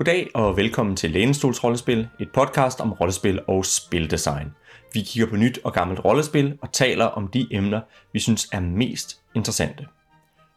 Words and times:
Goddag 0.00 0.30
og 0.34 0.56
velkommen 0.56 0.96
til 0.96 1.10
Lænestols 1.10 1.64
Rollespil, 1.64 2.08
et 2.20 2.32
podcast 2.32 2.80
om 2.80 2.92
rollespil 2.92 3.40
og 3.48 3.64
spildesign. 3.64 4.54
Vi 4.94 5.02
kigger 5.02 5.30
på 5.30 5.36
nyt 5.36 5.58
og 5.64 5.72
gammelt 5.72 6.04
rollespil 6.04 6.58
og 6.62 6.72
taler 6.72 7.04
om 7.04 7.28
de 7.28 7.46
emner, 7.50 7.80
vi 8.12 8.18
synes 8.18 8.48
er 8.52 8.60
mest 8.60 9.20
interessante. 9.34 9.86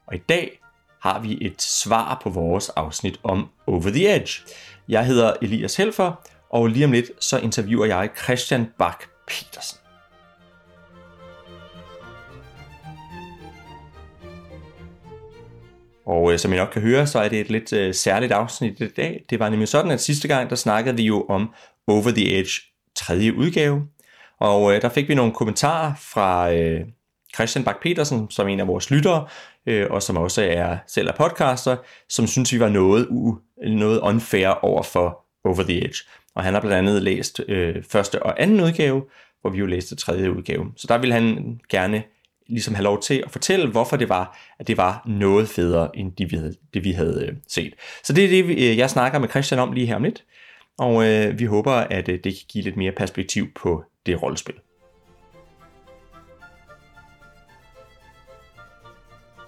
Og 0.07 0.15
i 0.15 0.21
dag 0.29 0.59
har 1.01 1.19
vi 1.19 1.37
et 1.41 1.61
svar 1.61 2.19
på 2.23 2.29
vores 2.29 2.69
afsnit 2.69 3.19
om 3.23 3.49
Over 3.67 3.81
the 3.81 4.15
Edge. 4.15 4.41
Jeg 4.89 5.05
hedder 5.05 5.33
Elias 5.41 5.75
Helfer, 5.75 6.13
og 6.49 6.67
lige 6.67 6.85
om 6.85 6.91
lidt 6.91 7.11
så 7.19 7.39
interviewer 7.39 7.85
jeg 7.85 8.09
Christian 8.23 8.69
Bak 8.77 9.03
Petersen. 9.27 9.82
Og 16.05 16.33
øh, 16.33 16.39
som 16.39 16.53
I 16.53 16.55
nok 16.55 16.69
kan 16.73 16.81
høre, 16.81 17.07
så 17.07 17.19
er 17.19 17.29
det 17.29 17.39
et 17.39 17.49
lidt 17.49 17.73
øh, 17.73 17.93
særligt 17.93 18.31
afsnit 18.31 18.79
i 18.79 18.87
dag. 18.87 19.25
Det 19.29 19.39
var 19.39 19.49
nemlig 19.49 19.67
sådan, 19.67 19.91
at 19.91 20.01
sidste 20.01 20.27
gang, 20.27 20.49
der 20.49 20.55
snakkede 20.55 20.95
vi 20.95 21.03
jo 21.03 21.25
om 21.29 21.53
Over 21.87 22.11
the 22.11 22.39
Edge 22.39 22.61
tredje 22.95 23.35
udgave. 23.35 23.87
Og 24.39 24.75
øh, 24.75 24.81
der 24.81 24.89
fik 24.89 25.09
vi 25.09 25.15
nogle 25.15 25.33
kommentarer 25.33 25.93
fra 26.13 26.53
øh, 26.53 26.81
Christian 27.35 27.65
Bak 27.65 27.81
petersen 27.81 28.29
som 28.29 28.47
en 28.47 28.59
af 28.59 28.67
vores 28.67 28.91
lyttere, 28.91 29.27
øh, 29.65 29.87
og 29.89 30.03
som 30.03 30.17
også 30.17 30.41
er 30.41 30.77
selv 30.87 31.07
er 31.07 31.13
podcaster, 31.13 31.77
som 32.09 32.27
synes, 32.27 32.53
vi 32.53 32.59
var 32.59 32.69
noget, 32.69 33.07
u, 33.09 33.37
noget 33.67 33.99
unfair 33.99 34.47
over 34.47 34.83
for 34.83 35.19
Over 35.45 35.63
the 35.63 35.85
Edge. 35.85 35.97
Og 36.35 36.43
han 36.43 36.53
har 36.53 36.61
blandt 36.61 36.77
andet 36.77 37.03
læst 37.03 37.41
øh, 37.47 37.83
første 37.83 38.23
og 38.23 38.41
anden 38.41 38.61
udgave, 38.61 39.03
hvor 39.41 39.49
vi 39.49 39.57
jo 39.57 39.65
læste 39.65 39.95
tredje 39.95 40.31
udgave. 40.31 40.71
Så 40.75 40.87
der 40.87 40.97
vil 40.97 41.13
han 41.13 41.59
gerne 41.69 42.03
ligesom 42.53 42.75
have 42.75 42.83
lov 42.83 43.01
til 43.01 43.23
at 43.25 43.31
fortælle, 43.31 43.71
hvorfor 43.71 43.97
det 43.97 44.09
var, 44.09 44.39
at 44.59 44.67
det 44.67 44.77
var 44.77 45.03
noget 45.05 45.49
federe, 45.49 45.97
end 45.97 46.11
det 46.17 46.31
vi 46.31 46.35
havde, 46.35 46.55
det, 46.73 46.83
vi 46.83 46.91
havde 46.91 47.25
øh, 47.27 47.35
set. 47.47 47.73
Så 48.03 48.13
det 48.13 48.25
er 48.25 48.29
det, 48.29 48.45
øh, 48.45 48.77
jeg 48.77 48.89
snakker 48.89 49.19
med 49.19 49.29
Christian 49.29 49.59
om 49.59 49.71
lige 49.71 49.87
her 49.87 49.95
om 49.95 50.03
lidt, 50.03 50.23
og 50.77 51.05
øh, 51.07 51.39
vi 51.39 51.45
håber, 51.45 51.71
at 51.71 52.09
øh, 52.09 52.19
det 52.23 52.33
kan 52.33 52.45
give 52.49 52.63
lidt 52.63 52.77
mere 52.77 52.91
perspektiv 52.91 53.53
på 53.55 53.83
det 54.05 54.23
rollespil. 54.23 54.55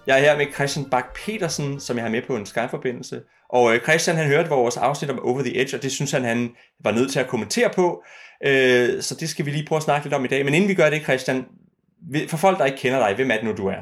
Jeg 0.08 0.20
er 0.20 0.22
her 0.22 0.38
med 0.38 0.46
Christian 0.54 0.90
Bak 0.90 1.18
petersen 1.26 1.80
som 1.80 1.98
jeg 1.98 2.04
har 2.04 2.12
med 2.12 2.22
på 2.28 2.36
en 2.36 2.46
Skype-forbindelse. 2.46 3.22
Og 3.50 3.74
øh, 3.74 3.82
Christian 3.82 4.18
han 4.18 4.28
hørte 4.28 4.50
vores 4.50 4.78
afsnit 4.78 5.12
om 5.12 5.20
Over 5.20 5.42
the 5.42 5.62
Edge, 5.62 5.78
og 5.78 5.84
det 5.84 5.92
synes 5.92 6.12
han, 6.12 6.24
han 6.24 6.52
var 6.84 6.92
nødt 6.92 7.12
til 7.12 7.20
at 7.20 7.28
kommentere 7.28 7.70
på. 7.76 8.04
Øh, 8.46 9.02
så 9.02 9.16
det 9.20 9.30
skal 9.30 9.46
vi 9.46 9.52
lige 9.52 9.66
prøve 9.68 9.78
at 9.78 9.84
snakke 9.84 10.06
lidt 10.06 10.14
om 10.14 10.26
i 10.26 10.28
dag. 10.28 10.46
Men 10.46 10.54
inden 10.54 10.70
vi 10.70 10.74
gør 10.74 10.90
det, 10.90 11.04
Christian, 11.04 11.46
for 12.30 12.38
folk, 12.38 12.58
der 12.58 12.66
ikke 12.66 12.78
kender 12.78 13.08
dig, 13.08 13.16
hvem 13.16 13.32
er 13.32 13.36
det 13.36 13.44
nu, 13.44 13.54
du 13.54 13.68
er? 13.68 13.82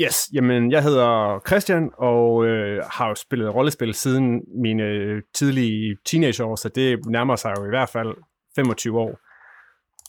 Yes, 0.00 0.28
jamen 0.32 0.72
jeg 0.72 0.82
hedder 0.82 1.40
Christian, 1.46 1.90
og 1.98 2.46
øh, 2.46 2.84
har 2.90 3.08
jo 3.08 3.14
spillet 3.14 3.54
rollespil 3.54 3.94
siden 3.94 4.42
mine 4.62 4.82
øh, 4.82 5.22
tidlige 5.34 5.96
teenageår, 6.06 6.56
så 6.56 6.68
det 6.68 7.06
nærmer 7.06 7.36
sig 7.36 7.54
jo 7.58 7.64
i 7.64 7.68
hvert 7.68 7.88
fald 7.88 8.14
25 8.56 8.98
år. 8.98 9.18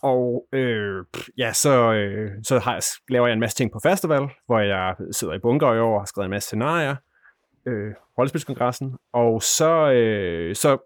Og 0.01 0.47
øh, 0.53 1.05
ja, 1.37 1.53
så, 1.53 1.93
øh, 1.93 2.31
så 2.43 2.59
har 2.59 2.73
jeg, 2.73 2.81
laver 3.09 3.27
jeg 3.27 3.33
en 3.33 3.39
masse 3.39 3.57
ting 3.57 3.71
på 3.71 3.79
festival, 3.83 4.21
hvor 4.45 4.59
jeg 4.59 4.95
sidder 5.11 5.33
i 5.33 5.39
bunker 5.39 5.73
i 5.73 5.79
år 5.79 5.93
og 5.93 6.01
har 6.01 6.05
skrevet 6.05 6.25
en 6.25 6.31
masse 6.31 6.47
scenarier, 6.47 6.95
øh, 7.67 7.93
rollespilskongressen, 8.17 8.97
og 9.13 9.43
så, 9.43 9.91
øh, 9.91 10.55
så 10.55 10.77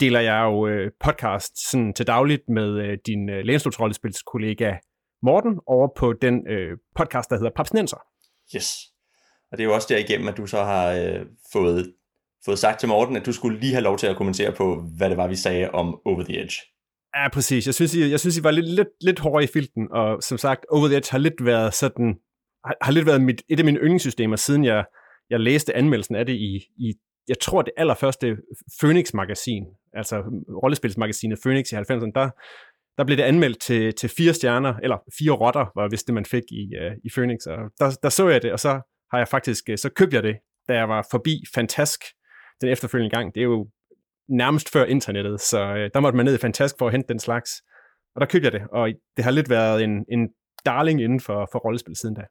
deler 0.00 0.20
jeg 0.20 0.42
jo 0.42 0.66
øh, 0.66 0.90
podcast 1.04 1.70
sådan 1.70 1.92
til 1.94 2.06
dagligt 2.06 2.48
med 2.48 2.70
øh, 2.84 2.98
din 3.06 3.30
øh, 3.30 3.44
lænestolsrollespilskollega 3.44 4.76
Morten 5.22 5.60
over 5.66 5.88
på 5.96 6.12
den 6.12 6.46
øh, 6.48 6.78
podcast, 6.96 7.30
der 7.30 7.36
hedder 7.36 7.50
Papsnenser. 7.56 7.96
Yes. 8.56 8.68
Og 9.52 9.58
det 9.58 9.64
er 9.64 9.68
jo 9.68 9.74
også 9.74 9.86
der 9.90 9.98
igennem, 9.98 10.28
at 10.28 10.36
du 10.36 10.46
så 10.46 10.64
har 10.64 10.92
øh, 10.92 11.26
fået, 11.52 11.94
fået 12.44 12.58
sagt 12.58 12.80
til 12.80 12.88
Morten, 12.88 13.16
at 13.16 13.26
du 13.26 13.32
skulle 13.32 13.60
lige 13.60 13.72
have 13.72 13.82
lov 13.82 13.98
til 13.98 14.06
at 14.06 14.16
kommentere 14.16 14.52
på, 14.52 14.84
hvad 14.96 15.10
det 15.10 15.16
var, 15.16 15.28
vi 15.28 15.36
sagde 15.36 15.70
om 15.70 16.00
Over 16.04 16.24
the 16.24 16.42
Edge. 16.42 16.56
Ja, 17.16 17.28
præcis. 17.28 17.66
Jeg 17.66 17.74
synes, 17.74 17.94
I, 17.94 18.10
jeg 18.10 18.20
synes, 18.20 18.38
I 18.38 18.44
var 18.44 18.50
lidt, 18.50 18.68
lidt, 18.68 18.88
lidt 19.00 19.18
hårdere 19.18 19.44
i 19.44 19.46
filten, 19.46 19.88
og 19.90 20.22
som 20.22 20.38
sagt, 20.38 20.66
Over 20.70 20.86
the 20.86 20.96
Edge 20.96 21.10
har 21.10 21.18
lidt 21.18 21.44
været 21.44 21.74
sådan, 21.74 22.14
har, 22.64 22.76
har 22.82 22.92
lidt 22.92 23.06
været 23.06 23.22
mit, 23.22 23.42
et 23.48 23.58
af 23.58 23.64
mine 23.64 23.78
yndlingssystemer, 23.78 24.36
siden 24.36 24.64
jeg, 24.64 24.84
jeg 25.30 25.40
læste 25.40 25.76
anmeldelsen 25.76 26.14
af 26.14 26.26
det 26.26 26.34
i, 26.34 26.60
i 26.78 26.94
jeg 27.28 27.38
tror 27.40 27.62
det 27.62 27.72
allerførste 27.76 28.36
Phoenix-magasin, 28.80 29.64
altså 29.94 30.16
rollespilsmagasinet 30.62 31.38
Phoenix 31.44 31.72
i 31.72 31.74
90'erne, 31.74 32.12
der, 32.14 32.30
der 32.98 33.04
blev 33.04 33.16
det 33.16 33.22
anmeldt 33.22 33.60
til, 33.60 33.94
til 33.94 34.08
fire 34.08 34.34
stjerner, 34.34 34.74
eller 34.82 34.96
fire 35.18 35.32
rotter, 35.32 35.66
var 35.76 35.88
vist 35.88 36.06
det, 36.06 36.14
man 36.14 36.24
fik 36.24 36.42
i, 36.50 36.64
uh, 36.80 36.92
i 37.04 37.10
Phoenix. 37.16 37.38
Og 37.46 37.58
der, 37.78 37.98
der 38.02 38.08
så 38.08 38.28
jeg 38.28 38.42
det, 38.42 38.52
og 38.52 38.60
så 38.60 38.80
har 39.10 39.18
jeg 39.18 39.28
faktisk, 39.28 39.64
øh, 39.70 39.78
så 39.78 39.90
købte 39.96 40.14
jeg 40.14 40.22
det, 40.22 40.36
da 40.68 40.74
jeg 40.74 40.88
var 40.88 41.06
forbi 41.10 41.44
Fantask 41.54 42.00
den 42.60 42.68
efterfølgende 42.68 43.16
gang. 43.16 43.34
Det 43.34 43.40
er 43.40 43.44
jo 43.44 43.68
nærmest 44.28 44.72
før 44.72 44.84
internettet, 44.84 45.40
så 45.40 45.70
uh, 45.70 45.90
der 45.94 46.00
måtte 46.00 46.16
man 46.16 46.26
ned 46.26 46.34
i 46.34 46.38
Fantask 46.38 46.74
for 46.78 46.86
at 46.86 46.92
hente 46.92 47.08
den 47.08 47.18
slags. 47.18 47.50
Og 48.14 48.20
der 48.20 48.26
købte 48.26 48.44
jeg 48.44 48.52
det, 48.52 48.62
og 48.72 48.88
det 49.16 49.24
har 49.24 49.30
lidt 49.30 49.50
været 49.50 49.82
en, 49.82 50.04
en 50.08 50.28
darling 50.64 51.02
inden 51.02 51.20
for, 51.20 51.48
for 51.52 51.58
rollespil 51.58 51.96
siden 51.96 52.14
da. 52.14 52.22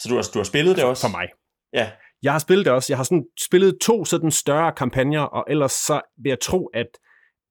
Så 0.00 0.08
du 0.08 0.14
har, 0.14 0.30
du 0.34 0.38
har 0.38 0.44
spillet 0.44 0.76
det 0.76 0.84
også? 0.84 1.06
For 1.06 1.18
mig. 1.18 1.28
Ja. 1.72 1.90
Jeg 2.22 2.32
har 2.32 2.38
spillet 2.38 2.66
det 2.66 2.72
også. 2.72 2.92
Jeg 2.92 2.98
har 2.98 3.04
sådan 3.04 3.24
spillet 3.46 3.78
to 3.82 4.04
sådan 4.04 4.30
større 4.30 4.72
kampagner, 4.72 5.20
og 5.20 5.44
ellers 5.48 5.72
så 5.72 6.00
vil 6.22 6.30
jeg 6.30 6.40
tro, 6.40 6.66
at 6.66 6.86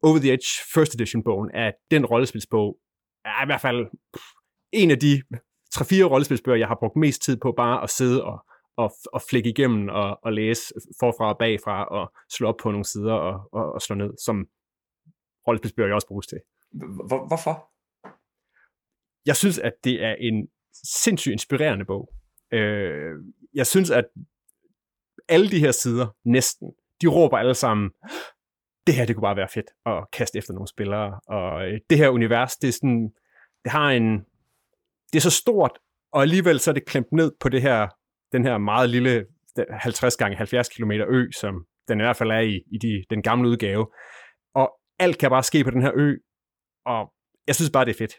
over 0.03 0.19
the 0.19 0.33
Edge 0.33 0.47
First 0.73 0.94
Edition-bogen 0.95 1.51
er 1.53 1.72
den 1.91 2.06
rollespilsbog, 2.06 2.79
er 3.25 3.44
i 3.44 3.45
hvert 3.45 3.61
fald 3.61 3.88
en 4.72 4.91
af 4.91 5.00
de 5.00 5.22
tre-fire 5.73 6.06
rollespilsbøger, 6.06 6.57
jeg 6.57 6.67
har 6.67 6.78
brugt 6.79 6.95
mest 6.95 7.22
tid 7.22 7.38
på 7.38 7.53
bare 7.57 7.83
at 7.83 7.89
sidde 7.89 8.23
og, 8.23 8.45
og, 8.78 8.91
og 9.13 9.22
flække 9.29 9.50
igennem 9.50 9.89
og, 9.89 10.19
og 10.23 10.33
læse 10.33 10.73
forfra 11.00 11.33
og 11.33 11.38
bagfra 11.38 11.85
og 11.85 12.13
slå 12.29 12.47
op 12.47 12.57
på 12.63 12.72
nogle 12.72 12.85
sider 12.85 13.13
og, 13.13 13.50
og, 13.51 13.73
og 13.73 13.81
slå 13.81 13.95
ned, 13.95 14.13
som 14.25 14.45
rollespilsbøger 15.47 15.88
jeg 15.88 15.95
også 15.95 16.07
bruges 16.07 16.27
til. 16.27 16.39
Hvor, 17.07 17.27
hvorfor? 17.27 17.72
Jeg 19.25 19.35
synes, 19.35 19.59
at 19.59 19.73
det 19.83 20.03
er 20.03 20.16
en 20.19 20.47
sindssygt 20.83 21.31
inspirerende 21.31 21.85
bog. 21.85 22.13
Øh, 22.51 23.13
jeg 23.53 23.67
synes, 23.67 23.91
at 23.91 24.06
alle 25.29 25.50
de 25.51 25.59
her 25.59 25.72
sider, 25.72 26.07
næsten, 26.25 26.72
de 27.01 27.07
råber 27.07 27.38
alle 27.38 27.53
sammen, 27.53 27.91
det 28.88 28.96
her, 28.96 29.06
det 29.06 29.16
kunne 29.16 29.28
bare 29.29 29.35
være 29.35 29.47
fedt 29.53 29.69
at 29.85 30.07
kaste 30.13 30.38
efter 30.38 30.53
nogle 30.53 30.68
spillere. 30.68 31.19
Og 31.28 31.68
øh, 31.68 31.79
det 31.90 31.97
her 31.97 32.09
univers, 32.09 32.56
det 32.56 32.68
er 32.68 32.72
sådan, 32.72 33.09
det 33.63 33.72
har 33.72 33.90
en, 33.90 34.19
det 35.13 35.18
er 35.18 35.22
så 35.29 35.31
stort, 35.31 35.79
og 36.13 36.22
alligevel 36.22 36.59
så 36.59 36.72
er 36.72 36.73
det 36.73 36.85
klemt 36.85 37.12
ned 37.12 37.31
på 37.40 37.50
det 37.50 37.62
her, 37.62 37.88
den 38.31 38.44
her 38.45 38.57
meget 38.57 38.90
lille 38.90 39.25
50 39.69 40.18
gange 40.18 40.38
70 40.38 40.69
km 40.69 40.91
ø, 40.91 41.31
som 41.31 41.66
den 41.88 42.00
i 42.00 42.03
hvert 42.03 42.18
fald 42.18 42.31
er 42.31 42.40
i, 42.40 42.56
i 42.56 42.78
de, 42.78 43.03
den 43.09 43.22
gamle 43.22 43.50
udgave. 43.50 43.88
Og 44.56 44.79
alt 45.00 45.18
kan 45.18 45.29
bare 45.29 45.44
ske 45.44 45.63
på 45.63 45.72
den 45.72 45.81
her 45.81 45.91
ø, 45.95 46.16
og 46.85 47.13
jeg 47.47 47.56
synes 47.56 47.72
bare, 47.72 47.85
det 47.85 47.91
er 47.91 47.97
fedt. 47.97 48.16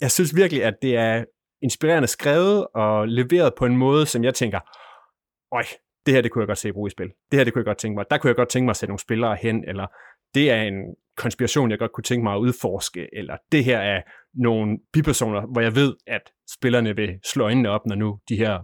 Jeg 0.00 0.10
synes 0.10 0.36
virkelig, 0.36 0.64
at 0.64 0.74
det 0.82 0.96
er 0.96 1.24
inspirerende 1.62 2.08
skrevet 2.08 2.66
og 2.74 3.08
leveret 3.08 3.52
på 3.58 3.66
en 3.66 3.76
måde, 3.76 4.06
som 4.06 4.24
jeg 4.24 4.34
tænker, 4.34 4.60
øj, 5.52 5.64
det 6.10 6.16
her 6.16 6.22
det 6.22 6.30
kunne 6.30 6.42
jeg 6.42 6.46
godt 6.46 6.58
se 6.58 6.72
bruge 6.72 6.88
i 6.88 6.90
spil. 6.90 7.06
Det 7.30 7.38
her 7.38 7.44
det 7.44 7.52
kunne 7.52 7.60
jeg 7.60 7.66
godt 7.66 7.78
tænke 7.78 7.94
mig. 7.94 8.04
Der 8.10 8.18
kunne 8.18 8.28
jeg 8.28 8.36
godt 8.36 8.48
tænke 8.48 8.64
mig 8.64 8.70
at 8.70 8.76
sætte 8.76 8.90
nogle 8.90 9.00
spillere 9.00 9.36
hen, 9.36 9.64
eller 9.68 9.86
det 10.34 10.50
er 10.50 10.62
en 10.62 10.74
konspiration, 11.16 11.70
jeg 11.70 11.78
godt 11.78 11.92
kunne 11.92 12.04
tænke 12.04 12.24
mig 12.24 12.34
at 12.34 12.38
udforske, 12.38 13.08
eller 13.12 13.36
det 13.52 13.64
her 13.64 13.78
er 13.78 14.02
nogle 14.34 14.78
bipersoner, 14.92 15.46
hvor 15.46 15.60
jeg 15.60 15.74
ved, 15.74 15.94
at 16.06 16.20
spillerne 16.50 16.96
vil 16.96 17.18
slå 17.24 17.44
øjnene 17.44 17.68
op, 17.68 17.86
når 17.86 17.96
nu 17.96 18.18
de 18.28 18.36
her 18.36 18.58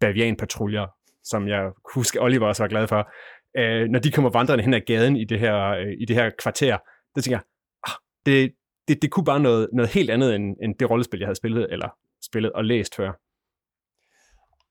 bavianpatruljer, 0.00 0.86
som 1.24 1.48
jeg 1.48 1.70
husker 1.94 2.20
Oliver 2.20 2.46
også 2.46 2.62
var 2.62 2.68
glad 2.68 2.88
for, 2.88 3.10
øh, 3.58 3.88
når 3.88 3.98
de 3.98 4.10
kommer 4.12 4.30
vandrende 4.30 4.64
hen 4.64 4.74
ad 4.74 4.80
gaden 4.80 5.16
i 5.16 5.24
det 5.24 5.40
her, 5.40 5.68
øh, 5.68 5.92
i 5.98 6.04
det 6.04 6.16
her 6.16 6.30
kvarter, 6.38 6.78
der 7.14 7.20
tænker 7.20 7.36
jeg, 7.36 7.44
ah, 7.86 7.96
det, 8.26 8.52
det, 8.88 9.02
det 9.02 9.10
kunne 9.10 9.24
bare 9.24 9.40
noget, 9.40 9.68
noget 9.72 9.90
helt 9.90 10.10
andet 10.10 10.34
end, 10.34 10.56
end 10.62 10.74
det 10.78 10.90
rollespil, 10.90 11.20
jeg 11.20 11.26
havde 11.26 11.36
spillet, 11.36 11.66
eller 11.72 11.88
spillet 12.24 12.52
og 12.52 12.64
læst 12.64 12.96
før. 12.96 13.12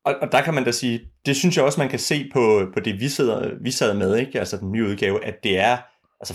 Og, 0.06 0.16
og 0.22 0.31
der 0.31 0.42
kan 0.42 0.54
man 0.54 0.63
da 0.63 0.72
sige, 0.72 1.12
det 1.25 1.36
synes 1.36 1.57
jeg 1.57 1.66
også, 1.66 1.80
man 1.80 1.90
kan 1.90 2.00
se 2.00 2.30
på, 2.34 2.72
på 2.74 2.80
det, 2.80 3.00
vi, 3.00 3.10
sidder, 3.10 3.52
vi 3.62 3.72
sad 3.72 3.94
med, 3.94 4.18
ikke? 4.18 4.40
altså 4.40 4.57
den 4.57 4.72
nye 4.72 4.86
udgave, 4.86 5.25
at 5.25 5.44
det 5.44 5.60
er, 5.60 5.78
altså 6.19 6.34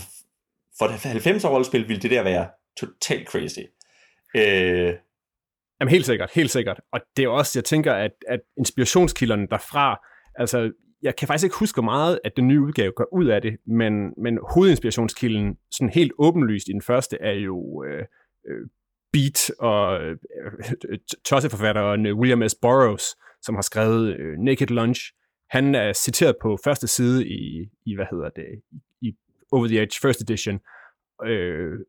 for 0.79 0.87
det 0.87 0.95
90 0.99 1.45
år 1.45 1.49
rollespil 1.49 1.87
ville 1.87 2.01
det 2.01 2.11
der 2.11 2.23
være 2.23 2.49
totalt 2.77 3.27
crazy. 3.27 3.59
Øh... 4.35 4.93
Jamen 5.79 5.91
helt 5.91 6.05
sikkert, 6.05 6.31
helt 6.33 6.51
sikkert. 6.51 6.81
Og 6.91 6.99
det 7.17 7.25
er 7.25 7.29
også, 7.29 7.59
jeg 7.59 7.65
tænker, 7.65 7.93
at, 7.93 8.11
at 8.27 8.39
inspirationskilderne 8.57 9.47
derfra, 9.47 9.99
altså 10.35 10.71
jeg 11.01 11.15
kan 11.15 11.27
faktisk 11.27 11.43
ikke 11.43 11.59
huske 11.59 11.81
meget, 11.81 12.19
at 12.23 12.31
den 12.37 12.47
nye 12.47 12.61
udgave 12.61 12.91
går 12.91 13.07
ud 13.13 13.25
af 13.25 13.41
det, 13.41 13.57
men, 13.67 13.93
men 14.17 14.39
hovedinspirationskilden, 14.49 15.57
sådan 15.71 15.89
helt 15.89 16.11
åbenlyst 16.19 16.67
i 16.67 16.71
den 16.71 16.81
første, 16.81 17.17
er 17.21 17.33
jo 17.33 17.83
øh, 17.83 18.05
øh 18.49 18.67
Beat 19.13 19.51
og 19.59 20.01
øh, 20.01 20.17
øh 20.89 20.99
tosseforfatteren 21.25 22.05
øh, 22.05 22.17
William 22.17 22.49
S. 22.49 22.55
Burroughs, 22.55 23.15
som 23.41 23.55
har 23.55 23.61
skrevet 23.61 24.19
øh, 24.19 24.37
Naked 24.37 24.67
Lunch. 24.67 25.01
Han 25.49 25.75
er 25.75 25.93
citeret 25.93 26.35
på 26.41 26.57
første 26.63 26.87
side 26.87 27.27
i, 27.27 27.69
i 27.85 27.95
hvad 27.95 28.05
hedder 28.11 28.29
det, 28.29 28.61
i 29.01 29.15
Over 29.51 29.67
the 29.67 29.81
Edge 29.81 29.99
First 30.01 30.21
Edition. 30.21 30.59
Øh, 31.25 31.79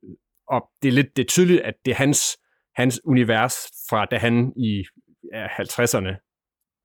og 0.48 0.70
det 0.82 0.88
er 0.88 0.92
lidt 0.92 1.16
det 1.16 1.22
er 1.22 1.26
tydeligt, 1.26 1.60
at 1.60 1.74
det 1.84 1.90
er 1.90 1.94
hans, 1.94 2.38
hans 2.76 3.00
univers 3.04 3.54
fra 3.90 4.04
da 4.04 4.18
han 4.18 4.52
i 4.56 4.84
ja, 5.32 5.46
50'erne, 5.46 6.12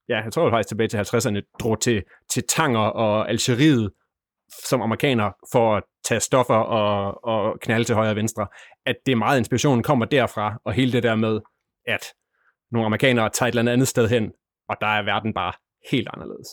ja, 0.10 0.24
jeg 0.24 0.34
tror 0.34 0.50
faktisk 0.50 0.68
tilbage 0.68 0.88
til 0.88 0.98
50'erne, 0.98 1.42
drog 1.60 1.82
til, 1.82 2.04
til 2.30 2.44
Tanger 2.48 2.80
og 2.80 3.30
Algeriet 3.30 3.92
som 4.50 4.82
amerikaner 4.82 5.32
for 5.52 5.76
at 5.76 5.84
tage 6.06 6.20
stoffer 6.20 6.56
og, 6.56 7.24
og 7.24 7.60
knalde 7.60 7.86
til 7.86 7.96
højre 7.96 8.10
og 8.10 8.16
venstre, 8.16 8.48
at 8.86 8.96
det 9.06 9.12
er 9.12 9.16
meget 9.16 9.38
inspirationen 9.38 9.84
kommer 9.84 10.06
derfra, 10.06 10.62
og 10.66 10.74
hele 10.74 10.92
det 10.92 11.04
der 11.04 11.16
med, 11.16 11.40
at 11.88 12.06
nogle 12.72 12.86
amerikanere 12.86 13.30
tager 13.30 13.48
et 13.48 13.58
eller 13.58 13.72
andet 13.72 13.88
sted 13.88 14.08
hen, 14.08 14.32
og 14.70 14.78
der 14.82 14.88
er 14.88 15.04
verden 15.04 15.34
bare 15.34 15.54
helt 15.92 16.10
anderledes. 16.14 16.48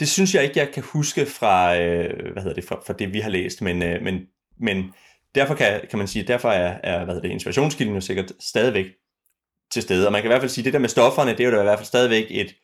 Det 0.00 0.08
synes 0.08 0.34
jeg 0.34 0.42
ikke, 0.44 0.58
jeg 0.58 0.70
kan 0.72 0.82
huske 0.92 1.26
fra, 1.26 1.78
øh, 1.78 2.32
hvad 2.32 2.42
hedder 2.42 2.54
det, 2.54 2.64
fra, 2.64 2.82
fra 2.86 2.92
det, 2.92 3.12
vi 3.12 3.20
har 3.20 3.30
læst, 3.30 3.62
men, 3.62 3.82
øh, 3.82 4.02
men, 4.02 4.20
men 4.60 4.94
derfor 5.34 5.54
kan, 5.54 5.80
kan 5.90 5.98
man 5.98 6.08
sige, 6.08 6.26
derfor 6.26 6.48
er, 6.50 6.80
er 6.82 7.04
hvad 7.04 7.14
hedder 7.14 7.28
det, 7.28 7.34
inspirationskilden 7.34 7.94
jo 7.94 8.00
sikkert 8.00 8.32
stadigvæk 8.40 8.86
til 9.70 9.82
stede. 9.82 10.06
Og 10.06 10.12
man 10.12 10.22
kan 10.22 10.28
i 10.28 10.32
hvert 10.32 10.40
fald 10.40 10.50
sige, 10.50 10.62
at 10.62 10.64
det 10.64 10.72
der 10.72 10.78
med 10.78 10.88
stofferne, 10.88 11.30
det 11.30 11.40
er 11.40 11.50
jo 11.50 11.60
i 11.60 11.62
hvert 11.62 11.78
fald 11.78 11.86
stadigvæk 11.86 12.26
et, 12.30 12.54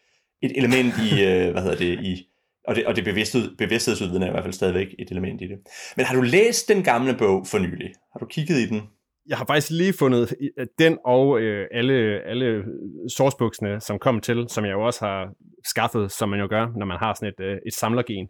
et 0.43 0.53
element 0.59 0.95
i, 0.99 1.25
øh, 1.25 1.53
hvad 1.53 1.63
hedder 1.63 1.77
det, 1.77 2.05
i, 2.05 2.29
og 2.69 2.77
det, 2.77 2.87
og 2.87 2.97
det 2.97 3.05
bevidsthed, 3.05 3.57
bevidsthedsudviden 3.57 4.23
er 4.23 4.27
i 4.27 4.31
hvert 4.31 4.45
fald 4.45 4.53
stadigvæk 4.53 4.95
et 4.99 5.11
element 5.11 5.43
i 5.43 5.45
det. 5.45 5.59
Men 5.97 6.07
har 6.07 6.15
du 6.15 6.23
læst 6.23 6.69
den 6.69 6.83
gamle 6.83 7.17
bog 7.19 7.47
for 7.47 7.59
nylig? 7.59 7.93
Har 8.13 8.19
du 8.19 8.27
kigget 8.27 8.57
i 8.59 8.67
den? 8.67 8.83
Jeg 9.29 9.39
har 9.39 9.45
faktisk 9.47 9.71
lige 9.71 9.93
fundet 9.93 10.35
øh, 10.59 10.67
den 10.79 10.99
og 11.05 11.41
øh, 11.41 11.69
alle, 11.71 11.95
alle 12.21 12.65
sourcebuksene, 13.09 13.81
som 13.81 13.99
kom 13.99 14.21
til, 14.21 14.47
som 14.49 14.65
jeg 14.65 14.73
jo 14.73 14.87
også 14.87 15.05
har 15.05 15.33
skaffet, 15.65 16.13
som 16.13 16.29
man 16.29 16.41
jo 16.41 16.47
gør, 16.51 16.73
når 16.77 16.87
man 16.87 16.99
har 16.99 17.15
sådan 17.15 17.35
et, 17.39 17.45
øh, 17.45 17.59
et 17.67 17.75
samlergen. 17.75 18.29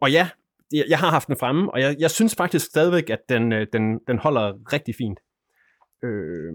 Og 0.00 0.12
ja, 0.12 0.28
jeg 0.88 0.98
har 0.98 1.10
haft 1.10 1.28
den 1.28 1.36
fremme, 1.36 1.72
og 1.72 1.80
jeg, 1.80 1.96
jeg 1.98 2.10
synes 2.10 2.34
faktisk 2.36 2.66
stadigvæk, 2.66 3.10
at 3.10 3.20
den, 3.28 3.52
øh, 3.52 3.66
den, 3.72 4.00
den 4.06 4.18
holder 4.18 4.72
rigtig 4.72 4.94
fint. 4.94 5.20
Øh, 6.04 6.54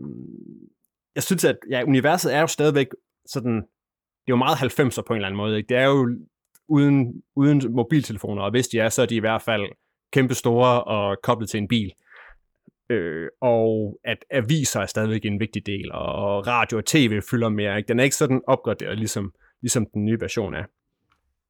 jeg 1.15 1.23
synes, 1.23 1.45
at 1.45 1.57
ja, 1.69 1.83
universet 1.83 2.35
er 2.35 2.39
jo 2.39 2.47
stadigvæk 2.47 2.87
sådan, 3.25 3.55
det 3.55 4.27
er 4.27 4.29
jo 4.29 4.35
meget 4.35 4.55
90'er 4.55 5.01
på 5.07 5.13
en 5.13 5.17
eller 5.17 5.27
anden 5.27 5.37
måde. 5.37 5.57
Ikke? 5.57 5.67
Det 5.67 5.77
er 5.77 5.85
jo 5.85 6.17
uden, 6.67 7.23
uden 7.35 7.75
mobiltelefoner, 7.75 8.41
og 8.41 8.51
hvis 8.51 8.67
de 8.67 8.79
er, 8.79 8.89
så 8.89 9.01
er 9.01 9.05
de 9.05 9.15
i 9.15 9.19
hvert 9.19 9.41
fald 9.41 9.65
kæmpe 10.13 10.33
store 10.33 10.83
og 10.83 11.17
koblet 11.23 11.49
til 11.49 11.57
en 11.57 11.67
bil. 11.67 11.85
Øh, 11.87 12.08
og 13.41 13.99
at 14.03 14.17
aviser 14.31 14.79
er 14.79 14.85
stadigvæk 14.85 15.25
en 15.25 15.39
vigtig 15.39 15.65
del, 15.65 15.91
og 15.91 16.47
radio 16.47 16.77
og 16.77 16.85
tv 16.85 17.21
fylder 17.31 17.49
mere. 17.49 17.77
Ikke? 17.77 17.87
Den 17.87 17.99
er 17.99 18.03
ikke 18.03 18.15
sådan 18.15 18.41
opgraderet, 18.47 18.97
ligesom, 18.97 19.33
ligesom 19.61 19.85
den 19.93 20.05
nye 20.05 20.17
version 20.19 20.53
er. 20.53 20.63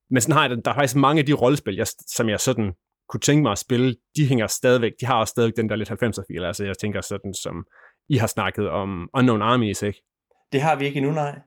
Men 0.09 0.21
sådan 0.21 0.36
har 0.36 0.47
jeg, 0.47 0.65
der 0.65 0.71
er 0.71 0.75
faktisk 0.75 0.95
mange 0.95 1.19
af 1.19 1.25
de 1.25 1.33
rollespil, 1.33 1.75
jeg, 1.75 1.88
som 2.07 2.30
jeg 2.30 2.39
sådan 2.39 2.74
kunne 3.09 3.21
tænke 3.21 3.44
mig 3.44 3.51
at 3.51 3.57
spille, 3.57 3.95
de 4.15 4.27
hænger 4.27 4.47
stadigvæk, 4.47 4.91
de 5.01 5.06
har 5.06 5.19
også 5.19 5.31
stadigvæk 5.31 5.57
den 5.57 5.69
der 5.69 5.75
lidt 5.75 5.91
90'er 5.91 6.24
fil. 6.27 6.44
Altså 6.44 6.65
jeg 6.65 6.77
tænker 6.77 7.01
sådan, 7.01 7.33
som 7.33 7.65
I 8.09 8.18
har 8.18 8.27
snakket 8.27 8.69
om 8.69 9.09
Unknown 9.13 9.42
Armies, 9.42 9.81
ikke? 9.81 10.03
Det 10.51 10.62
har 10.62 10.75
vi 10.75 10.85
ikke 10.85 10.97
endnu, 10.97 11.12
nej. 11.12 11.39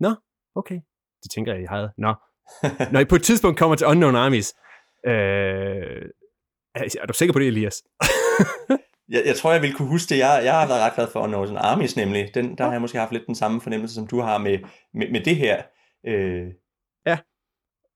Nå, 0.00 0.14
okay. 0.54 0.80
Det 1.22 1.30
tænker 1.30 1.52
jeg, 1.52 1.62
I 1.62 1.66
havde. 1.66 1.92
Nå. 1.98 2.14
Når 2.92 3.00
I 3.00 3.04
på 3.04 3.14
et 3.14 3.22
tidspunkt 3.22 3.58
kommer 3.58 3.76
til 3.76 3.86
Unknown 3.86 4.16
Armies, 4.16 4.54
øh, 5.06 6.08
er 6.74 7.06
du 7.08 7.12
sikker 7.12 7.32
på 7.32 7.38
det, 7.38 7.48
Elias? 7.48 7.82
jeg, 9.08 9.22
jeg 9.26 9.36
tror, 9.36 9.52
jeg 9.52 9.62
vil 9.62 9.74
kunne 9.74 9.88
huske 9.88 10.10
det. 10.10 10.18
Jeg, 10.18 10.40
jeg 10.44 10.52
har 10.52 10.66
været 10.68 10.80
ret 10.80 10.94
glad 10.94 11.08
for 11.12 11.20
Unknown 11.20 11.56
Armies, 11.56 11.96
nemlig. 11.96 12.30
Den, 12.34 12.58
der 12.58 12.64
har 12.64 12.72
jeg 12.72 12.80
måske 12.80 12.98
haft 12.98 13.12
lidt 13.12 13.26
den 13.26 13.34
samme 13.34 13.60
fornemmelse, 13.60 13.94
som 13.94 14.06
du 14.06 14.20
har 14.20 14.38
med, 14.38 14.58
med, 14.94 15.10
med 15.10 15.20
det 15.20 15.36
her. 15.36 15.62
Øh, 16.06 16.46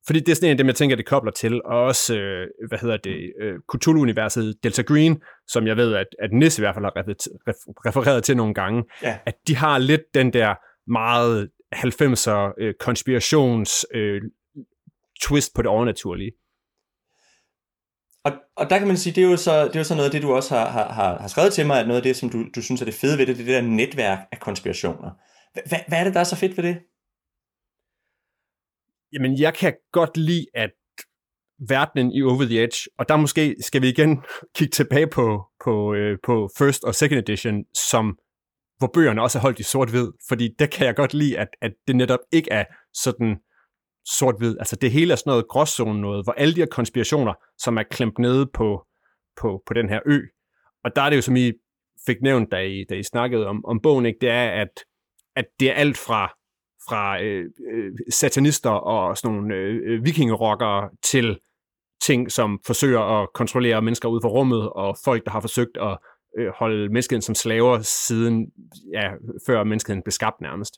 fordi 0.09 0.21
det 0.21 0.29
er 0.29 0.35
sådan 0.35 0.47
en 0.47 0.51
af 0.51 0.57
dem, 0.57 0.67
jeg 0.67 0.75
tænker, 0.75 0.97
det 0.97 1.07
kobler 1.07 1.33
til, 1.33 1.63
og 1.65 1.83
også, 1.83 2.17
øh, 2.17 2.47
hvad 2.69 2.79
hedder 2.79 2.97
det, 2.97 3.33
øh, 3.43 3.55
Cthulhu-universet 3.73 4.55
Delta 4.63 4.83
Green, 4.83 5.23
som 5.49 5.67
jeg 5.67 5.77
ved, 5.77 5.95
at, 5.95 6.07
at 6.19 6.33
Nis 6.33 6.59
i 6.59 6.63
hvert 6.63 6.75
fald 6.75 6.85
har 6.85 6.93
refereret 7.89 8.25
til 8.25 8.37
nogle 8.37 8.55
gange, 8.55 8.85
ja. 9.03 9.19
at 9.27 9.35
de 9.49 9.57
har 9.57 9.79
lidt 9.79 10.01
den 10.15 10.33
der 10.33 10.55
meget 10.91 11.51
90'er 11.75 12.55
øh, 12.61 12.75
konspirations 12.81 13.87
øh, 13.95 14.23
twist 15.23 15.55
på 15.55 15.63
det 15.63 15.71
overnaturlige. 15.71 16.33
Og, 18.29 18.35
og 18.57 18.71
der 18.71 18.79
kan 18.79 18.87
man 18.87 18.97
sige, 18.97 19.15
det 19.15 19.25
er 19.25 19.31
jo 19.31 19.37
så, 19.37 19.65
det 19.65 19.75
er 19.77 19.81
jo 19.81 19.85
så 19.85 19.95
noget 19.95 20.07
af 20.07 20.11
det, 20.11 20.23
du 20.23 20.33
også 20.33 20.55
har, 20.55 20.69
har, 20.93 21.19
har 21.19 21.29
skrevet 21.29 21.53
til 21.53 21.67
mig, 21.67 21.81
at 21.81 21.87
noget 21.87 22.01
af 22.01 22.03
det, 22.03 22.17
som 22.17 22.31
du, 22.31 22.45
du 22.55 22.63
synes 22.63 22.81
er 22.81 22.85
det 22.85 22.95
fede 22.95 23.19
ved 23.19 23.27
det, 23.27 23.37
det 23.37 23.43
er 23.43 23.47
det 23.47 23.55
der 23.55 23.71
netværk 23.71 24.19
af 24.33 24.41
konspirationer. 24.41 25.11
Hvad, 25.53 25.79
hvad 25.89 25.99
er 25.99 26.05
det, 26.05 26.15
der 26.15 26.21
er 26.21 26.25
så 26.25 26.37
fedt 26.37 26.57
ved 26.57 26.65
det? 26.65 26.79
Jamen, 29.13 29.41
jeg 29.41 29.55
kan 29.55 29.75
godt 29.93 30.17
lide, 30.17 30.47
at 30.55 30.71
verdenen 31.69 32.13
i 32.13 32.23
Over 32.23 32.45
the 32.45 32.63
Edge, 32.63 32.79
og 32.99 33.09
der 33.09 33.17
måske 33.17 33.57
skal 33.61 33.83
vi 33.83 33.89
igen 33.89 34.23
kigge 34.57 34.73
tilbage 34.73 35.07
på, 35.07 35.45
på, 35.65 35.95
øh, 35.95 36.19
på 36.25 36.51
First 36.59 36.85
og 36.85 36.95
Second 36.95 37.19
Edition, 37.19 37.65
som 37.75 38.19
hvor 38.79 38.91
bøgerne 38.95 39.23
også 39.23 39.39
er 39.39 39.43
holdt 39.43 39.59
i 39.59 39.63
sort-hvid, 39.63 40.09
fordi 40.29 40.49
det 40.59 40.71
kan 40.71 40.87
jeg 40.87 40.97
godt 40.97 41.15
lide, 41.15 41.39
at, 41.39 41.49
at 41.63 41.73
det 41.87 41.97
netop 41.97 42.19
ikke 42.33 42.53
er 42.53 42.65
sådan 42.95 43.37
sort-hvid. 44.17 44.57
Altså 44.59 44.77
det 44.77 44.91
hele 44.91 45.13
er 45.13 45.17
sådan 45.17 45.31
noget 45.31 45.49
gråzone 45.49 46.01
noget, 46.01 46.27
hvor 46.27 46.33
alle 46.33 46.55
de 46.55 46.61
her 46.61 46.67
konspirationer, 46.67 47.35
som 47.59 47.79
er 47.79 47.83
klemt 47.83 48.19
nede 48.19 48.47
på, 48.47 48.87
på, 49.41 49.63
på 49.67 49.75
den 49.75 49.89
her 49.89 50.01
ø, 50.07 50.21
og 50.85 50.97
der 50.97 51.03
er 51.03 51.11
det 51.11 51.17
jo, 51.17 51.23
som 51.23 51.37
I 51.37 51.53
fik 52.07 52.23
nævnt, 52.23 52.53
da 52.53 52.57
I, 52.57 52.85
da 52.89 52.95
I 52.95 53.03
snakkede 53.03 53.47
om, 53.47 53.65
om 53.65 53.81
bogen, 53.83 54.07
ikke, 54.07 54.19
det 54.21 54.31
er, 54.31 54.51
at, 54.51 54.85
at 55.37 55.45
det 55.61 55.71
er 55.71 55.75
alt 55.75 55.99
fra 55.99 56.39
fra 56.89 57.23
øh, 57.23 57.45
øh 57.73 57.93
satanister 58.11 58.71
og 58.71 59.17
sådan 59.17 59.37
nogle 59.37 59.55
øh, 59.55 59.81
øh, 59.85 60.05
vikingerockere 60.05 60.91
til 61.03 61.39
ting, 62.03 62.33
som 62.33 62.61
forsøger 62.67 63.01
at 63.01 63.29
kontrollere 63.35 63.83
mennesker 63.83 64.09
ud 64.09 64.21
for 64.23 64.29
rummet, 64.29 64.71
og 64.71 64.97
folk, 65.05 65.25
der 65.25 65.31
har 65.31 65.41
forsøgt 65.41 65.77
at 65.81 65.99
øh, 66.39 66.53
holde 66.59 66.89
menneskeheden 66.89 67.23
som 67.23 67.35
slaver 67.35 67.79
siden, 67.81 68.47
ja, 68.93 69.11
før 69.47 69.65
menneskeheden 69.65 70.03
blev 70.03 70.13
skabt 70.13 70.41
nærmest. 70.41 70.75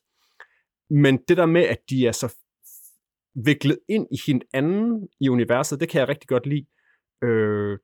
Men 0.90 1.18
det 1.28 1.36
der 1.36 1.46
med, 1.46 1.62
at 1.62 1.78
de 1.90 2.06
er 2.06 2.12
så 2.12 2.34
viklet 3.34 3.78
ind 3.88 4.06
i 4.12 4.18
hinanden 4.26 5.08
i 5.20 5.28
universet, 5.28 5.80
det 5.80 5.88
kan 5.88 6.00
jeg 6.00 6.08
rigtig 6.08 6.28
godt 6.28 6.46
lide. 6.46 6.66
Øh, 7.22 7.78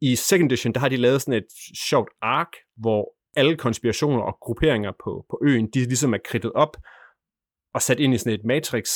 I 0.00 0.16
Second 0.16 0.52
Edition, 0.52 0.74
der 0.74 0.80
har 0.80 0.88
de 0.88 0.96
lavet 0.96 1.22
sådan 1.22 1.42
et 1.42 1.46
sjovt 1.88 2.10
ark, 2.22 2.52
hvor 2.76 3.14
alle 3.36 3.56
konspirationer 3.56 4.22
og 4.22 4.38
grupperinger 4.40 4.92
på, 5.04 5.26
på 5.30 5.40
øen, 5.42 5.70
de 5.70 5.78
ligesom 5.78 6.14
er 6.14 6.18
kridtet 6.24 6.52
op, 6.52 6.76
og 7.74 7.82
sat 7.82 8.00
ind 8.00 8.14
i 8.14 8.18
sådan 8.18 8.38
et 8.38 8.44
matrix, 8.44 8.88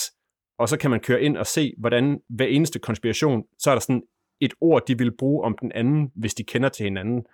og 0.59 0.69
så 0.69 0.79
kan 0.79 0.91
man 0.91 1.01
køre 1.01 1.23
ind 1.23 1.37
og 1.37 1.47
se, 1.47 1.75
hvordan 1.79 2.21
hver 2.29 2.47
eneste 2.47 2.79
konspiration, 2.79 3.45
så 3.59 3.71
er 3.71 3.75
der 3.75 3.81
sådan 3.81 4.03
et 4.41 4.55
ord, 4.61 4.87
de 4.87 4.99
vil 4.99 5.17
bruge 5.17 5.45
om 5.45 5.59
den 5.61 5.73
anden, 5.73 6.13
hvis 6.15 6.35
de 6.35 6.45
kender 6.45 6.69
til 6.69 6.85
hinanden. 6.85 7.27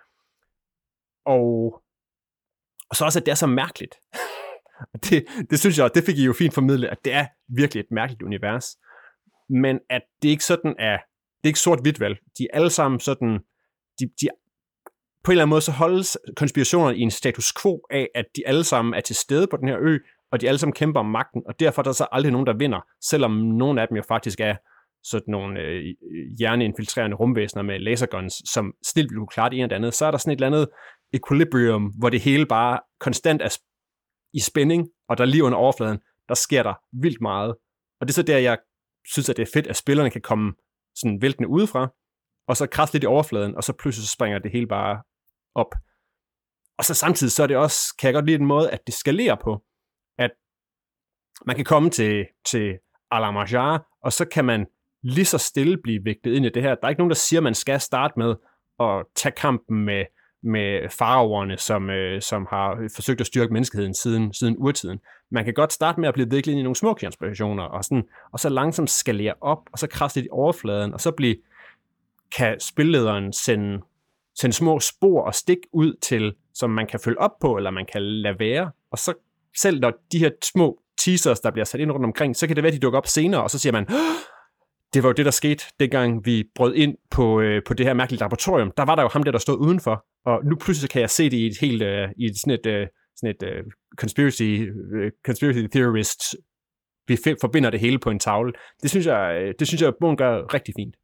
Og, 1.25 1.81
og 2.89 2.95
så 2.95 3.05
også, 3.05 3.19
at 3.19 3.25
det 3.25 3.31
er 3.31 3.35
så 3.35 3.47
mærkeligt. 3.47 3.95
det, 5.09 5.25
det 5.49 5.59
synes 5.59 5.77
jeg, 5.77 5.89
det 5.95 6.03
fik 6.03 6.17
I 6.17 6.25
jo 6.25 6.33
fint 6.33 6.53
formidlet, 6.53 6.87
at 6.87 6.97
det 7.05 7.13
er 7.13 7.25
virkelig 7.55 7.81
et 7.81 7.91
mærkeligt 7.91 8.21
univers. 8.21 8.77
Men 9.49 9.79
at 9.89 10.01
det 10.21 10.29
ikke 10.29 10.43
sådan 10.43 10.75
er, 10.79 10.97
det 11.37 11.43
er 11.43 11.47
ikke 11.47 11.59
sort-hvidt 11.59 11.99
vel. 11.99 12.17
De 12.37 12.43
er 12.43 12.57
alle 12.57 12.69
sammen 12.69 12.99
sådan, 12.99 13.39
de, 13.99 14.05
de, 14.21 14.27
på 15.23 15.31
en 15.31 15.33
eller 15.33 15.43
anden 15.43 15.49
måde 15.49 15.61
så 15.61 15.71
holdes 15.71 16.17
konspirationerne 16.35 16.97
i 16.97 17.01
en 17.01 17.11
status 17.11 17.53
quo 17.61 17.81
af, 17.91 18.09
at 18.15 18.25
de 18.35 18.47
alle 18.47 18.63
sammen 18.63 18.93
er 18.93 19.01
til 19.01 19.15
stede 19.15 19.47
på 19.47 19.57
den 19.57 19.67
her 19.67 19.77
ø, 19.81 19.97
og 20.31 20.41
de 20.41 20.47
alle 20.47 20.57
sammen 20.57 20.73
kæmper 20.73 20.99
om 20.99 21.05
magten, 21.05 21.41
og 21.47 21.59
derfor 21.59 21.81
er 21.81 21.83
der 21.83 21.91
så 21.91 22.07
aldrig 22.11 22.31
nogen, 22.31 22.47
der 22.47 22.57
vinder, 22.57 22.79
selvom 23.03 23.31
nogle 23.31 23.81
af 23.81 23.87
dem 23.87 23.97
jo 23.97 24.03
faktisk 24.07 24.39
er 24.39 24.55
sådan 25.03 25.31
nogle 25.31 25.59
øh, 25.59 25.83
hjerneinfiltrerende 26.39 27.17
rumvæsener 27.17 27.63
med 27.63 27.79
laserguns, 27.79 28.33
som 28.53 28.73
snilt 28.85 29.11
vil 29.11 29.17
kunne 29.17 29.27
klare 29.27 29.49
det 29.49 29.55
ene 29.55 29.63
eller 29.63 29.75
andet, 29.75 29.93
så 29.93 30.05
er 30.05 30.11
der 30.11 30.17
sådan 30.17 30.33
et 30.33 30.37
eller 30.37 30.47
andet 30.47 30.67
equilibrium, 31.13 31.93
hvor 31.99 32.09
det 32.09 32.21
hele 32.21 32.45
bare 32.45 32.79
konstant 32.99 33.41
er 33.41 33.57
i 34.33 34.39
spænding, 34.39 34.89
og 35.09 35.17
der 35.17 35.25
lige 35.25 35.43
under 35.43 35.57
overfladen, 35.57 35.99
der 36.29 36.35
sker 36.35 36.63
der 36.63 36.73
vildt 37.01 37.21
meget. 37.21 37.55
Og 37.99 38.07
det 38.07 38.09
er 38.09 38.13
så 38.13 38.23
der, 38.23 38.37
jeg 38.37 38.57
synes, 39.05 39.29
at 39.29 39.37
det 39.37 39.47
er 39.47 39.51
fedt, 39.53 39.67
at 39.67 39.75
spillerne 39.75 40.09
kan 40.09 40.21
komme 40.21 40.53
sådan 40.95 41.21
væltende 41.21 41.49
udefra, 41.49 41.93
og 42.47 42.57
så 42.57 42.67
krasse 42.67 42.93
lidt 42.93 43.03
i 43.03 43.07
overfladen, 43.07 43.55
og 43.55 43.63
så 43.63 43.73
pludselig 43.73 44.07
så 44.07 44.13
springer 44.13 44.39
det 44.39 44.51
hele 44.51 44.67
bare 44.67 45.01
op. 45.55 45.75
Og 46.77 46.85
så 46.85 46.93
samtidig, 46.93 47.31
så 47.31 47.43
er 47.43 47.47
det 47.47 47.57
også, 47.57 47.95
kan 47.99 48.07
jeg 48.07 48.13
godt 48.13 48.25
lide 48.25 48.37
den 48.37 48.45
måde, 48.45 48.71
at 48.71 48.87
det 48.87 48.95
skalerer 48.95 49.35
på 49.43 49.63
man 51.45 51.55
kan 51.55 51.65
komme 51.65 51.89
til, 51.89 52.27
til 52.45 52.79
Alamajar, 53.11 53.87
og 54.03 54.13
så 54.13 54.25
kan 54.25 54.45
man 54.45 54.67
lige 55.03 55.25
så 55.25 55.37
stille 55.37 55.77
blive 55.83 56.05
vægtet 56.05 56.33
ind 56.33 56.45
i 56.45 56.49
det 56.49 56.63
her. 56.63 56.75
Der 56.75 56.81
er 56.83 56.89
ikke 56.89 56.99
nogen, 56.99 57.09
der 57.09 57.15
siger, 57.15 57.39
at 57.39 57.43
man 57.43 57.55
skal 57.55 57.79
starte 57.79 58.13
med 58.17 58.35
at 58.79 59.05
tage 59.15 59.33
kampen 59.37 59.85
med, 59.85 60.05
med 60.43 60.89
faraoverne, 60.89 61.57
som, 61.57 61.89
øh, 61.89 62.21
som 62.21 62.47
har 62.49 62.89
forsøgt 62.95 63.21
at 63.21 63.27
styrke 63.27 63.53
menneskeheden 63.53 63.93
siden, 63.93 64.33
siden 64.33 64.55
urtiden. 64.57 64.99
Man 65.31 65.45
kan 65.45 65.53
godt 65.53 65.73
starte 65.73 65.99
med 65.99 66.07
at 66.07 66.13
blive 66.13 66.29
viklet 66.29 66.51
ind 66.51 66.59
i 66.59 66.63
nogle 66.63 66.75
små 66.75 66.93
konspirationer, 66.93 67.63
og, 67.63 67.83
sådan, 67.83 68.03
og 68.31 68.39
så 68.39 68.49
langsomt 68.49 68.89
skalere 68.89 69.33
op, 69.41 69.59
og 69.71 69.79
så 69.79 69.87
krasse 69.87 70.17
lidt 70.17 70.25
i 70.25 70.29
overfladen, 70.31 70.93
og 70.93 71.01
så 71.01 71.11
blive, 71.11 71.35
kan 72.37 72.59
spillederen 72.59 73.33
sende, 73.33 73.81
sende 74.39 74.55
små 74.55 74.79
spor 74.79 75.21
og 75.21 75.35
stik 75.35 75.57
ud 75.71 75.93
til, 76.01 76.33
som 76.53 76.69
man 76.69 76.87
kan 76.87 76.99
følge 76.99 77.19
op 77.19 77.39
på, 77.41 77.57
eller 77.57 77.71
man 77.71 77.85
kan 77.91 78.01
lade 78.01 78.39
være, 78.39 78.71
og 78.91 78.97
så 78.97 79.13
selv 79.57 79.79
når 79.79 79.93
de 80.11 80.19
her 80.19 80.29
små 80.43 80.81
teasers, 81.05 81.39
der 81.39 81.51
bliver 81.51 81.65
sat 81.65 81.81
ind 81.81 81.91
rundt 81.91 82.05
omkring, 82.05 82.35
så 82.35 82.47
kan 82.47 82.55
det 82.55 82.63
være, 82.63 82.71
at 82.71 82.73
de 82.73 82.79
dukker 82.79 82.97
op 82.97 83.07
senere, 83.07 83.43
og 83.43 83.51
så 83.51 83.59
siger 83.59 83.73
man, 83.73 83.87
det 84.93 85.03
var 85.03 85.09
jo 85.09 85.13
det, 85.13 85.25
der 85.25 85.31
skete, 85.31 85.63
dengang 85.79 86.25
vi 86.25 86.43
brød 86.55 86.75
ind 86.75 86.95
på, 87.11 87.41
øh, 87.41 87.61
på 87.67 87.73
det 87.73 87.85
her 87.85 87.93
mærkelige 87.93 88.19
laboratorium. 88.19 88.71
Der 88.77 88.85
var 88.85 88.95
der 88.95 89.03
jo 89.03 89.09
ham 89.13 89.23
der, 89.23 89.31
der 89.31 89.39
stod 89.39 89.57
udenfor, 89.57 90.05
og 90.25 90.45
nu 90.45 90.55
pludselig 90.55 90.89
kan 90.89 91.01
jeg 91.01 91.09
se 91.09 91.23
det 91.23 91.37
i 91.37 91.47
et 91.47 91.57
helt, 91.61 91.81
øh, 91.81 92.09
i 92.17 92.25
et, 92.25 92.37
sådan 92.37 92.59
et, 92.59 92.65
øh, 92.65 92.87
sådan 93.15 93.35
et 93.35 93.43
øh, 93.43 93.63
conspiracy, 93.97 94.69
øh, 94.95 95.11
conspiracy 95.25 95.59
theorist, 95.71 96.21
vi 97.07 97.17
forbinder 97.41 97.69
det 97.69 97.79
hele 97.79 97.99
på 97.99 98.09
en 98.09 98.19
tavle. 98.19 98.53
Det 98.81 98.89
synes 98.89 99.05
jeg, 99.05 99.41
øh, 99.41 99.53
det 99.59 99.67
synes 99.67 99.81
jeg, 99.81 99.93
bogen 99.99 100.17
gør 100.17 100.53
rigtig 100.53 100.73
fint. 100.77 100.95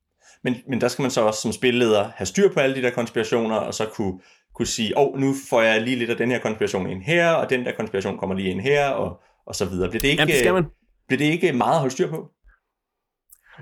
Men, 0.43 0.55
men 0.69 0.81
der 0.81 0.87
skal 0.87 1.01
man 1.01 1.11
så 1.11 1.21
også 1.21 1.41
som 1.41 1.51
spilleder 1.51 2.11
have 2.15 2.25
styr 2.25 2.53
på 2.53 2.59
alle 2.59 2.75
de 2.75 2.81
der 2.81 2.91
konspirationer, 2.91 3.55
og 3.55 3.73
så 3.73 3.85
kunne, 3.85 4.19
kunne 4.55 4.65
sige, 4.65 4.97
åh, 4.97 5.07
oh, 5.07 5.19
nu 5.19 5.33
får 5.49 5.61
jeg 5.61 5.81
lige 5.81 5.95
lidt 5.95 6.09
af 6.09 6.17
den 6.17 6.31
her 6.31 6.39
konspiration 6.39 6.89
ind 6.89 7.01
her, 7.01 7.31
og 7.31 7.49
den 7.49 7.65
der 7.65 7.71
konspiration 7.71 8.17
kommer 8.17 8.35
lige 8.35 8.49
ind 8.49 8.61
her, 8.61 8.89
og, 8.89 9.21
og 9.47 9.55
så 9.55 9.65
videre. 9.65 9.89
Bliver 9.89 10.01
det 10.01 10.07
ikke, 10.07 10.21
Jamen, 10.21 10.31
det 10.31 10.39
skal 10.39 10.53
man. 10.53 10.65
bliver 11.07 11.17
det 11.17 11.25
ikke 11.25 11.53
meget 11.53 11.73
at 11.73 11.79
holde 11.79 11.93
styr 11.93 12.09
på? 12.09 12.31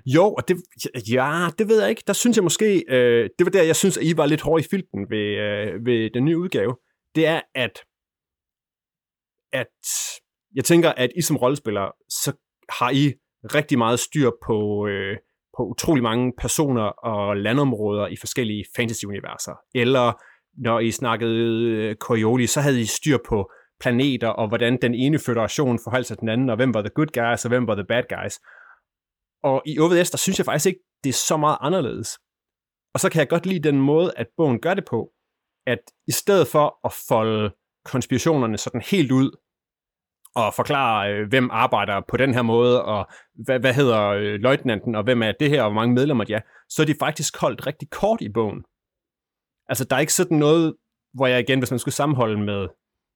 Jo, 0.05 0.33
og 0.33 0.47
det, 0.47 0.57
ja, 1.11 1.47
det 1.59 1.67
ved 1.67 1.81
jeg 1.81 1.89
ikke. 1.89 2.03
Der 2.07 2.13
synes 2.13 2.37
jeg 2.37 2.43
måske, 2.43 2.83
øh, 2.87 3.29
det 3.39 3.45
var 3.45 3.51
der, 3.51 3.63
jeg 3.63 3.75
synes, 3.75 3.97
at 3.97 4.03
I 4.03 4.17
var 4.17 4.25
lidt 4.25 4.41
hårde 4.41 4.63
i 4.63 4.67
filten 4.71 5.09
ved, 5.09 5.37
øh, 5.45 5.85
ved 5.85 6.09
den 6.13 6.25
nye 6.25 6.37
udgave. 6.37 6.75
Det 7.15 7.27
er, 7.27 7.41
at, 7.55 7.79
at 9.53 9.75
jeg 10.55 10.63
tænker, 10.63 10.91
at 10.91 11.09
I 11.17 11.21
som 11.21 11.37
rollespillere, 11.37 11.91
så 12.09 12.33
har 12.69 12.89
I 12.91 13.13
rigtig 13.55 13.77
meget 13.77 13.99
styr 13.99 14.31
på, 14.45 14.87
øh, 14.87 15.17
på 15.57 15.63
utrolig 15.63 16.03
mange 16.03 16.33
personer 16.37 16.83
og 16.83 17.37
landområder 17.37 18.07
i 18.07 18.15
forskellige 18.15 18.65
fantasy-universer. 18.75 19.55
Eller 19.75 20.13
når 20.57 20.79
I 20.79 20.91
snakkede 20.91 21.39
øh, 21.71 21.95
Coriolis, 21.95 22.49
så 22.49 22.61
havde 22.61 22.81
I 22.81 22.85
styr 22.85 23.17
på 23.27 23.51
planeter, 23.79 24.27
og 24.27 24.47
hvordan 24.47 24.77
den 24.81 24.93
ene 24.95 25.19
federation 25.19 25.79
forholdt 25.83 26.07
sig 26.07 26.17
til 26.17 26.21
den 26.21 26.29
anden, 26.29 26.49
og 26.49 26.55
hvem 26.55 26.73
var 26.73 26.81
the 26.81 26.89
good 26.95 27.07
guys, 27.13 27.45
og 27.45 27.49
hvem 27.49 27.67
var 27.67 27.75
the 27.75 27.85
bad 27.89 28.03
guys. 28.09 28.39
Og 29.49 29.61
i 29.65 29.79
OVS, 29.79 30.11
der 30.11 30.17
synes 30.17 30.37
jeg 30.37 30.45
faktisk 30.45 30.65
ikke, 30.65 30.79
det 31.03 31.09
er 31.09 31.13
så 31.29 31.37
meget 31.37 31.57
anderledes. 31.61 32.19
Og 32.93 32.99
så 32.99 33.09
kan 33.09 33.19
jeg 33.19 33.29
godt 33.29 33.45
lide 33.45 33.69
den 33.69 33.81
måde, 33.81 34.13
at 34.17 34.27
bogen 34.37 34.61
gør 34.61 34.73
det 34.73 34.85
på, 34.85 35.11
at 35.65 35.79
i 36.07 36.11
stedet 36.11 36.47
for 36.47 36.79
at 36.85 36.93
folde 37.07 37.55
konspirationerne 37.85 38.57
sådan 38.57 38.81
helt 38.81 39.11
ud, 39.11 39.31
og 40.35 40.53
forklare, 40.53 41.13
øh, 41.13 41.29
hvem 41.29 41.49
arbejder 41.51 42.01
på 42.07 42.17
den 42.17 42.33
her 42.33 42.41
måde, 42.41 42.85
og 42.85 43.07
hvad, 43.33 43.59
hvad 43.59 43.73
hedder 43.73 44.01
øh, 44.07 44.39
løjtnanten, 44.39 44.95
og 44.95 45.03
hvem 45.03 45.23
er 45.23 45.31
det 45.39 45.49
her, 45.49 45.63
og 45.63 45.69
hvor 45.69 45.81
mange 45.81 45.95
medlemmer 45.95 46.23
de 46.23 46.33
er, 46.33 46.41
så 46.69 46.81
er 46.81 46.85
de 46.85 46.95
faktisk 46.99 47.37
holdt 47.37 47.67
rigtig 47.67 47.89
kort 47.89 48.21
i 48.21 48.29
bogen. 48.29 48.63
Altså, 49.69 49.85
der 49.85 49.95
er 49.95 49.99
ikke 49.99 50.13
sådan 50.13 50.37
noget, 50.37 50.75
hvor 51.13 51.27
jeg 51.27 51.39
igen, 51.39 51.59
hvis 51.59 51.71
man 51.71 51.79
skulle 51.79 51.95
sammenholde 51.95 52.37
med, 52.37 52.67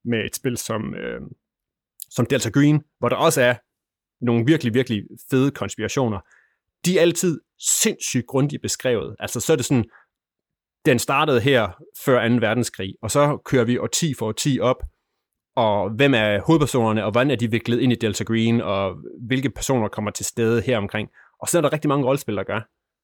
med 0.05 0.25
et 0.25 0.35
spil 0.35 0.57
som, 0.57 0.95
øh, 0.95 1.21
som 2.09 2.25
Delta 2.25 2.49
Green, 2.49 2.83
hvor 2.99 3.09
der 3.09 3.15
også 3.15 3.41
er 3.41 3.55
nogle 4.21 4.45
virkelig, 4.45 4.73
virkelig 4.73 5.03
fede 5.29 5.51
konspirationer, 5.51 6.19
de 6.85 6.97
er 6.97 7.01
altid 7.01 7.41
sindssygt 7.81 8.27
grundigt 8.27 8.61
beskrevet. 8.61 9.15
Altså, 9.19 9.39
så 9.39 9.53
er 9.53 9.57
det 9.57 9.65
sådan, 9.65 9.85
den 10.85 10.99
startede 10.99 11.41
her 11.41 11.69
før 12.05 12.29
2. 12.29 12.35
verdenskrig, 12.35 12.93
og 13.01 13.11
så 13.11 13.37
kører 13.45 13.63
vi 13.63 13.79
10 13.93 14.13
for 14.13 14.31
10 14.31 14.59
op, 14.59 14.83
og 15.55 15.89
hvem 15.89 16.13
er 16.13 16.41
hovedpersonerne, 16.47 17.05
og 17.05 17.11
hvordan 17.11 17.31
er 17.31 17.35
de 17.35 17.51
viklet 17.51 17.79
ind 17.79 17.91
i 17.91 17.95
Delta 17.95 18.23
Green, 18.23 18.61
og 18.61 18.95
hvilke 19.27 19.49
personer 19.49 19.87
kommer 19.87 20.11
til 20.11 20.25
stede 20.25 20.61
her 20.61 20.77
omkring. 20.77 21.09
Og 21.41 21.47
så 21.47 21.57
er 21.57 21.61
der 21.61 21.73
rigtig 21.73 21.89
mange 21.89 22.05
rollespil, 22.05 22.35
der 22.35 22.43
gør. 22.43 22.61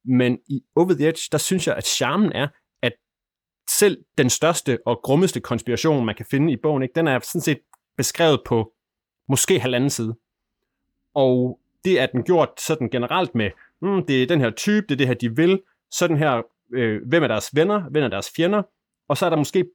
Men 0.08 0.38
i 0.50 0.62
Over 0.76 0.94
the 0.94 1.08
Edge, 1.08 1.30
der 1.32 1.38
synes 1.38 1.68
jeg, 1.68 1.76
at 1.76 1.86
charmen 1.86 2.32
er, 2.32 2.48
at 2.82 2.94
selv 3.70 3.98
den 4.18 4.30
største 4.30 4.78
og 4.86 5.00
grummeste 5.04 5.40
konspiration, 5.40 6.06
man 6.06 6.16
kan 6.16 6.26
finde 6.32 6.54
i 6.54 6.58
bogen, 6.64 6.84
ikke, 6.84 6.96
den 6.96 7.08
er 7.08 7.20
sådan 7.20 7.42
set 7.42 7.60
beskrevet 7.98 8.42
på 8.46 8.72
måske 9.30 9.60
halvanden 9.60 9.90
side. 9.90 10.16
Og 11.16 11.60
det 11.86 12.00
er 12.00 12.06
den 12.06 12.24
gjort 12.24 12.50
sådan 12.62 12.90
generelt 12.90 13.36
med, 13.36 13.50
mm, 13.82 14.06
det 14.06 14.24
er 14.24 14.28
den 14.28 14.42
her 14.42 14.50
type, 14.50 14.88
det 14.88 14.92
er 14.92 14.98
det 14.98 15.08
her, 15.08 15.14
de 15.14 15.36
vil, 15.36 15.62
sådan 15.92 16.18
her, 16.18 16.42
øh, 16.74 17.02
hvem 17.08 17.24
er 17.24 17.28
deres 17.28 17.50
venner, 17.56 17.90
hvem 17.90 18.04
er 18.04 18.08
deres 18.08 18.32
fjender, 18.36 18.64
og 19.08 19.18
så 19.18 19.26
er 19.26 19.30
der 19.30 19.38
måske 19.38 19.66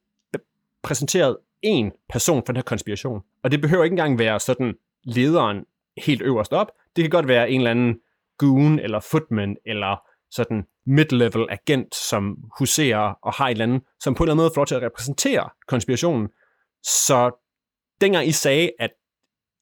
præsenteret 0.83 1.37
en 1.61 1.91
person 2.09 2.43
for 2.45 2.53
den 2.53 2.55
her 2.55 2.63
konspiration. 2.63 3.21
Og 3.43 3.51
det 3.51 3.61
behøver 3.61 3.83
ikke 3.83 3.93
engang 3.93 4.19
være 4.19 4.39
sådan 4.39 4.73
lederen 5.03 5.65
helt 6.05 6.21
øverst 6.21 6.53
op. 6.53 6.71
Det 6.95 7.03
kan 7.03 7.09
godt 7.09 7.27
være 7.27 7.49
en 7.49 7.61
eller 7.61 7.71
anden 7.71 7.99
goon 8.37 8.79
eller 8.79 8.99
footman 8.99 9.57
eller 9.65 10.01
sådan 10.31 10.63
mid-level 10.85 11.47
agent, 11.49 11.95
som 11.95 12.37
huserer 12.59 13.13
og 13.21 13.33
har 13.33 13.47
et 13.47 13.51
eller 13.51 13.65
andet, 13.65 13.83
som 13.99 14.15
på 14.15 14.23
en 14.23 14.25
eller 14.25 14.33
anden 14.33 14.43
måde 14.43 14.51
får 14.55 14.61
lov 14.61 14.65
til 14.65 14.75
at 14.75 14.81
repræsentere 14.81 15.49
konspirationen. 15.67 16.29
Så 16.83 17.31
dengang 18.01 18.27
I 18.27 18.31
sagde, 18.31 18.71
at 18.79 18.91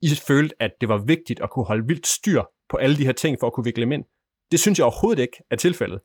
i 0.02 0.08
følte, 0.28 0.56
at 0.60 0.72
det 0.82 0.90
var 0.90 0.98
vigtigt 0.98 1.40
at 1.42 1.50
kunne 1.50 1.66
holde 1.66 1.88
vildt 1.88 2.08
styr 2.08 2.44
på 2.70 2.78
alle 2.78 2.98
de 2.98 3.06
her 3.06 3.12
ting 3.12 3.38
for 3.40 3.48
at 3.48 3.54
kunne 3.54 3.64
vikle 3.64 3.82
dem 3.82 3.92
ind, 3.92 4.06
det 4.52 4.60
synes 4.60 4.80
jeg 4.80 4.86
overhovedet 4.86 5.22
ikke 5.22 5.38
er 5.52 5.56
tilfældet. 5.56 6.00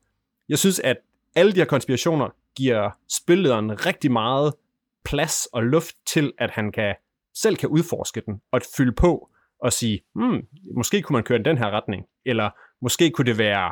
Jeg 0.49 0.59
synes, 0.59 0.79
at 0.79 0.97
alle 1.35 1.51
de 1.51 1.57
her 1.57 1.65
konspirationer 1.65 2.29
giver 2.55 2.91
spillederen 3.09 3.85
rigtig 3.85 4.11
meget 4.11 4.53
plads 5.05 5.45
og 5.45 5.63
luft 5.63 5.95
til, 6.05 6.33
at 6.37 6.51
han 6.51 6.71
kan 6.71 6.95
selv 7.35 7.55
kan 7.55 7.69
udforske 7.69 8.21
den 8.25 8.41
og 8.51 8.61
fylde 8.77 8.91
på 8.91 9.29
og 9.59 9.73
sige, 9.73 10.01
hmm, 10.15 10.41
måske 10.75 11.01
kunne 11.01 11.13
man 11.13 11.23
køre 11.23 11.39
i 11.39 11.43
den 11.43 11.57
her 11.57 11.71
retning, 11.71 12.05
eller 12.25 12.49
måske 12.81 13.11
kunne 13.11 13.25
det 13.25 13.37
være, 13.37 13.71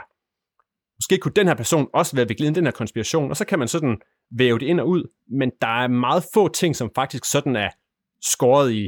måske 0.97 1.17
kunne 1.17 1.33
den 1.33 1.47
her 1.47 1.55
person 1.55 1.87
også 1.93 2.15
være 2.15 2.27
viklet 2.27 2.49
i 2.49 2.53
den 2.53 2.65
her 2.65 2.71
konspiration, 2.71 3.29
og 3.29 3.37
så 3.37 3.45
kan 3.45 3.59
man 3.59 3.67
sådan 3.67 3.97
væve 4.31 4.59
det 4.59 4.65
ind 4.65 4.79
og 4.79 4.87
ud, 4.87 5.03
men 5.27 5.51
der 5.61 5.67
er 5.67 5.87
meget 5.87 6.23
få 6.33 6.47
ting, 6.47 6.75
som 6.75 6.91
faktisk 6.95 7.25
sådan 7.25 7.55
er 7.55 7.69
skåret 8.21 8.71
i 8.71 8.87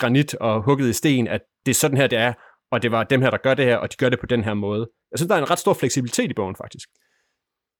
granit 0.00 0.34
og 0.34 0.62
hugget 0.62 0.88
i 0.88 0.92
sten, 0.92 1.28
at 1.28 1.40
det 1.66 1.72
er 1.72 1.74
sådan 1.74 1.96
her, 1.96 2.06
det 2.06 2.18
er, 2.18 2.32
og 2.70 2.82
det 2.82 2.92
var 2.92 3.04
dem 3.04 3.22
her, 3.22 3.30
der 3.30 3.38
gør 3.38 3.54
det 3.54 3.64
her, 3.64 3.76
og 3.76 3.92
de 3.92 3.96
gør 3.96 4.08
det 4.08 4.20
på 4.20 4.26
den 4.26 4.44
her 4.44 4.54
måde. 4.54 4.88
Jeg 5.10 5.18
synes, 5.18 5.28
der 5.28 5.34
er 5.34 5.38
en 5.38 5.50
ret 5.50 5.58
stor 5.58 5.74
fleksibilitet 5.74 6.30
i 6.30 6.34
bogen, 6.34 6.56
faktisk. 6.56 6.88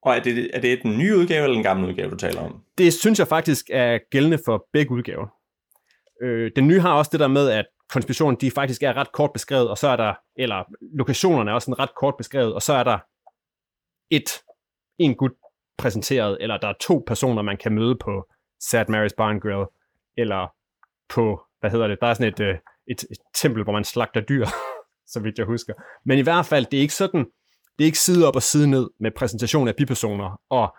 Og 0.02 0.16
er 0.16 0.20
det, 0.20 0.50
er 0.54 0.60
det 0.60 0.82
den 0.82 0.98
nye 0.98 1.16
udgave 1.16 1.42
eller 1.42 1.54
den 1.54 1.62
gamle 1.62 1.88
udgave, 1.88 2.10
du 2.10 2.16
taler 2.16 2.40
om? 2.40 2.64
Det 2.78 2.92
synes 2.92 3.18
jeg 3.18 3.28
faktisk 3.28 3.70
er 3.72 3.98
gældende 4.10 4.38
for 4.44 4.66
begge 4.72 4.92
udgaver. 4.92 5.26
Øh, 6.22 6.50
den 6.56 6.68
nye 6.68 6.80
har 6.80 6.92
også 6.92 7.08
det 7.12 7.20
der 7.20 7.28
med, 7.28 7.50
at 7.50 7.66
konspirationen 7.88 8.40
de 8.40 8.50
faktisk 8.50 8.82
er 8.82 8.96
ret 8.96 9.12
kort 9.12 9.30
beskrevet, 9.32 9.70
og 9.70 9.78
så 9.78 9.88
er 9.88 9.96
der, 9.96 10.14
eller 10.36 10.64
lokationerne 10.96 11.50
er 11.50 11.54
også 11.54 11.70
en 11.70 11.78
ret 11.78 11.94
kort 11.96 12.14
beskrevet, 12.18 12.54
og 12.54 12.62
så 12.62 12.72
er 12.72 12.84
der 12.84 12.98
et, 14.10 14.30
en 14.98 15.14
gut 15.14 15.32
præsenteret, 15.78 16.38
eller 16.40 16.56
der 16.58 16.68
er 16.68 16.74
to 16.80 17.04
personer, 17.06 17.42
man 17.42 17.56
kan 17.56 17.72
møde 17.72 17.96
på 18.00 18.28
Sad 18.60 18.90
Mary's 18.90 19.14
Barn 19.16 19.40
Grill, 19.40 19.66
eller 20.16 20.52
på, 21.08 21.42
hvad 21.60 21.70
hedder 21.70 21.86
det, 21.86 21.98
der 22.00 22.06
er 22.06 22.14
sådan 22.14 22.32
et, 22.32 22.40
øh, 22.40 22.54
et, 22.90 23.02
et 23.10 23.18
tempel, 23.34 23.62
hvor 23.62 23.72
man 23.72 23.84
slagter 23.84 24.20
dyr, 24.20 24.46
så 25.12 25.20
vidt 25.20 25.38
jeg 25.38 25.46
husker. 25.46 25.74
Men 26.06 26.18
i 26.18 26.22
hvert 26.22 26.46
fald, 26.46 26.66
det 26.66 26.76
er 26.76 26.80
ikke 26.80 26.94
sådan, 26.94 27.26
det 27.78 27.84
er 27.84 27.86
ikke 27.86 27.98
side 27.98 28.28
op 28.28 28.36
og 28.36 28.42
side 28.42 28.70
ned 28.70 28.90
med 29.00 29.10
præsentation 29.16 29.68
af 29.68 29.76
bipersoner, 29.76 30.40
og 30.50 30.76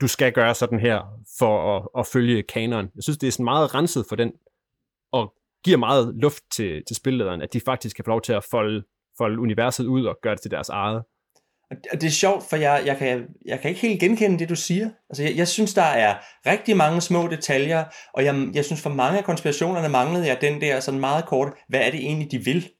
du 0.00 0.08
skal 0.08 0.32
gøre 0.32 0.54
sådan 0.54 0.80
her 0.80 1.02
for 1.38 1.76
at, 1.76 1.88
at 1.98 2.06
følge 2.06 2.42
kanonen. 2.42 2.90
Jeg 2.94 3.02
synes, 3.02 3.18
det 3.18 3.26
er 3.26 3.32
sådan 3.32 3.44
meget 3.44 3.74
renset 3.74 4.06
for 4.08 4.16
den, 4.16 4.32
og 5.12 5.34
giver 5.64 5.76
meget 5.76 6.14
luft 6.14 6.42
til, 6.52 6.82
til 6.86 6.96
spillederen, 6.96 7.42
at 7.42 7.52
de 7.52 7.60
faktisk 7.60 7.96
kan 7.96 8.04
få 8.04 8.10
lov 8.10 8.22
til 8.22 8.32
at 8.32 8.44
folde, 8.50 8.84
folde 9.18 9.40
universet 9.40 9.86
ud 9.86 10.04
og 10.04 10.18
gøre 10.22 10.34
det 10.34 10.42
til 10.42 10.50
deres 10.50 10.68
eget. 10.68 11.02
Og 11.70 12.00
det 12.00 12.04
er 12.04 12.10
sjovt, 12.10 12.44
for 12.50 12.56
jeg, 12.56 12.82
jeg, 12.86 12.96
kan, 12.96 13.24
jeg 13.46 13.60
kan 13.60 13.68
ikke 13.68 13.80
helt 13.80 14.00
genkende 14.00 14.38
det, 14.38 14.48
du 14.48 14.56
siger. 14.56 14.88
Altså, 15.10 15.22
jeg, 15.22 15.36
jeg 15.36 15.48
synes, 15.48 15.74
der 15.74 15.82
er 15.82 16.14
rigtig 16.46 16.76
mange 16.76 17.00
små 17.00 17.28
detaljer, 17.28 17.84
og 18.14 18.24
jeg, 18.24 18.48
jeg 18.54 18.64
synes, 18.64 18.82
for 18.82 18.90
mange 18.90 19.18
af 19.18 19.24
konspirationerne 19.24 19.88
manglede 19.88 20.26
jeg 20.26 20.40
den 20.40 20.60
der 20.60 20.80
sådan 20.80 21.00
meget 21.00 21.26
kort, 21.26 21.52
hvad 21.68 21.80
er 21.80 21.90
det 21.90 22.00
egentlig, 22.00 22.30
de 22.30 22.44
vil? 22.44 22.70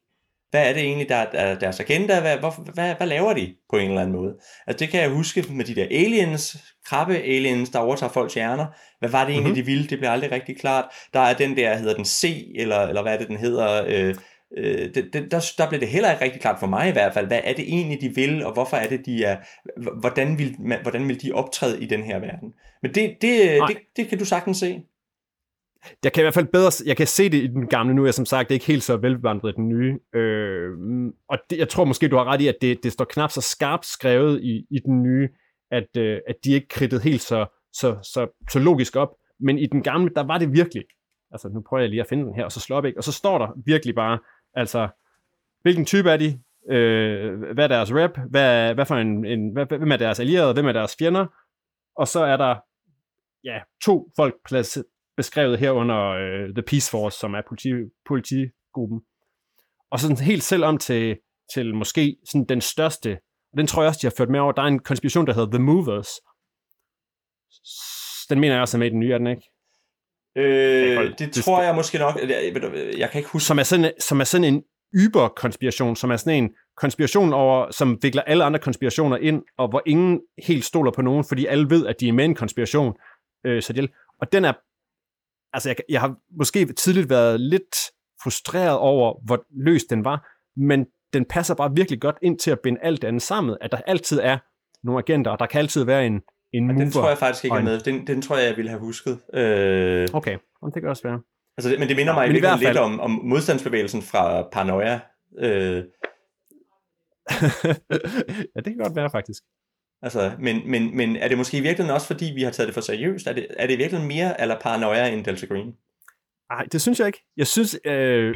hvad 0.50 0.68
er 0.68 0.72
det 0.72 0.82
egentlig, 0.82 1.08
der 1.08 1.16
er 1.32 1.58
deres 1.58 1.80
agenda, 1.80 2.20
hvad, 2.20 2.36
hvor, 2.36 2.50
hvad, 2.74 2.94
hvad 2.94 3.06
laver 3.06 3.32
de 3.32 3.54
på 3.70 3.76
en 3.76 3.88
eller 3.88 4.00
anden 4.00 4.16
måde? 4.16 4.34
Altså 4.66 4.84
det 4.84 4.88
kan 4.88 5.00
jeg 5.00 5.10
huske 5.10 5.44
med 5.50 5.64
de 5.64 5.74
der 5.74 5.84
aliens, 5.84 6.56
krabbe 6.86 7.16
aliens, 7.16 7.70
der 7.70 7.78
overtager 7.78 8.12
folks 8.12 8.34
hjerner. 8.34 8.66
Hvad 8.98 9.08
var 9.08 9.24
det 9.24 9.32
egentlig, 9.32 9.50
mm-hmm. 9.50 9.64
de 9.64 9.66
ville? 9.66 9.86
Det 9.86 9.98
bliver 9.98 10.10
aldrig 10.10 10.32
rigtig 10.32 10.60
klart. 10.60 10.84
Der 11.12 11.20
er 11.20 11.34
den 11.34 11.56
der, 11.56 11.76
hedder 11.76 11.94
den 11.94 12.04
C, 12.04 12.52
eller, 12.54 12.80
eller 12.80 13.02
hvad 13.02 13.12
er 13.12 13.18
det, 13.18 13.28
den 13.28 13.36
hedder? 13.36 13.84
Øh, 13.86 14.14
øh, 14.56 14.94
det, 14.94 15.08
det, 15.12 15.30
der, 15.30 15.52
der 15.58 15.68
blev 15.68 15.80
det 15.80 15.88
heller 15.88 16.12
ikke 16.12 16.24
rigtig 16.24 16.40
klart 16.40 16.60
for 16.60 16.66
mig 16.66 16.88
i 16.88 16.92
hvert 16.92 17.14
fald. 17.14 17.26
Hvad 17.26 17.40
er 17.44 17.52
det 17.52 17.64
egentlig, 17.68 18.00
de 18.00 18.14
vil, 18.14 18.44
og 18.44 18.52
hvorfor 18.52 18.76
er 18.76 18.88
det, 18.88 19.06
de 19.06 19.24
er, 19.24 19.36
hvordan 20.00 20.38
vil, 20.38 20.56
hvordan 20.82 21.08
vil 21.08 21.22
de 21.22 21.32
optræde 21.32 21.82
i 21.82 21.86
den 21.86 22.02
her 22.02 22.18
verden? 22.18 22.52
Men 22.82 22.94
det, 22.94 23.16
det, 23.20 23.60
det, 23.68 23.76
det 23.96 24.08
kan 24.08 24.18
du 24.18 24.24
sagtens 24.24 24.58
se 24.58 24.82
jeg 26.04 26.12
kan 26.12 26.20
i 26.20 26.24
hvert 26.24 26.34
fald 26.34 26.46
bedre, 26.46 26.70
jeg 26.86 26.96
kan 26.96 27.06
se 27.06 27.28
det 27.28 27.42
i 27.42 27.46
den 27.46 27.66
gamle, 27.66 27.94
nu 27.94 28.04
jeg 28.04 28.14
som 28.14 28.26
sagt 28.26 28.50
ikke 28.50 28.66
helt 28.66 28.82
så 28.82 28.96
velbevandret 28.96 29.52
i 29.52 29.56
den 29.56 29.68
nye, 29.68 29.98
øh, 30.14 30.70
og 31.28 31.38
det, 31.50 31.58
jeg 31.58 31.68
tror 31.68 31.84
måske, 31.84 32.08
du 32.08 32.16
har 32.16 32.24
ret 32.24 32.40
i, 32.40 32.48
at 32.48 32.56
det, 32.60 32.82
det 32.82 32.92
står 32.92 33.04
knap 33.04 33.30
så 33.30 33.40
skarpt 33.40 33.86
skrevet 33.86 34.42
i, 34.42 34.66
i 34.70 34.78
den 34.78 35.02
nye, 35.02 35.28
at, 35.70 35.96
øh, 35.96 36.20
at 36.28 36.36
de 36.44 36.52
ikke 36.52 36.68
kridtede 36.68 37.02
helt 37.02 37.22
så, 37.22 37.46
så, 37.72 37.96
så, 38.02 38.44
så 38.50 38.58
logisk 38.58 38.96
op, 38.96 39.08
men 39.40 39.58
i 39.58 39.66
den 39.66 39.82
gamle, 39.82 40.10
der 40.14 40.22
var 40.26 40.38
det 40.38 40.52
virkelig, 40.52 40.84
altså 41.30 41.48
nu 41.48 41.62
prøver 41.68 41.80
jeg 41.80 41.90
lige 41.90 42.00
at 42.00 42.08
finde 42.08 42.26
den 42.26 42.34
her, 42.34 42.44
og 42.44 42.52
så 42.52 42.60
slår 42.60 42.76
op, 42.76 42.84
ikke? 42.84 42.98
og 42.98 43.04
så 43.04 43.12
står 43.12 43.38
der 43.38 43.48
virkelig 43.66 43.94
bare, 43.94 44.18
altså, 44.56 44.88
hvilken 45.62 45.84
type 45.84 46.10
er 46.10 46.16
de, 46.16 46.40
øh, 46.70 47.38
hvad 47.54 47.64
er 47.64 47.68
deres 47.68 47.92
rep, 47.92 48.18
hvad, 48.30 48.74
hvad 48.74 48.86
for 48.86 48.94
en, 48.94 49.26
en 49.26 49.52
hvad, 49.52 49.66
hvem 49.66 49.92
er 49.92 49.96
deres 49.96 50.20
allierede, 50.20 50.52
hvem 50.52 50.66
er 50.66 50.72
deres 50.72 50.96
fjender, 50.98 51.26
og 51.96 52.08
så 52.08 52.20
er 52.20 52.36
der 52.36 52.56
ja, 53.44 53.60
to 53.84 54.12
folk 54.16 54.34
beskrevet 55.16 55.58
her 55.58 55.70
under 55.70 56.08
øh, 56.08 56.54
The 56.54 56.62
Peace 56.62 56.90
Force, 56.90 57.18
som 57.18 57.34
er 57.34 57.42
politi, 57.48 57.70
politigruppen. 58.06 59.00
Og 59.90 60.00
sådan 60.00 60.16
helt 60.16 60.42
selv 60.42 60.64
om 60.64 60.78
til, 60.78 61.18
til 61.54 61.74
måske 61.74 62.16
sådan 62.30 62.44
den 62.44 62.60
største, 62.60 63.18
og 63.52 63.58
den 63.58 63.66
tror 63.66 63.82
jeg 63.82 63.88
også, 63.88 63.98
de 64.02 64.06
har 64.06 64.14
ført 64.18 64.30
med 64.30 64.40
over, 64.40 64.52
der 64.52 64.62
er 64.62 64.66
en 64.66 64.78
konspiration, 64.78 65.26
der 65.26 65.34
hedder 65.34 65.50
The 65.50 65.64
Movers. 65.64 66.08
Den 68.30 68.40
mener 68.40 68.54
jeg 68.54 68.60
også 68.60 68.76
er 68.76 68.78
med 68.78 68.86
i 68.86 68.90
den 68.90 69.00
nye, 69.00 69.12
er 69.12 69.18
den 69.18 69.26
ikke? 69.26 69.50
Øh, 70.36 71.08
det, 71.08 71.18
det 71.18 71.32
tror 71.32 71.62
jeg 71.62 71.74
måske 71.74 71.98
nok, 71.98 72.18
jeg, 72.28 72.52
jeg 72.98 73.10
kan 73.10 73.18
ikke 73.18 73.30
huske. 73.30 73.46
Som 73.46 73.58
er 73.58 73.62
sådan, 73.62 73.92
som 74.00 74.20
er 74.20 74.24
sådan 74.24 74.44
en 74.44 74.62
yber-konspiration, 74.94 75.96
som 75.96 76.10
er 76.10 76.16
sådan 76.16 76.44
en, 76.44 76.50
konspiration 76.76 77.32
over, 77.32 77.70
som 77.70 77.98
vikler 78.02 78.22
alle 78.22 78.44
andre 78.44 78.58
konspirationer 78.58 79.16
ind, 79.16 79.42
og 79.58 79.68
hvor 79.68 79.82
ingen 79.86 80.20
helt 80.46 80.64
stoler 80.64 80.90
på 80.90 81.02
nogen, 81.02 81.24
fordi 81.24 81.46
alle 81.46 81.70
ved, 81.70 81.86
at 81.86 82.00
de 82.00 82.08
er 82.08 82.12
med 82.12 82.24
i 82.24 82.28
en 82.28 82.34
konspiration. 82.34 82.94
Øh, 83.46 83.62
så 83.62 83.72
det, 83.72 83.90
og 84.20 84.32
den 84.32 84.44
er, 84.44 84.52
altså 85.52 85.68
jeg, 85.68 85.76
jeg 85.88 86.00
har 86.00 86.16
måske 86.38 86.72
tidligt 86.72 87.10
været 87.10 87.40
lidt 87.40 87.76
frustreret 88.22 88.78
over, 88.78 89.14
hvor 89.24 89.44
løs 89.50 89.84
den 89.84 90.04
var, 90.04 90.28
men 90.56 90.86
den 91.12 91.24
passer 91.24 91.54
bare 91.54 91.74
virkelig 91.74 92.00
godt 92.00 92.16
ind 92.22 92.38
til 92.38 92.50
at 92.50 92.60
binde 92.60 92.80
alt 92.82 93.02
det 93.02 93.08
andet 93.08 93.22
sammen, 93.22 93.56
at 93.60 93.72
der 93.72 93.80
altid 93.86 94.20
er 94.22 94.38
nogle 94.84 94.98
agenter, 94.98 95.30
og 95.30 95.38
der 95.38 95.46
kan 95.46 95.58
altid 95.58 95.84
være 95.84 96.06
en, 96.06 96.20
en 96.56 96.66
mover. 96.66 96.78
Den 96.78 96.90
tror 96.90 97.08
jeg 97.08 97.18
faktisk 97.18 97.44
ikke 97.44 97.56
er 97.56 97.62
med. 97.62 97.80
Den, 97.80 98.06
den 98.06 98.22
tror 98.22 98.36
jeg, 98.36 98.46
jeg 98.46 98.56
ville 98.56 98.70
have 98.70 98.80
husket. 98.80 99.18
Øh... 99.34 100.08
Okay, 100.12 100.38
det 100.74 100.82
kan 100.82 100.88
også 100.88 101.02
være. 101.02 101.20
Altså, 101.56 101.76
men 101.78 101.88
det 101.88 101.96
minder 101.96 102.14
mig 102.14 102.28
ja, 102.28 102.36
i 102.36 102.40
hvert 102.40 102.58
fald... 102.58 102.68
lidt 102.68 102.78
om, 102.78 103.00
om 103.00 103.10
modstandsbevægelsen 103.10 104.02
fra 104.02 104.48
Paranoia. 104.52 105.00
Øh... 105.38 105.76
ja, 108.54 108.60
det 108.60 108.64
kan 108.64 108.76
godt 108.78 108.96
være 108.96 109.10
faktisk. 109.10 109.42
Altså, 110.02 110.32
men, 110.38 110.70
men, 110.70 110.96
men 110.96 111.16
er 111.16 111.28
det 111.28 111.38
måske 111.38 111.58
i 111.58 111.60
virkeligheden 111.60 111.94
også, 111.94 112.06
fordi 112.06 112.24
vi 112.34 112.42
har 112.42 112.50
taget 112.50 112.66
det 112.66 112.74
for 112.74 112.80
seriøst? 112.80 113.26
Er 113.26 113.32
det, 113.32 113.46
er 113.50 113.66
det 113.66 113.74
i 113.74 113.76
virkeligheden 113.76 114.08
mere 114.08 114.40
eller 114.40 114.60
paranoia 114.60 115.08
end 115.08 115.24
Delta 115.24 115.46
Green? 115.46 115.74
Nej, 116.50 116.66
det 116.72 116.80
synes 116.80 116.98
jeg 116.98 117.06
ikke. 117.06 117.24
Jeg 117.36 117.46
synes, 117.46 117.78
øh, 117.84 118.34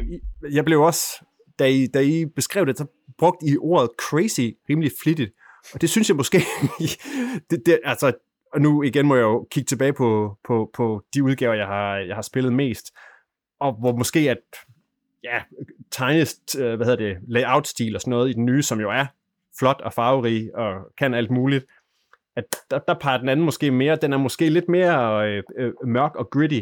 jeg 0.51 0.65
blev 0.65 0.81
også, 0.81 1.25
da 1.59 1.65
I, 1.65 1.87
da 1.87 1.99
I 1.99 2.25
beskrev 2.25 2.65
det, 2.65 2.77
så 2.77 2.85
brugte 3.17 3.45
I 3.45 3.57
ordet 3.57 3.89
crazy 3.99 4.49
rimelig 4.69 4.91
flittigt. 5.03 5.31
Og 5.73 5.81
det 5.81 5.89
synes 5.89 6.09
jeg 6.09 6.17
måske, 6.17 6.37
det, 7.49 7.61
det, 7.65 7.79
altså, 7.83 8.13
og 8.53 8.61
nu 8.61 8.83
igen 8.83 9.05
må 9.05 9.15
jeg 9.15 9.21
jo 9.21 9.47
kigge 9.51 9.67
tilbage 9.67 9.93
på, 9.93 10.37
på, 10.47 10.69
på 10.73 11.03
de 11.13 11.23
udgaver, 11.23 11.53
jeg 11.53 11.67
har, 11.67 11.95
jeg 11.97 12.15
har 12.15 12.21
spillet 12.21 12.53
mest, 12.53 12.91
og 13.59 13.73
hvor 13.79 13.95
måske 13.95 14.19
at, 14.19 14.37
ja, 15.23 15.41
tegnest, 15.91 16.59
øh, 16.59 16.75
hvad 16.75 16.85
hedder 16.85 17.05
det, 17.05 17.17
layout-stil 17.27 17.95
og 17.95 18.01
sådan 18.01 18.09
noget 18.09 18.29
i 18.29 18.33
den 18.33 18.45
nye, 18.45 18.63
som 18.63 18.79
jo 18.79 18.91
er 18.91 19.05
flot 19.59 19.81
og 19.81 19.93
farverig 19.93 20.55
og 20.55 20.73
kan 20.97 21.13
alt 21.13 21.31
muligt, 21.31 21.65
at 22.35 22.45
der, 22.69 22.79
der 22.79 22.93
peger 22.99 23.17
den 23.17 23.29
anden 23.29 23.45
måske 23.45 23.71
mere, 23.71 23.95
den 23.95 24.13
er 24.13 24.17
måske 24.17 24.49
lidt 24.49 24.69
mere 24.69 25.27
øh, 25.27 25.43
øh, 25.57 25.73
mørk 25.85 26.15
og 26.15 26.29
gritty, 26.31 26.61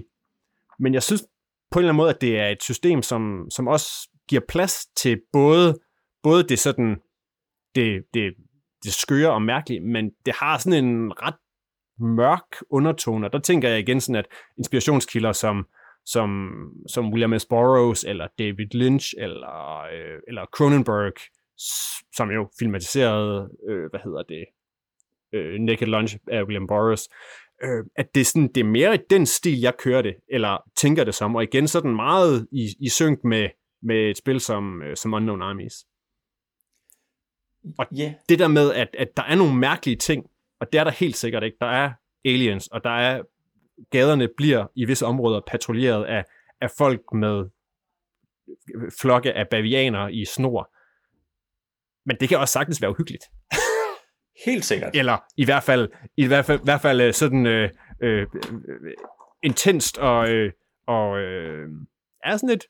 men 0.79 0.93
jeg 0.93 1.03
synes 1.03 1.23
på 1.71 1.79
en 1.79 1.83
eller 1.83 1.89
anden 1.89 1.97
måde, 1.97 2.09
at 2.09 2.21
det 2.21 2.39
er 2.39 2.47
et 2.47 2.63
system, 2.63 3.01
som, 3.01 3.47
som 3.51 3.67
også 3.67 4.09
giver 4.27 4.41
plads 4.47 4.85
til 4.85 5.21
både, 5.33 5.79
både 6.23 6.43
det 6.43 6.59
sådan, 6.59 6.97
det, 7.75 8.03
det, 8.13 8.33
det 8.83 8.93
skøre 8.93 9.31
og 9.31 9.41
mærkelige, 9.41 9.79
men 9.79 10.12
det 10.25 10.33
har 10.36 10.57
sådan 10.57 10.86
en 10.86 11.21
ret 11.21 11.36
mørk 12.00 12.55
undertone, 12.69 13.27
og 13.27 13.33
der 13.33 13.39
tænker 13.39 13.69
jeg 13.69 13.79
igen 13.79 14.01
sådan, 14.01 14.15
at 14.15 14.25
inspirationskilder 14.57 15.31
som, 15.31 15.67
som, 16.05 16.50
som 16.88 17.09
William 17.13 17.39
S. 17.39 17.45
Burroughs, 17.45 18.03
eller 18.03 18.27
David 18.39 18.74
Lynch, 18.74 19.13
eller, 19.17 19.81
øh, 19.93 20.19
eller 20.27 20.45
Cronenberg, 20.45 21.13
som 22.15 22.31
jo 22.31 22.50
filmatiserede, 22.59 23.50
øh, 23.69 23.89
hvad 23.89 24.00
hedder 24.03 24.24
det, 24.24 24.45
øh, 25.33 25.59
Naked 25.59 25.88
Lunch 25.88 26.17
af 26.27 26.43
William 26.43 26.67
Burroughs, 26.67 27.09
øh, 27.63 27.86
at 27.95 28.15
det 28.15 28.21
er, 28.21 28.25
sådan, 28.25 28.48
det 28.48 28.62
er 28.62 28.69
mere 28.69 28.95
i 28.95 29.00
den 29.09 29.25
stil, 29.25 29.59
jeg 29.59 29.77
kører 29.77 30.01
det, 30.01 30.15
eller 30.31 30.63
tænker 30.75 31.03
det 31.03 31.15
som, 31.15 31.36
og 31.36 31.43
igen 31.43 31.67
sådan 31.67 31.95
meget 31.95 32.48
i, 32.51 32.67
i 32.79 32.89
synk 32.89 33.24
med, 33.24 33.50
med 33.83 34.09
et 34.09 34.17
spil 34.17 34.39
som, 34.39 34.81
øh, 34.81 34.95
som 34.95 35.13
Unknown 35.13 35.41
Armies. 35.41 35.86
Og 37.77 37.85
yeah. 37.99 38.11
det 38.29 38.39
der 38.39 38.47
med, 38.47 38.73
at, 38.73 38.87
at 38.97 39.17
der 39.17 39.23
er 39.23 39.35
nogle 39.35 39.55
mærkelige 39.55 39.95
ting, 39.95 40.25
og 40.59 40.73
det 40.73 40.79
er 40.79 40.83
der 40.83 40.91
helt 40.91 41.17
sikkert 41.17 41.43
ikke. 41.43 41.57
Der 41.61 41.67
er 41.67 41.91
aliens, 42.25 42.67
og 42.67 42.83
der 42.83 42.89
er 42.89 43.23
gaderne 43.91 44.29
bliver 44.37 44.65
i 44.75 44.85
visse 44.85 45.05
områder 45.05 45.41
patruljeret 45.47 46.05
af, 46.05 46.25
af 46.61 46.71
folk 46.77 47.01
med 47.13 47.45
flokke 48.99 49.33
af 49.33 49.47
bavianer 49.51 50.07
i 50.07 50.25
snor. 50.25 50.73
Men 52.05 52.17
det 52.19 52.29
kan 52.29 52.38
også 52.38 52.51
sagtens 52.51 52.81
være 52.81 52.91
uhyggeligt. 52.91 53.23
Helt 54.45 54.65
sikkert. 54.65 54.95
Eller 54.95 55.17
i 55.38 55.45
hvert 55.45 55.63
fald, 55.63 55.89
i 56.17 56.25
hvert 56.25 56.45
fald, 56.45 56.60
i 56.60 56.63
hvert 56.63 56.81
fald 56.81 57.01
øh, 57.01 57.13
sådan 57.13 57.45
øh, 57.45 57.69
øh, 58.01 58.27
intenst 59.43 59.97
og, 59.97 60.29
øh, 60.29 60.51
og 60.88 61.19
øh, 61.19 61.69
er 62.23 62.38
sådan 62.38 62.49
lidt, 62.49 62.65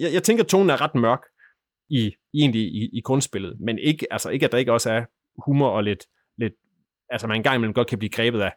jeg, 0.00 0.12
jeg 0.12 0.22
tænker, 0.22 0.44
at 0.44 0.48
tonen 0.48 0.70
er 0.70 0.80
ret 0.80 0.94
mørk 0.94 1.22
i, 1.90 2.14
egentlig 2.34 2.62
i, 2.62 2.90
i 2.92 3.00
grundspillet, 3.00 3.60
men 3.60 3.78
ikke, 3.78 4.12
altså 4.12 4.30
ikke, 4.30 4.46
at 4.46 4.52
der 4.52 4.58
ikke 4.58 4.72
også 4.72 4.90
er 4.90 5.04
humor 5.46 5.68
og 5.68 5.84
lidt, 5.84 6.06
lidt 6.38 6.52
altså 7.10 7.26
man 7.26 7.36
engang 7.36 7.56
imellem 7.56 7.74
godt 7.74 7.88
kan 7.88 7.98
blive 7.98 8.10
grebet 8.10 8.40
af, 8.40 8.52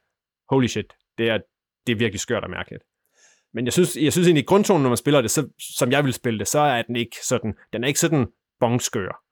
holy 0.49 0.67
shit, 0.67 0.93
det 1.17 1.29
er, 1.29 1.39
det 1.87 1.93
er 1.93 1.97
virkelig 1.97 2.19
skørt 2.19 2.43
og 2.43 2.49
mærkeligt. 2.49 2.83
Men 3.53 3.65
jeg 3.65 3.73
synes, 3.73 3.97
jeg 3.97 4.11
synes 4.11 4.27
egentlig, 4.27 4.43
at 4.43 4.47
grundtonen, 4.47 4.83
når 4.83 4.89
man 4.89 4.97
spiller 4.97 5.21
det, 5.21 5.31
så, 5.31 5.49
som 5.77 5.91
jeg 5.91 6.03
vil 6.05 6.13
spille 6.13 6.39
det, 6.39 6.47
så 6.47 6.59
er 6.59 6.81
den 6.81 6.95
ikke 6.95 7.17
sådan, 7.25 7.53
den 7.73 7.83
er 7.83 7.87
ikke 7.87 7.99
sådan 7.99 8.27
bongskør. 8.59 9.23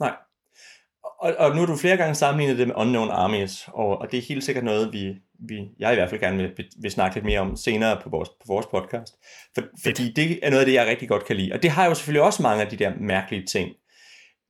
Nej. 0.00 0.16
Og, 1.24 1.34
og 1.38 1.50
nu 1.50 1.58
har 1.60 1.66
du 1.66 1.76
flere 1.76 1.96
gange 1.96 2.14
sammenlignet 2.14 2.58
det 2.58 2.66
med 2.66 2.74
Unknown 2.76 3.10
Armies, 3.10 3.68
og, 3.68 3.98
og 3.98 4.10
det 4.10 4.18
er 4.18 4.22
helt 4.22 4.44
sikkert 4.44 4.64
noget, 4.64 4.92
vi, 4.92 5.14
vi, 5.48 5.68
jeg 5.78 5.92
i 5.92 5.94
hvert 5.94 6.10
fald 6.10 6.20
gerne 6.20 6.36
vil, 6.36 6.50
vil 6.82 6.90
snakke 6.90 7.16
lidt 7.16 7.24
mere 7.24 7.40
om 7.40 7.56
senere 7.56 8.00
på 8.02 8.10
vores, 8.10 8.28
på 8.28 8.44
vores 8.46 8.66
podcast. 8.66 9.14
For, 9.54 9.62
fordi 9.84 10.12
det 10.12 10.38
er 10.42 10.50
noget 10.50 10.60
af 10.60 10.66
det, 10.66 10.74
jeg 10.74 10.86
rigtig 10.86 11.08
godt 11.08 11.24
kan 11.24 11.36
lide. 11.36 11.52
Og 11.52 11.62
det 11.62 11.70
har 11.70 11.86
jo 11.86 11.94
selvfølgelig 11.94 12.22
også 12.22 12.42
mange 12.42 12.62
af 12.62 12.70
de 12.70 12.76
der 12.76 12.92
mærkelige 13.00 13.46
ting. 13.46 13.70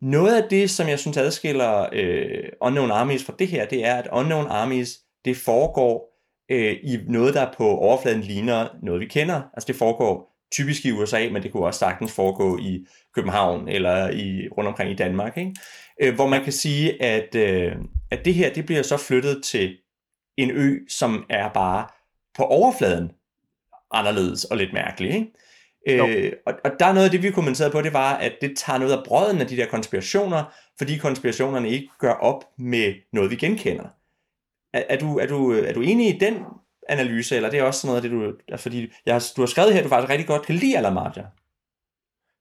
Noget 0.02 0.42
af 0.42 0.48
det, 0.50 0.70
som 0.70 0.88
jeg 0.88 0.98
synes 0.98 1.16
adskiller 1.16 1.87
øh, 1.92 2.48
Unknown 2.60 2.90
Armies 2.90 3.24
fra 3.24 3.34
det 3.38 3.48
her, 3.48 3.66
det 3.66 3.87
er, 3.87 3.94
at 3.94 4.08
Unknown 4.12 4.46
Armies, 4.46 4.98
det 5.24 5.37
foregår 5.37 6.20
øh, 6.50 6.76
i 6.82 6.98
noget, 7.08 7.34
der 7.34 7.52
på 7.56 7.68
overfladen 7.68 8.20
ligner 8.20 8.68
noget, 8.82 9.00
vi 9.00 9.06
kender. 9.06 9.42
Altså 9.54 9.66
det 9.66 9.76
foregår 9.76 10.34
typisk 10.52 10.84
i 10.84 10.92
USA, 10.92 11.28
men 11.32 11.42
det 11.42 11.52
kunne 11.52 11.66
også 11.66 11.78
sagtens 11.78 12.12
foregå 12.12 12.58
i 12.58 12.87
København 13.14 13.68
eller 13.68 14.10
i 14.10 14.48
rundt 14.48 14.68
omkring 14.68 14.90
i 14.90 14.94
Danmark. 14.94 15.37
Ikke? 15.37 15.54
Øh, 16.02 16.14
hvor 16.14 16.26
man 16.26 16.44
kan 16.44 16.52
sige, 16.52 17.02
at, 17.02 17.35
øh, 17.35 17.72
at 18.11 18.24
det 18.24 18.35
her 18.35 18.52
det 18.52 18.66
bliver 18.66 18.83
så 18.83 18.96
flyttet 18.96 19.44
til 19.44 19.78
en 20.37 20.50
ø, 20.50 20.78
som 20.88 21.26
er 21.30 21.48
bare 21.48 21.87
på 22.37 22.42
overfladen 22.42 23.11
anderledes 23.90 24.44
og 24.44 24.57
lidt 24.57 24.72
mærkelig. 24.72 25.14
Ikke? 25.14 25.30
Øh, 25.88 26.33
og, 26.46 26.54
og 26.64 26.70
der 26.80 26.87
er 26.87 26.92
noget 26.92 27.04
af 27.04 27.11
det, 27.11 27.22
vi 27.22 27.30
kommenterede 27.30 27.72
på, 27.72 27.83
det 27.83 27.92
var, 27.92 28.16
at 28.16 28.33
det 28.40 28.57
tager 28.57 28.78
noget 28.78 28.92
af 28.92 29.04
brøden 29.04 29.40
af 29.40 29.46
de 29.46 29.57
der 29.57 29.66
konspirationer, 29.66 30.44
fordi 30.78 30.98
konspirationerne 30.98 31.68
ikke 31.68 31.88
gør 31.98 32.12
op 32.12 32.44
med 32.59 32.94
noget, 33.12 33.30
vi 33.30 33.37
genkender. 33.37 33.88
Er, 34.72 34.83
er, 34.88 34.98
du, 34.98 35.18
er, 35.18 35.26
du, 35.26 35.52
er 35.52 35.72
du 35.72 35.80
enig 35.80 36.14
i 36.14 36.18
den 36.18 36.44
analyse, 36.88 37.37
eller 37.37 37.50
det 37.50 37.59
er 37.59 37.62
også 37.62 37.80
sådan 37.80 37.88
noget 37.88 38.04
af 38.04 38.11
det, 38.11 38.33
du... 38.33 38.38
Altså 38.48 38.62
fordi 38.62 38.88
jeg 39.07 39.22
du 39.37 39.42
har 39.42 39.46
skrevet 39.46 39.72
her, 39.72 39.78
at 39.78 39.85
du 39.85 39.88
faktisk 39.88 40.11
rigtig 40.11 40.26
godt 40.26 40.46
kan 40.46 40.54
lide 40.54 40.78
Alamarja. 40.78 41.24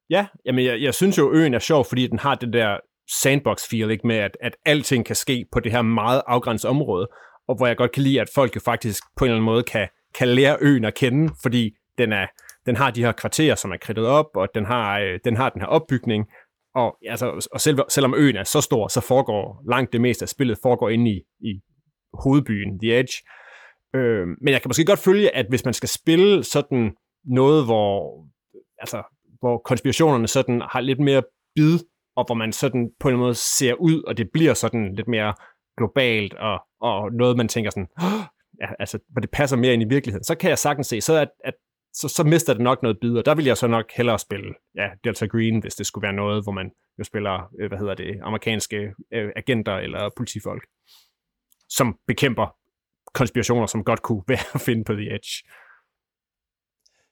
Ja, 0.10 0.28
jamen 0.46 0.66
jeg, 0.66 0.82
jeg 0.82 0.94
synes 0.94 1.18
jo, 1.18 1.34
øen 1.34 1.54
er 1.54 1.60
sjov, 1.60 1.86
fordi 1.86 2.08
den 2.08 2.20
har 2.20 2.36
det 2.36 2.54
der 2.54 2.78
sandbox-feel, 3.12 3.90
ikke, 3.90 4.08
med 4.08 4.16
at, 4.16 4.38
at 4.42 4.56
alting 4.66 5.06
kan 5.06 5.16
ske 5.16 5.46
på 5.52 5.60
det 5.60 5.72
her 5.72 5.82
meget 5.82 6.22
afgrænsede 6.28 6.70
område, 6.70 7.08
og 7.48 7.56
hvor 7.56 7.68
jeg 7.68 7.78
godt 7.78 7.92
kan 7.92 8.04
lide, 8.04 8.22
at 8.22 8.30
folk 8.36 8.56
jo 8.56 8.62
faktisk 8.66 9.04
på 9.18 9.26
en 9.26 9.30
eller 9.30 9.36
anden 9.36 9.46
måde 9.46 9.64
kan, 9.64 9.88
kan 10.16 10.28
lære 10.28 10.58
øen 10.62 10.86
at 10.86 10.94
kende, 10.94 11.34
fordi 11.42 11.76
den, 11.98 12.14
er, 12.14 12.28
den 12.66 12.76
har 12.76 12.92
de 12.92 13.04
her 13.04 13.12
kvarterer, 13.12 13.56
som 13.56 13.72
er 13.72 13.78
kridtet 13.78 14.06
op, 14.06 14.26
og 14.36 14.48
den 14.56 14.66
har, 14.66 15.00
øh, 15.00 15.20
den 15.26 15.38
har 15.38 15.50
den 15.50 15.62
her 15.62 15.68
opbygning, 15.68 16.26
og, 16.76 16.98
altså, 17.10 17.48
og 17.52 17.62
selv, 17.62 17.80
selvom 17.90 18.14
øen 18.14 18.36
er 18.36 18.44
så 18.44 18.62
stor, 18.62 18.88
så 18.88 19.02
foregår 19.02 19.64
langt 19.70 19.94
det 19.94 20.02
meste 20.02 20.24
af 20.24 20.30
spillet 20.30 20.58
foregår 20.64 20.90
inde 20.90 21.12
i, 21.12 21.22
i 21.40 21.62
hovedbyen, 22.14 22.80
The 22.80 23.00
Edge. 23.00 23.14
Øh, 23.96 24.28
men 24.42 24.54
jeg 24.54 24.62
kan 24.62 24.70
måske 24.70 24.86
godt 24.86 25.00
følge, 25.00 25.36
at 25.36 25.46
hvis 25.50 25.66
man 25.66 25.74
skal 25.74 25.90
spille 25.90 26.44
sådan 26.44 26.96
noget, 27.26 27.66
hvor, 27.66 28.26
altså, 28.78 29.04
hvor 29.40 29.58
konspirationerne 29.66 30.28
sådan 30.28 30.62
har 30.72 30.80
lidt 30.80 31.00
mere 31.00 31.24
bid, 31.56 31.80
og 32.16 32.26
hvor 32.26 32.36
man 32.36 32.54
sådan 32.54 32.90
på 33.00 33.10
en 33.10 33.16
måde 33.16 33.36
ser 33.36 33.74
ud, 33.74 34.04
og 34.04 34.18
det 34.18 34.30
bliver 34.34 34.54
sådan 34.54 34.96
lidt 34.96 35.08
mere 35.08 35.34
globalt, 35.78 36.34
og, 36.34 36.60
og 36.82 37.12
noget, 37.12 37.38
man 37.38 37.48
tænker 37.48 37.72
sådan, 37.72 37.88
ja, 38.62 38.68
altså, 38.80 39.00
hvor 39.10 39.22
det 39.22 39.32
passer 39.32 39.58
mere 39.58 39.74
ind 39.74 39.84
i 39.84 39.90
virkeligheden, 39.90 40.24
så 40.24 40.36
kan 40.36 40.50
jeg 40.50 40.60
sagtens 40.60 40.88
se, 40.88 41.02
så 41.02 41.14
at, 41.18 41.30
at 41.44 41.54
så, 41.94 42.08
så 42.08 42.24
mister 42.24 42.54
det 42.54 42.62
nok 42.62 42.84
noget 42.84 42.98
bid, 43.02 43.18
og 43.18 43.26
der 43.26 43.36
vil 43.36 43.46
jeg 43.46 43.58
så 43.58 43.68
nok 43.68 43.92
hellere 43.96 44.20
spille 44.20 44.54
ja, 44.76 44.90
Delta 45.04 45.26
Green, 45.26 45.60
hvis 45.60 45.76
det 45.76 45.86
skulle 45.86 46.04
være 46.04 46.14
noget, 46.14 46.44
hvor 46.44 46.52
man 46.52 46.72
jo 47.00 47.04
spiller, 47.04 47.50
øh, 47.60 47.68
hvad 47.68 47.78
hedder 47.78 47.96
det, 47.96 48.20
amerikanske 48.24 48.94
øh, 49.14 49.32
agenter 49.36 49.76
eller 49.76 50.10
politifolk, 50.18 50.64
som 51.70 51.98
bekæmper 52.08 52.56
konspirationer, 53.14 53.66
som 53.66 53.84
godt 53.84 54.02
kunne 54.02 54.24
være 54.34 54.46
at 54.54 54.62
finde 54.62 54.84
på 54.84 54.94
The 54.94 55.16
Edge. 55.16 55.32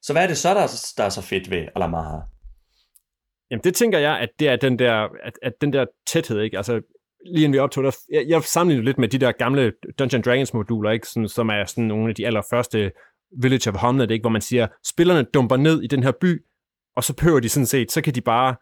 Så 0.02 0.12
hvad 0.12 0.22
er 0.22 0.26
det 0.26 0.38
så, 0.38 0.48
der 0.54 0.94
der 0.96 1.04
er 1.04 1.08
så 1.08 1.22
fedt 1.22 1.50
ved 1.50 1.68
Alamara? 1.74 2.31
Jamen 3.52 3.64
det 3.64 3.74
tænker 3.74 3.98
jeg, 3.98 4.18
at 4.18 4.28
det 4.38 4.48
er 4.48 4.56
den 4.56 4.78
der, 4.78 5.08
at, 5.22 5.32
at 5.42 5.52
den 5.60 5.72
der 5.72 5.86
tæthed, 6.06 6.40
ikke? 6.40 6.56
Altså 6.56 6.82
lige 7.26 7.44
inden 7.44 7.52
vi 7.52 7.58
optog, 7.58 7.84
der, 7.84 7.96
jeg, 8.12 8.24
jeg 8.28 8.42
sammenligner 8.42 8.84
lidt 8.84 8.98
med 8.98 9.08
de 9.08 9.18
der 9.18 9.32
gamle 9.32 9.72
Dungeon 9.98 10.22
Dragons 10.22 10.54
moduler, 10.54 10.90
ikke? 10.90 11.06
Sådan, 11.06 11.28
som 11.28 11.48
er 11.48 11.64
sådan 11.64 11.84
nogle 11.84 12.08
af 12.08 12.14
de 12.14 12.26
allerførste 12.26 12.92
Village 13.42 13.70
of 13.70 13.76
Homeland, 13.76 14.10
ikke? 14.10 14.22
hvor 14.22 14.30
man 14.30 14.40
siger, 14.40 14.66
spillerne 14.86 15.22
dumper 15.22 15.56
ned 15.56 15.82
i 15.82 15.86
den 15.86 16.02
her 16.02 16.12
by, 16.20 16.44
og 16.96 17.04
så 17.04 17.16
behøver 17.16 17.40
de 17.40 17.48
sådan 17.48 17.66
set, 17.66 17.92
så 17.92 18.02
kan 18.02 18.14
de 18.14 18.20
bare 18.20 18.56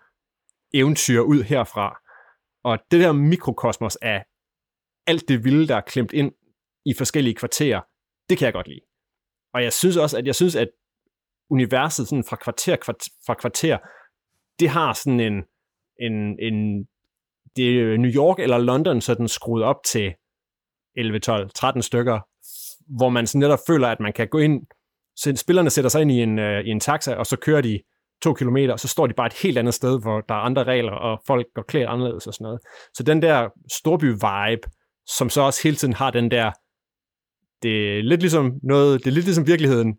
eventyre 0.74 1.24
ud 1.24 1.42
herfra. 1.42 2.00
Og 2.64 2.78
det 2.90 3.00
der 3.00 3.12
mikrokosmos 3.12 3.96
af 3.96 4.24
alt 5.06 5.28
det 5.28 5.44
vilde, 5.44 5.68
der 5.68 5.76
er 5.76 5.80
klemt 5.80 6.12
ind 6.12 6.32
i 6.84 6.94
forskellige 6.94 7.34
kvarterer, 7.34 7.80
det 8.28 8.38
kan 8.38 8.44
jeg 8.44 8.52
godt 8.52 8.68
lide. 8.68 8.80
Og 9.54 9.62
jeg 9.62 9.72
synes 9.72 9.96
også, 9.96 10.18
at 10.18 10.26
jeg 10.26 10.34
synes, 10.34 10.56
at 10.56 10.68
universet 11.50 12.08
sådan 12.08 12.24
fra 12.24 12.36
kvarter, 12.36 12.76
kvarter 12.76 13.10
fra 13.26 13.34
kvarter, 13.34 13.78
det 14.60 14.68
har 14.68 14.92
sådan 14.92 15.20
en, 15.20 15.44
en, 16.00 16.38
en 16.38 16.86
det 17.56 17.80
er 17.80 17.96
New 17.96 18.10
York 18.10 18.38
eller 18.38 18.58
London 18.58 19.00
sådan 19.00 19.28
skruet 19.28 19.64
op 19.64 19.76
til 19.86 20.14
11, 20.96 21.18
12, 21.18 21.50
13 21.54 21.82
stykker, 21.82 22.20
hvor 22.96 23.08
man 23.08 23.26
sådan 23.26 23.38
netop 23.38 23.58
føler, 23.66 23.88
at 23.88 24.00
man 24.00 24.12
kan 24.12 24.28
gå 24.28 24.38
ind, 24.38 24.66
så 25.16 25.36
spillerne 25.36 25.70
sætter 25.70 25.88
sig 25.88 26.02
ind 26.02 26.12
i 26.12 26.22
en, 26.22 26.38
uh, 26.38 26.60
i 26.66 26.68
en 26.68 26.80
taxa, 26.80 27.14
og 27.14 27.26
så 27.26 27.36
kører 27.36 27.60
de 27.60 27.80
to 28.22 28.34
kilometer, 28.34 28.72
og 28.72 28.80
så 28.80 28.88
står 28.88 29.06
de 29.06 29.14
bare 29.14 29.26
et 29.26 29.40
helt 29.42 29.58
andet 29.58 29.74
sted, 29.74 30.00
hvor 30.00 30.20
der 30.20 30.34
er 30.34 30.38
andre 30.38 30.64
regler, 30.64 30.92
og 30.92 31.22
folk 31.26 31.46
går 31.54 31.62
klædt 31.62 31.88
anderledes 31.88 32.26
og 32.26 32.34
sådan 32.34 32.44
noget. 32.44 32.60
Så 32.94 33.02
den 33.02 33.22
der 33.22 33.48
storby-vibe, 33.72 34.70
som 35.06 35.30
så 35.30 35.40
også 35.42 35.60
hele 35.62 35.76
tiden 35.76 35.94
har 35.94 36.10
den 36.10 36.30
der, 36.30 36.50
det 37.62 37.98
er 37.98 38.02
lidt 38.02 38.20
ligesom 38.20 38.52
noget, 38.62 39.04
det 39.04 39.10
er 39.10 39.14
lidt 39.14 39.24
ligesom 39.24 39.46
virkeligheden, 39.46 39.96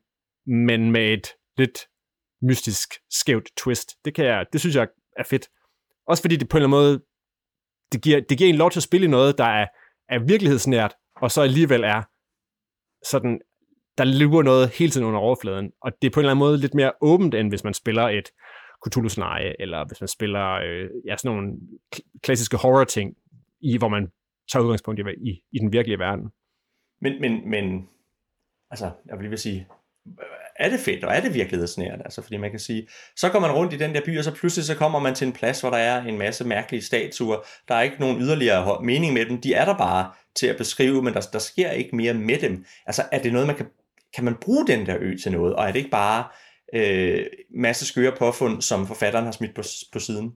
men 0.48 0.92
med 0.92 1.14
et 1.14 1.28
lidt 1.58 1.80
mystisk, 2.42 2.94
skævt 3.10 3.50
twist. 3.58 3.90
Det, 4.06 4.16
kan 4.16 4.26
jeg, 4.26 4.46
det 4.54 4.60
synes 4.60 4.76
jeg 4.76 4.88
er 5.18 5.24
fedt. 5.24 5.48
Også 6.08 6.24
fordi 6.24 6.36
det 6.36 6.50
på 6.50 6.58
en 6.58 6.64
eller 6.64 6.78
anden 6.78 6.86
måde, 6.86 7.02
det 7.92 8.02
giver, 8.02 8.22
det 8.30 8.38
giver 8.38 8.50
en 8.50 8.56
lov 8.56 8.72
til 8.72 8.80
at 8.80 8.84
spille 8.84 9.08
noget, 9.08 9.38
der 9.38 9.46
er, 9.46 9.68
er 10.10 10.20
virkelighedsnært, 10.20 10.94
og 11.16 11.32
så 11.32 11.42
alligevel 11.42 11.84
er 11.84 12.02
sådan, 13.06 13.42
der 13.98 14.04
lurer 14.04 14.44
noget 14.44 14.70
hele 14.70 14.92
tiden 14.92 15.08
under 15.08 15.20
overfladen. 15.20 15.72
Og 15.82 15.92
det 16.02 16.08
er 16.08 16.12
på 16.12 16.20
en 16.20 16.24
eller 16.24 16.32
anden 16.32 16.46
måde 16.46 16.58
lidt 16.58 16.74
mere 16.74 16.92
åbent, 17.02 17.36
end 17.36 17.50
hvis 17.50 17.64
man 17.64 17.74
spiller 17.74 18.04
et 18.04 18.30
Cthulhu-scenarie, 18.88 19.62
eller 19.62 19.86
hvis 19.88 20.02
man 20.02 20.08
spiller 20.08 20.52
øh, 20.52 20.90
ja, 21.06 21.18
sådan 21.18 21.36
nogle 21.36 21.54
klassiske 22.24 22.58
horror-ting, 22.58 23.16
i, 23.62 23.78
hvor 23.78 23.88
man 23.88 24.12
tager 24.52 24.64
udgangspunkt 24.64 25.00
i, 25.00 25.04
i, 25.30 25.44
i 25.52 25.60
den 25.60 25.74
virkelige 25.74 26.00
verden. 26.00 26.32
Men, 27.02 27.22
men, 27.22 27.50
men 27.50 27.90
altså, 28.70 28.92
jeg 29.06 29.18
vil 29.18 29.22
lige 29.22 29.30
vil 29.30 29.40
sige, 29.40 29.68
er 30.62 30.70
det 30.70 30.80
fedt, 30.80 31.04
og 31.04 31.16
er 31.16 31.22
det 31.22 31.34
virkelighedsnært? 31.34 32.00
Altså, 32.06 32.22
fordi 32.22 32.38
man 32.38 32.52
kan 32.52 32.60
sige, 32.60 32.88
så 33.16 33.30
går 33.30 33.40
man 33.40 33.52
rundt 33.52 33.74
i 33.74 33.78
den 33.78 33.96
der 33.96 34.02
by, 34.06 34.18
og 34.18 34.24
så 34.24 34.36
pludselig 34.36 34.66
så 34.66 34.76
kommer 34.76 35.00
man 35.00 35.16
til 35.16 35.28
en 35.28 35.34
plads, 35.34 35.62
hvor 35.62 35.70
der 35.70 35.78
er 35.78 36.04
en 36.04 36.18
masse 36.18 36.44
mærkelige 36.44 36.82
statuer. 36.82 37.38
Der 37.68 37.76
er 37.76 37.82
ikke 37.82 38.00
nogen 38.00 38.22
yderligere 38.22 38.84
mening 38.84 39.14
med 39.14 39.26
dem. 39.26 39.42
De 39.42 39.54
er 39.54 39.66
der 39.66 39.78
bare 39.78 40.12
til 40.36 40.48
at 40.48 40.58
beskrive, 40.58 41.04
men 41.04 41.14
der, 41.14 41.22
der 41.34 41.40
sker 41.40 41.72
ikke 41.72 41.96
mere 41.96 42.14
med 42.14 42.40
dem. 42.40 42.66
Altså, 42.86 43.04
er 43.12 43.22
det 43.22 43.32
noget, 43.34 43.48
man 43.48 43.56
kan, 43.56 43.66
kan 44.16 44.24
man 44.24 44.36
bruge 44.36 44.68
den 44.68 44.86
der 44.86 44.98
ø 45.00 45.16
til 45.24 45.32
noget? 45.32 45.56
Og 45.56 45.64
er 45.64 45.72
det 45.72 45.80
ikke 45.80 45.92
bare 45.92 46.24
øh, 46.76 47.26
masse 47.56 47.86
skøre 47.86 48.12
påfund, 48.20 48.62
som 48.62 48.88
forfatteren 48.88 49.26
har 49.26 49.32
smidt 49.32 49.56
på, 49.56 49.62
på 49.94 50.00
siden? 50.00 50.32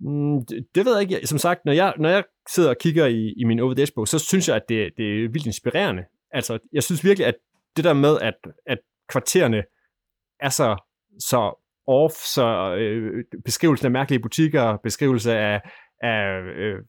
Mm, 0.00 0.46
det, 0.46 0.66
det 0.74 0.84
ved 0.84 0.92
jeg 0.92 1.02
ikke. 1.02 1.26
Som 1.26 1.38
sagt, 1.38 1.64
når 1.64 1.72
jeg, 1.72 1.94
når 1.98 2.08
jeg 2.08 2.24
sidder 2.50 2.68
og 2.68 2.78
kigger 2.80 3.06
i, 3.06 3.34
i 3.36 3.44
min 3.44 3.60
Over 3.60 3.90
bog 3.94 4.08
så 4.08 4.18
synes 4.18 4.48
jeg, 4.48 4.56
at 4.56 4.68
det, 4.68 4.90
det 4.96 5.24
er 5.24 5.28
vildt 5.28 5.46
inspirerende. 5.46 6.04
Altså, 6.30 6.58
jeg 6.72 6.82
synes 6.82 7.04
virkelig, 7.04 7.26
at 7.26 7.34
det 7.76 7.84
der 7.84 7.92
med, 7.92 8.18
at, 8.20 8.34
at 8.66 8.78
kvartererne 9.08 9.62
er 10.40 10.48
så, 10.48 10.76
så 11.18 11.60
off, 11.86 12.14
så 12.14 12.74
øh, 12.78 13.24
beskrivelsen 13.44 13.86
af 13.86 13.90
mærkelige 13.90 14.22
butikker, 14.22 14.76
beskrivelse 14.82 15.32
af, 15.32 15.60
af 16.02 16.40
øh, 16.40 16.74
øh, 16.74 16.82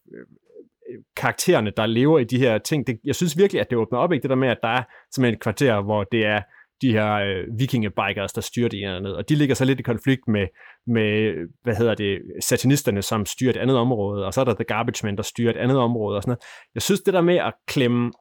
karaktererne, 1.18 1.72
der 1.78 1.86
lever 1.86 2.20
i 2.20 2.24
de 2.24 2.40
her 2.40 2.58
ting, 2.58 2.88
det, 2.88 3.00
jeg 3.04 3.16
synes 3.16 3.38
virkelig, 3.38 3.62
at 3.62 3.70
det 3.70 3.78
åbner 3.78 4.00
op, 4.00 4.12
ikke? 4.12 4.22
det 4.22 4.30
der 4.30 4.36
med, 4.36 4.50
at 4.50 4.60
der 4.64 4.70
er 4.70 4.84
simpelthen 5.16 5.34
et 5.34 5.42
kvarter, 5.42 5.82
hvor 5.82 6.04
det 6.04 6.26
er 6.26 6.42
de 6.82 6.92
her 6.92 7.14
øh, 7.14 7.60
vikingebikers, 7.60 8.34
der 8.34 8.42
styrer 8.42 8.70
det 8.70 8.78
ene 8.78 8.86
eller 8.86 8.98
andet, 8.98 9.16
og 9.16 9.30
de 9.30 9.36
ligger 9.36 9.56
så 9.56 9.66
lidt 9.66 9.80
i 9.80 9.84
konflikt 9.84 10.28
med, 10.28 10.48
med, 10.88 11.34
hvad 11.64 11.76
hedder 11.76 11.96
det, 11.96 12.22
satanisterne, 12.44 13.02
som 13.02 13.26
styrer 13.26 13.50
et 13.50 13.58
andet 13.58 13.78
område, 13.78 14.26
og 14.26 14.34
så 14.34 14.42
er 14.42 14.46
der 14.46 14.54
The 14.54 14.64
Garbage 14.64 15.06
Men, 15.06 15.18
der 15.18 15.24
styrer 15.24 15.50
et 15.50 15.58
andet 15.58 15.78
område, 15.78 16.18
og 16.18 16.24
sådan 16.24 16.30
noget. 16.30 16.44
Jeg 16.74 16.82
synes, 16.82 17.02
det 17.02 17.14
der 17.14 17.22
med 17.22 17.36
at 17.36 17.54
klemme 17.68 18.12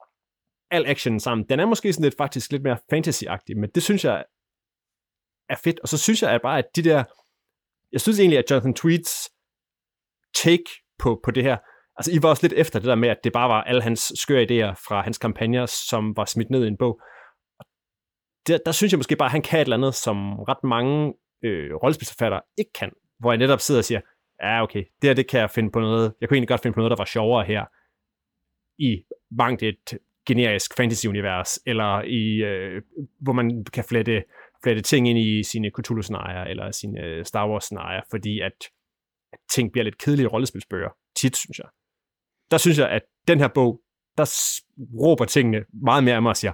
al 0.71 0.87
action 0.87 1.21
sammen. 1.21 1.49
Den 1.49 1.61
er 1.61 1.67
måske 1.67 1.93
sådan 1.93 2.05
lidt 2.05 2.17
faktisk 2.17 2.53
lidt 2.53 2.63
mere 2.63 2.79
fantasy-agtig, 2.93 3.61
men 3.61 3.71
det 3.75 3.83
synes 3.83 4.05
jeg 4.05 4.25
er 5.49 5.57
fedt. 5.65 5.81
Og 5.81 5.89
så 5.89 5.99
synes 5.99 6.23
jeg 6.23 6.31
at 6.31 6.43
bare, 6.43 6.59
at 6.59 6.65
de 6.77 6.83
der... 6.83 7.05
Jeg 7.93 8.01
synes 8.01 8.21
egentlig, 8.21 8.39
at 8.39 8.51
Jonathan 8.51 8.75
Tweets 8.75 9.31
take 10.35 10.65
på, 10.99 11.21
på 11.25 11.31
det 11.31 11.43
her, 11.43 11.57
altså 11.97 12.13
I 12.13 12.23
var 12.23 12.29
også 12.29 12.47
lidt 12.47 12.53
efter 12.53 12.79
det 12.79 12.89
der 12.89 12.95
med, 12.95 13.09
at 13.09 13.21
det 13.25 13.33
bare 13.33 13.49
var 13.49 13.63
alle 13.63 13.83
hans 13.83 14.13
skøre 14.17 14.43
idéer 14.43 14.73
fra 14.87 15.03
hans 15.03 15.19
kampagner, 15.19 15.67
som 15.67 16.17
var 16.17 16.25
smidt 16.25 16.51
ned 16.51 16.65
i 16.65 16.69
en 16.69 16.77
bog. 16.77 17.01
Der, 18.47 18.59
der 18.67 18.73
synes 18.73 18.93
jeg 18.93 18.99
måske 18.99 19.17
bare, 19.17 19.27
at 19.27 19.33
han 19.33 19.43
kan 19.43 19.61
et 19.61 19.65
eller 19.65 19.77
andet, 19.77 19.95
som 19.95 20.41
ret 20.41 20.65
mange 20.65 21.15
øh, 21.45 21.75
rollespilsforfattere 21.75 22.41
ikke 22.59 22.73
kan. 22.73 22.93
Hvor 23.19 23.33
jeg 23.33 23.39
netop 23.39 23.61
sidder 23.61 23.81
og 23.81 23.85
siger, 23.85 24.01
ja 24.43 24.63
okay, 24.63 24.85
det 25.03 25.09
her 25.09 25.15
det 25.15 25.29
kan 25.29 25.41
jeg 25.41 25.51
finde 25.51 25.71
på 25.71 25.81
noget, 25.81 26.15
jeg 26.21 26.29
kunne 26.29 26.37
egentlig 26.37 26.49
godt 26.49 26.61
finde 26.61 26.75
på 26.75 26.81
noget, 26.81 26.91
der 26.91 26.97
var 26.97 27.05
sjovere 27.05 27.45
her 27.45 27.65
i 28.79 29.05
mangt 29.31 29.63
et 29.63 29.99
generisk 30.27 30.77
fantasy-univers, 30.77 31.59
eller 31.67 32.03
i, 32.03 32.43
øh, 32.43 32.83
hvor 33.21 33.33
man 33.33 33.65
kan 33.73 33.85
flette, 33.85 34.25
flette 34.63 34.83
ting 34.83 35.09
ind 35.09 35.19
i 35.19 35.43
sine 35.43 35.71
Cthulhu-scenarier, 35.79 36.45
eller 36.45 36.71
sine 36.71 37.01
øh, 37.01 37.25
Star 37.25 37.49
Wars-scenarier, 37.49 38.03
fordi 38.11 38.41
at, 38.41 38.59
at 39.33 39.39
ting 39.51 39.73
bliver 39.73 39.85
lidt 39.85 39.99
kedelige 39.99 40.27
rollespilsbøger, 40.27 40.91
tit, 41.17 41.37
synes 41.37 41.59
jeg. 41.59 41.69
Der 42.51 42.59
synes 42.59 42.79
jeg, 42.79 42.89
at 42.89 43.03
den 43.29 43.41
her 43.41 43.49
bog, 43.49 43.81
der 44.17 44.25
råber 45.03 45.25
tingene 45.25 45.65
meget 45.83 46.05
mere 46.05 46.15
af 46.15 46.23
mig 46.23 46.31
og 46.31 46.37
siger, 46.37 46.53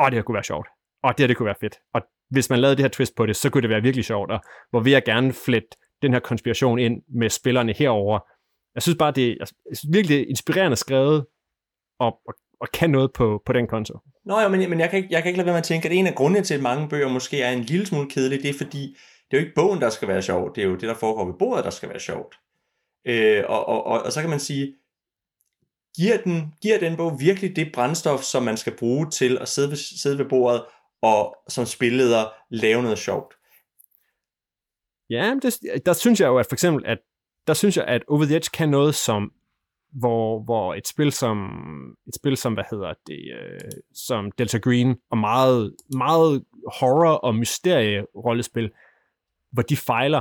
åh, 0.00 0.06
det 0.06 0.14
her 0.14 0.22
kunne 0.22 0.34
være 0.34 0.44
sjovt, 0.44 0.68
og 1.02 1.18
det 1.18 1.22
her 1.22 1.26
det 1.26 1.36
kunne 1.36 1.46
være 1.46 1.60
fedt. 1.60 1.76
Og 1.94 2.00
hvis 2.30 2.50
man 2.50 2.58
lavede 2.58 2.76
det 2.76 2.84
her 2.84 2.88
twist 2.88 3.16
på 3.16 3.26
det, 3.26 3.36
så 3.36 3.50
kunne 3.50 3.62
det 3.62 3.70
være 3.70 3.82
virkelig 3.82 4.04
sjovt, 4.04 4.30
og 4.30 4.40
hvor 4.70 4.80
vil 4.80 4.92
jeg 4.92 5.04
gerne 5.04 5.32
flette 5.32 5.68
den 6.02 6.12
her 6.12 6.20
konspiration 6.20 6.78
ind 6.78 7.02
med 7.08 7.30
spillerne 7.30 7.72
herover. 7.72 8.18
Jeg 8.74 8.82
synes 8.82 8.98
bare, 8.98 9.12
det 9.12 9.28
er 9.28 9.36
altså, 9.40 9.88
virkelig 9.92 10.28
inspirerende 10.28 10.76
skrevet, 10.76 11.26
og, 11.98 12.20
og 12.28 12.34
og 12.60 12.68
kan 12.72 12.90
noget 12.90 13.12
på, 13.12 13.42
på 13.46 13.52
den 13.52 13.66
konto. 13.66 13.98
Nå 14.24 14.40
ja, 14.40 14.48
men, 14.48 14.70
men 14.70 14.80
jeg, 14.80 14.90
kan 14.90 14.96
ikke, 14.96 15.08
jeg 15.12 15.22
kan 15.22 15.28
ikke 15.28 15.38
lade 15.38 15.46
være 15.46 15.52
med 15.52 15.58
at 15.58 15.64
tænke, 15.64 15.88
at 15.88 15.94
en 15.94 16.06
af 16.06 16.14
grundene 16.14 16.44
til, 16.44 16.54
at 16.54 16.60
mange 16.60 16.88
bøger 16.88 17.08
måske 17.08 17.42
er 17.42 17.50
en 17.50 17.60
lille 17.60 17.86
smule 17.86 18.10
kedelige, 18.10 18.42
det 18.42 18.50
er 18.50 18.58
fordi, 18.58 18.96
det 19.30 19.36
er 19.36 19.40
jo 19.40 19.44
ikke 19.46 19.54
bogen, 19.54 19.80
der 19.80 19.90
skal 19.90 20.08
være 20.08 20.22
sjov, 20.22 20.54
det 20.54 20.64
er 20.64 20.68
jo 20.68 20.74
det, 20.74 20.82
der 20.82 20.94
foregår 20.94 21.24
ved 21.24 21.34
bordet, 21.38 21.64
der 21.64 21.70
skal 21.70 21.88
være 21.88 22.00
sjovt. 22.00 22.34
Øh, 23.06 23.44
og, 23.48 23.68
og, 23.68 23.86
og, 23.86 24.02
og 24.02 24.12
så 24.12 24.20
kan 24.20 24.30
man 24.30 24.40
sige, 24.40 24.74
giver 25.96 26.16
den, 26.16 26.54
giver 26.62 26.78
den 26.78 26.96
bog 26.96 27.20
virkelig 27.20 27.56
det 27.56 27.70
brændstof, 27.74 28.22
som 28.22 28.42
man 28.42 28.56
skal 28.56 28.76
bruge 28.76 29.10
til 29.10 29.38
at 29.38 29.48
sidde 29.48 29.70
ved, 29.70 29.76
sidde 29.76 30.18
ved 30.18 30.28
bordet 30.28 30.62
og 31.02 31.36
som 31.48 31.66
spilleder 31.66 32.24
lave 32.50 32.82
noget 32.82 32.98
sjovt? 32.98 33.34
Ja, 35.10 35.34
det, 35.42 35.86
der 35.86 35.92
synes 35.92 36.20
jeg 36.20 36.26
jo, 36.26 36.38
at 36.38 36.46
for 36.46 36.54
eksempel, 36.54 36.86
at 36.86 36.98
der 37.46 37.54
synes 37.54 37.76
jeg, 37.76 37.84
at 37.84 38.02
Over 38.08 38.24
the 38.24 38.36
Edge 38.36 38.50
kan 38.52 38.68
noget, 38.68 38.94
som 38.94 39.32
hvor, 39.92 40.42
hvor 40.42 40.74
et 40.74 40.88
spil 40.88 41.12
som 41.12 41.50
et 42.08 42.14
spil 42.14 42.36
som 42.36 42.54
hvad 42.54 42.64
hedder 42.70 42.94
det 43.06 43.20
øh, 43.40 43.70
som 43.94 44.32
Delta 44.32 44.58
Green 44.58 44.96
og 45.10 45.18
meget 45.18 45.76
meget 45.94 46.44
horror 46.80 47.12
og 47.12 47.34
mysterie 47.34 48.02
rollespil 48.16 48.70
hvor 49.52 49.62
de 49.62 49.76
fejler. 49.76 50.20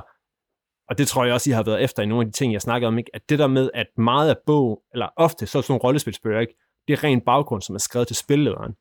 Og 0.90 0.98
det 0.98 1.08
tror 1.08 1.26
jeg 1.26 1.34
også 1.34 1.50
I 1.50 1.54
har 1.54 1.64
været 1.64 1.84
efter 1.84 2.04
i 2.04 2.06
nogle 2.06 2.22
af 2.22 2.26
de 2.26 2.32
ting 2.32 2.54
jeg 2.54 2.62
snakkede 2.62 2.88
om 2.88 2.98
ikke? 2.98 3.12
At 3.14 3.30
det 3.30 3.40
der 3.40 3.48
med 3.48 3.70
at 3.74 3.88
meget 3.98 4.30
af 4.30 4.36
bog 4.46 4.84
eller 4.94 5.08
ofte 5.16 5.48
så 5.48 5.58
er 5.58 5.62
sådan 5.62 5.72
nogle 5.72 5.84
rollespilsbøger 5.84 6.40
ikke? 6.40 6.56
Det 6.88 6.94
er 6.94 7.04
ren 7.04 7.22
baggrund 7.22 7.62
som 7.62 7.76
er 7.76 7.80
skrevet 7.80 8.08
til 8.08 8.16
spillederen. 8.16 8.74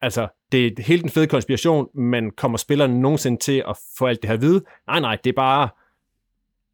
Altså 0.00 0.28
det 0.52 0.66
er 0.66 0.82
helt 0.82 1.04
en 1.04 1.10
fed 1.10 1.26
konspiration 1.26 1.88
men 1.94 2.30
kommer 2.30 2.58
spilleren 2.58 3.00
nogensinde 3.00 3.38
til 3.38 3.64
at 3.68 3.78
få 3.98 4.06
alt 4.06 4.22
det 4.22 4.30
her 4.30 4.34
at 4.34 4.42
vide. 4.42 4.64
Nej 4.86 5.00
nej 5.00 5.18
det 5.24 5.30
er 5.30 5.36
bare 5.36 5.68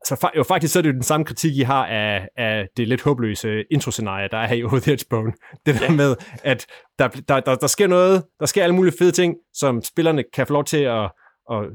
så 0.06 0.30
jo, 0.36 0.42
faktisk 0.42 0.72
så 0.72 0.78
er 0.78 0.82
det 0.82 0.88
jo 0.88 0.94
den 0.94 1.02
samme 1.02 1.26
kritik, 1.26 1.56
I 1.56 1.60
har 1.60 1.86
af, 1.86 2.28
af 2.36 2.68
det 2.76 2.88
lidt 2.88 3.02
håbløse 3.02 3.64
introscenarie, 3.70 4.28
der 4.28 4.36
er 4.36 4.46
her 4.46 4.56
i 4.56 4.62
Over 4.72 4.80
the 4.80 4.92
Edge 4.92 5.06
Bone. 5.10 5.32
Det 5.66 5.74
der 5.74 5.84
ja. 5.84 5.90
med, 5.90 6.16
at 6.44 6.66
der, 6.98 7.08
der, 7.08 7.40
der, 7.40 7.54
der 7.54 7.66
sker 7.66 7.86
noget, 7.86 8.24
der 8.40 8.46
sker 8.46 8.62
alle 8.62 8.74
mulige 8.74 8.94
fede 8.98 9.12
ting, 9.12 9.36
som 9.54 9.82
spillerne 9.82 10.24
kan 10.32 10.46
få 10.46 10.52
lov 10.52 10.64
til 10.64 10.82
at, 10.82 11.12
at 11.52 11.70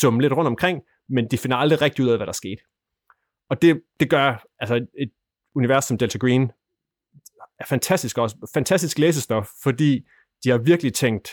summe 0.00 0.20
lidt 0.20 0.32
rundt 0.32 0.48
omkring, 0.48 0.80
men 1.08 1.28
de 1.30 1.38
finder 1.38 1.56
aldrig 1.56 1.82
rigtig 1.82 2.04
ud 2.04 2.10
af, 2.10 2.18
hvad 2.18 2.26
der 2.26 2.32
skete. 2.32 2.62
Og 3.50 3.62
det, 3.62 3.82
det 4.00 4.10
gør, 4.10 4.44
altså 4.60 4.74
et 4.74 5.10
univers 5.54 5.84
som 5.84 5.98
Delta 5.98 6.18
Green 6.18 6.50
er 7.58 7.64
fantastisk 7.66 8.18
også, 8.18 8.50
fantastisk 8.54 8.98
læsestof, 8.98 9.48
fordi 9.62 10.00
de 10.44 10.50
har 10.50 10.58
virkelig 10.58 10.94
tænkt, 10.94 11.28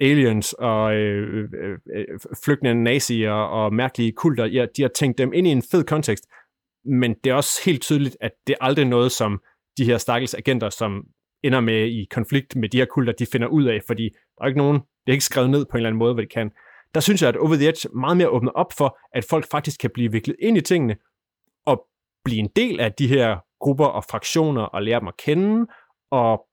aliens 0.00 0.52
og 0.52 0.94
øh 0.94 1.44
øh, 1.44 1.48
øh, 1.64 1.78
øh, 1.94 2.18
flygtende 2.44 2.74
nazier 2.82 3.32
og 3.32 3.74
mærkelige 3.74 4.12
kulter, 4.12 4.44
ja, 4.44 4.66
de 4.76 4.82
har 4.82 4.88
tænkt 4.88 5.18
dem 5.18 5.32
ind 5.32 5.46
i 5.46 5.50
en 5.50 5.62
fed 5.62 5.84
kontekst, 5.84 6.26
men 6.84 7.14
det 7.24 7.30
er 7.30 7.34
også 7.34 7.60
helt 7.64 7.82
tydeligt, 7.82 8.16
at 8.20 8.30
det 8.46 8.52
er 8.52 8.64
aldrig 8.64 8.84
noget, 8.84 9.12
som 9.12 9.42
de 9.78 9.84
her 9.84 9.98
stakkels 9.98 10.34
agenter, 10.34 10.70
som 10.70 11.04
ender 11.44 11.60
med 11.60 11.88
i 11.88 12.06
konflikt 12.10 12.56
med 12.56 12.68
de 12.68 12.78
her 12.78 12.84
kulter, 12.84 13.12
de 13.12 13.26
finder 13.32 13.48
ud 13.48 13.64
af, 13.64 13.80
fordi 13.86 14.08
der 14.38 14.44
er 14.44 14.46
ikke 14.46 14.58
nogen, 14.58 14.76
det 14.76 15.08
er 15.08 15.12
ikke 15.12 15.24
skrevet 15.24 15.50
ned 15.50 15.64
på 15.64 15.70
en 15.70 15.76
eller 15.76 15.88
anden 15.88 15.98
måde, 15.98 16.14
hvad 16.14 16.24
de 16.24 16.28
kan. 16.28 16.50
Der 16.94 17.00
synes 17.00 17.22
jeg, 17.22 17.28
at 17.28 17.36
Over 17.36 17.54
the 17.54 17.68
Edge 17.68 17.88
meget 17.94 18.16
mere 18.16 18.28
åbner 18.28 18.50
op 18.50 18.72
for, 18.72 18.98
at 19.12 19.24
folk 19.24 19.50
faktisk 19.50 19.80
kan 19.80 19.90
blive 19.94 20.12
viklet 20.12 20.36
ind 20.38 20.56
i 20.56 20.60
tingene, 20.60 20.96
og 21.66 21.86
blive 22.24 22.38
en 22.38 22.50
del 22.56 22.80
af 22.80 22.92
de 22.92 23.08
her 23.08 23.38
grupper 23.60 23.86
og 23.86 24.04
fraktioner, 24.10 24.62
og 24.62 24.82
lære 24.82 25.00
dem 25.00 25.08
at 25.08 25.16
kende, 25.16 25.66
og 26.10 26.46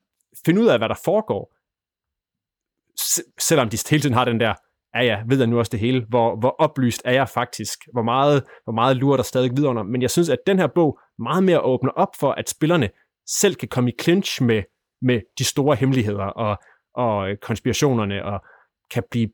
finde 0.45 0.61
ud 0.61 0.67
af, 0.67 0.79
hvad 0.79 0.89
der 0.89 0.99
foregår 1.05 1.56
selvom 3.39 3.69
de 3.69 3.77
hele 3.89 4.01
tiden 4.01 4.13
har 4.13 4.25
den 4.25 4.39
der, 4.39 4.53
ja 4.95 5.01
ja, 5.01 5.23
ved 5.27 5.37
jeg 5.37 5.47
nu 5.47 5.59
også 5.59 5.69
det 5.69 5.79
hele, 5.79 6.05
hvor, 6.09 6.35
hvor 6.35 6.55
oplyst 6.59 7.01
er 7.05 7.13
jeg 7.13 7.29
faktisk, 7.29 7.79
hvor 7.93 8.03
meget, 8.03 8.43
hvor 8.63 8.73
meget 8.73 8.97
lurer 8.97 9.15
der 9.15 9.23
stadig 9.23 9.51
videre 9.55 9.69
under, 9.69 9.83
men 9.83 10.01
jeg 10.01 10.11
synes, 10.11 10.29
at 10.29 10.39
den 10.47 10.59
her 10.59 10.67
bog 10.67 10.99
meget 11.19 11.43
mere 11.43 11.61
åbner 11.61 11.91
op 11.91 12.15
for, 12.19 12.31
at 12.31 12.49
spillerne 12.49 12.89
selv 13.27 13.55
kan 13.55 13.67
komme 13.67 13.91
i 13.91 13.93
clinch 14.01 14.43
med, 14.43 14.63
med 15.01 15.21
de 15.37 15.43
store 15.43 15.75
hemmeligheder 15.75 16.23
og, 16.23 16.57
og 16.95 17.29
øh, 17.29 17.37
konspirationerne, 17.37 18.25
og 18.25 18.45
kan 18.91 19.03
blive 19.11 19.29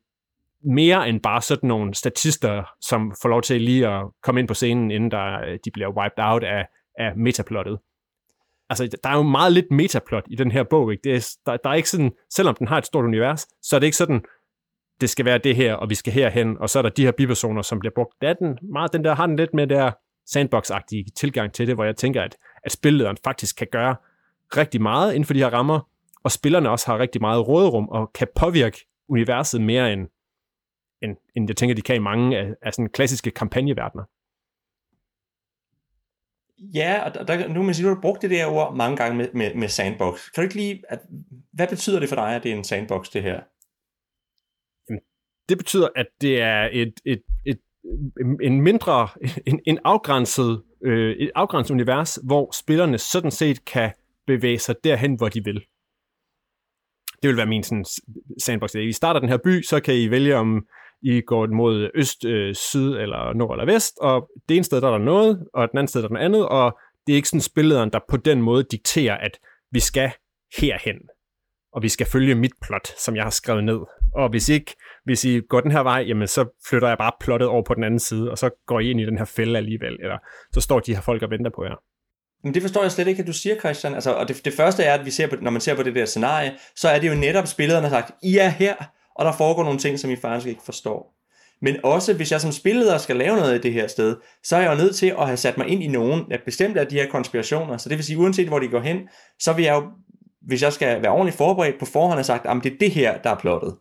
mere 0.65 1.09
end 1.09 1.21
bare 1.21 1.41
sådan 1.41 1.67
nogle 1.67 1.93
statister, 1.93 2.63
som 2.81 3.13
får 3.21 3.29
lov 3.29 3.41
til 3.41 3.61
lige 3.61 3.87
at 3.87 4.05
komme 4.23 4.39
ind 4.39 4.47
på 4.47 4.53
scenen, 4.53 4.91
inden 4.91 5.11
der, 5.11 5.41
øh, 5.41 5.59
de 5.65 5.71
bliver 5.71 5.89
wiped 5.89 6.23
out 6.23 6.43
af, 6.43 6.67
af 6.97 7.15
metaplottet. 7.15 7.79
Altså, 8.81 8.97
der 9.03 9.09
er 9.09 9.15
jo 9.15 9.23
meget 9.23 9.53
lidt 9.53 9.71
metaplot 9.71 10.23
i 10.27 10.35
den 10.35 10.51
her 10.51 10.63
bog, 10.63 10.91
ikke? 10.91 11.01
Det 11.03 11.15
er, 11.15 11.35
der, 11.45 11.57
der 11.57 11.69
er 11.69 11.73
ikke 11.73 11.89
sådan, 11.89 12.11
selvom 12.29 12.55
den 12.55 12.67
har 12.67 12.77
et 12.77 12.85
stort 12.85 13.05
univers, 13.05 13.47
så 13.61 13.75
er 13.75 13.79
det 13.79 13.87
ikke 13.87 13.97
sådan, 13.97 14.23
det 15.01 15.09
skal 15.09 15.25
være 15.25 15.37
det 15.37 15.55
her, 15.55 15.73
og 15.73 15.89
vi 15.89 15.95
skal 15.95 16.13
herhen, 16.13 16.57
og 16.57 16.69
så 16.69 16.79
er 16.79 16.83
der 16.83 16.89
de 16.89 17.03
her 17.03 17.11
bipersoner, 17.11 17.61
som 17.61 17.79
bliver 17.79 17.93
brugt. 17.95 18.13
Det 18.21 18.29
er 18.29 18.33
den, 18.33 18.57
meget, 18.73 18.93
den 18.93 19.03
der 19.03 19.15
har 19.15 19.25
den 19.25 19.35
lidt 19.35 19.53
mere 19.53 19.65
der 19.65 19.91
sandbox-agtige 20.25 21.05
tilgang 21.15 21.53
til 21.53 21.67
det, 21.67 21.75
hvor 21.75 21.83
jeg 21.83 21.95
tænker, 21.95 22.21
at, 22.21 22.35
at 22.63 22.71
spillederen 22.71 23.17
faktisk 23.23 23.55
kan 23.55 23.67
gøre 23.71 23.95
rigtig 24.57 24.81
meget 24.81 25.13
inden 25.13 25.25
for 25.25 25.33
de 25.33 25.39
her 25.39 25.49
rammer, 25.49 25.89
og 26.23 26.31
spillerne 26.31 26.69
også 26.69 26.87
har 26.87 26.99
rigtig 26.99 27.21
meget 27.21 27.47
råderum 27.47 27.89
og 27.89 28.13
kan 28.13 28.27
påvirke 28.35 28.85
universet 29.09 29.61
mere 29.61 29.93
end, 29.93 30.07
end, 31.01 31.17
end 31.35 31.49
jeg 31.49 31.57
tænker, 31.57 31.75
de 31.75 31.81
kan 31.81 31.95
i 31.95 31.99
mange 31.99 32.37
af, 32.37 32.53
af 32.61 32.73
sådan 32.73 32.89
klassiske 32.89 33.31
kampagneverdener. 33.31 34.03
Ja, 36.59 37.03
og 37.03 37.27
der, 37.27 37.47
nu 37.47 37.63
man 37.63 37.73
sige, 37.73 37.89
du 37.89 37.93
har 37.93 38.01
brugt 38.01 38.21
det 38.21 38.29
der 38.29 38.45
ord 38.45 38.75
mange 38.75 38.97
gange 38.97 39.17
med, 39.17 39.27
med, 39.33 39.55
med 39.55 39.67
sandbox. 39.67 40.31
Kan 40.31 40.41
du 40.41 40.43
ikke 40.43 40.55
lige, 40.55 40.83
at, 40.89 40.99
hvad 41.53 41.67
betyder 41.67 41.99
det 41.99 42.09
for 42.09 42.15
dig, 42.15 42.35
at 42.35 42.43
det 42.43 42.51
er 42.51 42.55
en 42.55 42.63
sandbox, 42.63 43.09
det 43.09 43.23
her? 43.23 43.41
Jamen, 44.89 45.01
det 45.49 45.57
betyder, 45.57 45.87
at 45.95 46.07
det 46.21 46.41
er 46.41 46.69
et, 46.71 46.93
et, 47.05 47.21
et, 47.45 47.59
en 48.41 48.61
mindre, 48.61 49.07
en, 49.47 49.59
en 49.65 49.79
afgrænset, 49.83 50.63
øh, 50.83 51.15
et 51.15 51.31
afgrænset 51.35 51.73
univers, 51.73 52.19
hvor 52.23 52.51
spillerne 52.51 52.97
sådan 52.97 53.31
set 53.31 53.65
kan 53.65 53.91
bevæge 54.27 54.59
sig 54.59 54.75
derhen, 54.83 55.15
hvor 55.15 55.29
de 55.29 55.43
vil. 55.43 55.65
Det 57.21 57.29
vil 57.29 57.37
være 57.37 57.45
min 57.45 57.63
sådan, 57.63 57.85
sandbox. 58.41 58.75
I 58.75 58.91
starter 58.91 59.19
den 59.19 59.29
her 59.29 59.37
by, 59.37 59.61
så 59.61 59.79
kan 59.79 59.95
I 59.95 60.11
vælge, 60.11 60.35
om 60.35 60.67
i 61.03 61.21
går 61.21 61.47
mod 61.47 61.89
øst, 61.95 62.25
øh, 62.25 62.55
syd 62.55 62.95
eller 62.95 63.33
nord 63.33 63.59
eller 63.59 63.73
vest, 63.73 63.93
og 64.01 64.29
det 64.49 64.55
ene 64.55 64.63
sted 64.63 64.81
der 64.81 64.87
er 64.87 64.91
der 64.91 65.05
noget, 65.05 65.47
og 65.53 65.67
den 65.71 65.77
anden 65.77 65.87
sted 65.87 66.01
der 66.01 66.07
er 66.07 66.09
den 66.09 66.17
andet, 66.17 66.47
og 66.47 66.77
det 67.07 67.13
er 67.13 67.15
ikke 67.15 67.29
sådan 67.29 67.41
spillederen, 67.41 67.89
der 67.89 67.99
på 68.09 68.17
den 68.17 68.41
måde 68.41 68.63
dikterer, 68.63 69.17
at 69.17 69.39
vi 69.71 69.79
skal 69.79 70.11
herhen, 70.59 70.99
og 71.73 71.83
vi 71.83 71.89
skal 71.89 72.07
følge 72.07 72.35
mit 72.35 72.53
plot, 72.61 72.87
som 72.97 73.15
jeg 73.15 73.23
har 73.23 73.29
skrevet 73.29 73.63
ned. 73.63 73.79
Og 74.15 74.29
hvis 74.29 74.49
ikke, 74.49 74.75
hvis 75.05 75.25
I 75.25 75.39
går 75.39 75.61
den 75.61 75.71
her 75.71 75.83
vej, 75.83 76.03
jamen 76.07 76.27
så 76.27 76.45
flytter 76.69 76.87
jeg 76.87 76.97
bare 76.97 77.11
plottet 77.19 77.47
over 77.49 77.63
på 77.63 77.73
den 77.73 77.83
anden 77.83 77.99
side, 77.99 78.31
og 78.31 78.37
så 78.37 78.49
går 78.65 78.79
I 78.79 78.89
ind 78.89 79.01
i 79.01 79.05
den 79.05 79.17
her 79.17 79.25
fælde 79.25 79.57
alligevel, 79.57 79.97
eller 79.99 80.17
så 80.53 80.61
står 80.61 80.79
de 80.79 80.95
her 80.95 81.01
folk 81.01 81.23
og 81.23 81.29
venter 81.29 81.51
på 81.55 81.63
jer. 81.63 81.75
Men 82.43 82.53
det 82.53 82.61
forstår 82.61 82.81
jeg 82.81 82.91
slet 82.91 83.07
ikke, 83.07 83.21
at 83.21 83.27
du 83.27 83.33
siger, 83.33 83.59
Christian. 83.59 83.93
Altså, 83.93 84.13
og 84.13 84.27
det, 84.27 84.45
det 84.45 84.53
første 84.53 84.83
er, 84.83 84.93
at 84.93 85.05
vi 85.05 85.11
ser 85.11 85.27
på, 85.27 85.35
når 85.41 85.51
man 85.51 85.61
ser 85.61 85.75
på 85.75 85.83
det 85.83 85.95
der 85.95 86.05
scenarie, 86.05 86.53
så 86.75 86.89
er 86.89 86.99
det 86.99 87.09
jo 87.09 87.15
netop 87.15 87.47
spillerne 87.47 87.87
har 87.87 87.89
sagt, 87.89 88.11
I 88.23 88.37
er 88.37 88.49
her, 88.49 88.75
og 89.15 89.25
der 89.25 89.31
foregår 89.31 89.63
nogle 89.63 89.79
ting, 89.79 89.99
som 89.99 90.11
I 90.11 90.15
faktisk 90.15 90.47
ikke 90.47 90.63
forstår. 90.63 91.13
Men 91.61 91.75
også 91.83 92.13
hvis 92.13 92.31
jeg 92.31 92.41
som 92.41 92.51
spilleder 92.51 92.97
skal 92.97 93.15
lave 93.15 93.35
noget 93.35 93.55
i 93.55 93.61
det 93.61 93.73
her 93.73 93.87
sted, 93.87 94.15
så 94.43 94.55
er 94.55 94.61
jeg 94.61 94.71
jo 94.71 94.77
nødt 94.77 94.95
til 94.95 95.07
at 95.07 95.25
have 95.25 95.37
sat 95.37 95.57
mig 95.57 95.67
ind 95.67 95.83
i 95.83 95.87
nogen 95.87 96.31
af 96.31 96.41
bestemte 96.45 96.79
af 96.79 96.87
de 96.87 96.95
her 96.95 97.09
konspirationer. 97.09 97.77
Så 97.77 97.89
det 97.89 97.97
vil 97.97 98.05
sige, 98.05 98.17
uanset 98.17 98.47
hvor 98.47 98.59
de 98.59 98.67
går 98.67 98.79
hen, 98.79 99.09
så 99.39 99.53
vil 99.53 99.65
jeg 99.65 99.75
jo, 99.75 99.91
hvis 100.41 100.61
jeg 100.61 100.73
skal 100.73 101.01
være 101.01 101.11
ordentligt 101.11 101.37
forberedt 101.37 101.79
på 101.79 101.85
forhånd, 101.85 102.13
have 102.13 102.23
sagt, 102.23 102.45
at 102.45 102.63
det 102.63 102.73
er 102.73 102.77
det 102.79 102.91
her, 102.91 103.17
der 103.17 103.29
er 103.29 103.37
plottet. 103.39 103.77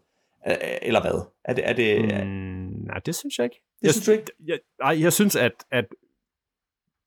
Eller 0.83 1.01
hvad? 1.01 1.27
Er 1.45 1.55
det, 1.55 1.68
er 1.68 1.73
det, 1.73 2.27
mm, 2.27 2.87
nej, 2.87 2.99
det 3.07 3.14
synes 3.14 3.38
jeg 3.38 3.45
ikke. 3.45 3.62
Det 3.81 3.87
jeg, 3.87 3.92
synes 3.92 4.07
du 4.07 4.12
ikke? 4.12 4.33
Jeg, 4.47 4.59
jeg, 4.85 5.01
jeg 5.01 5.12
synes, 5.12 5.37
at, 5.37 5.53
at 5.71 5.85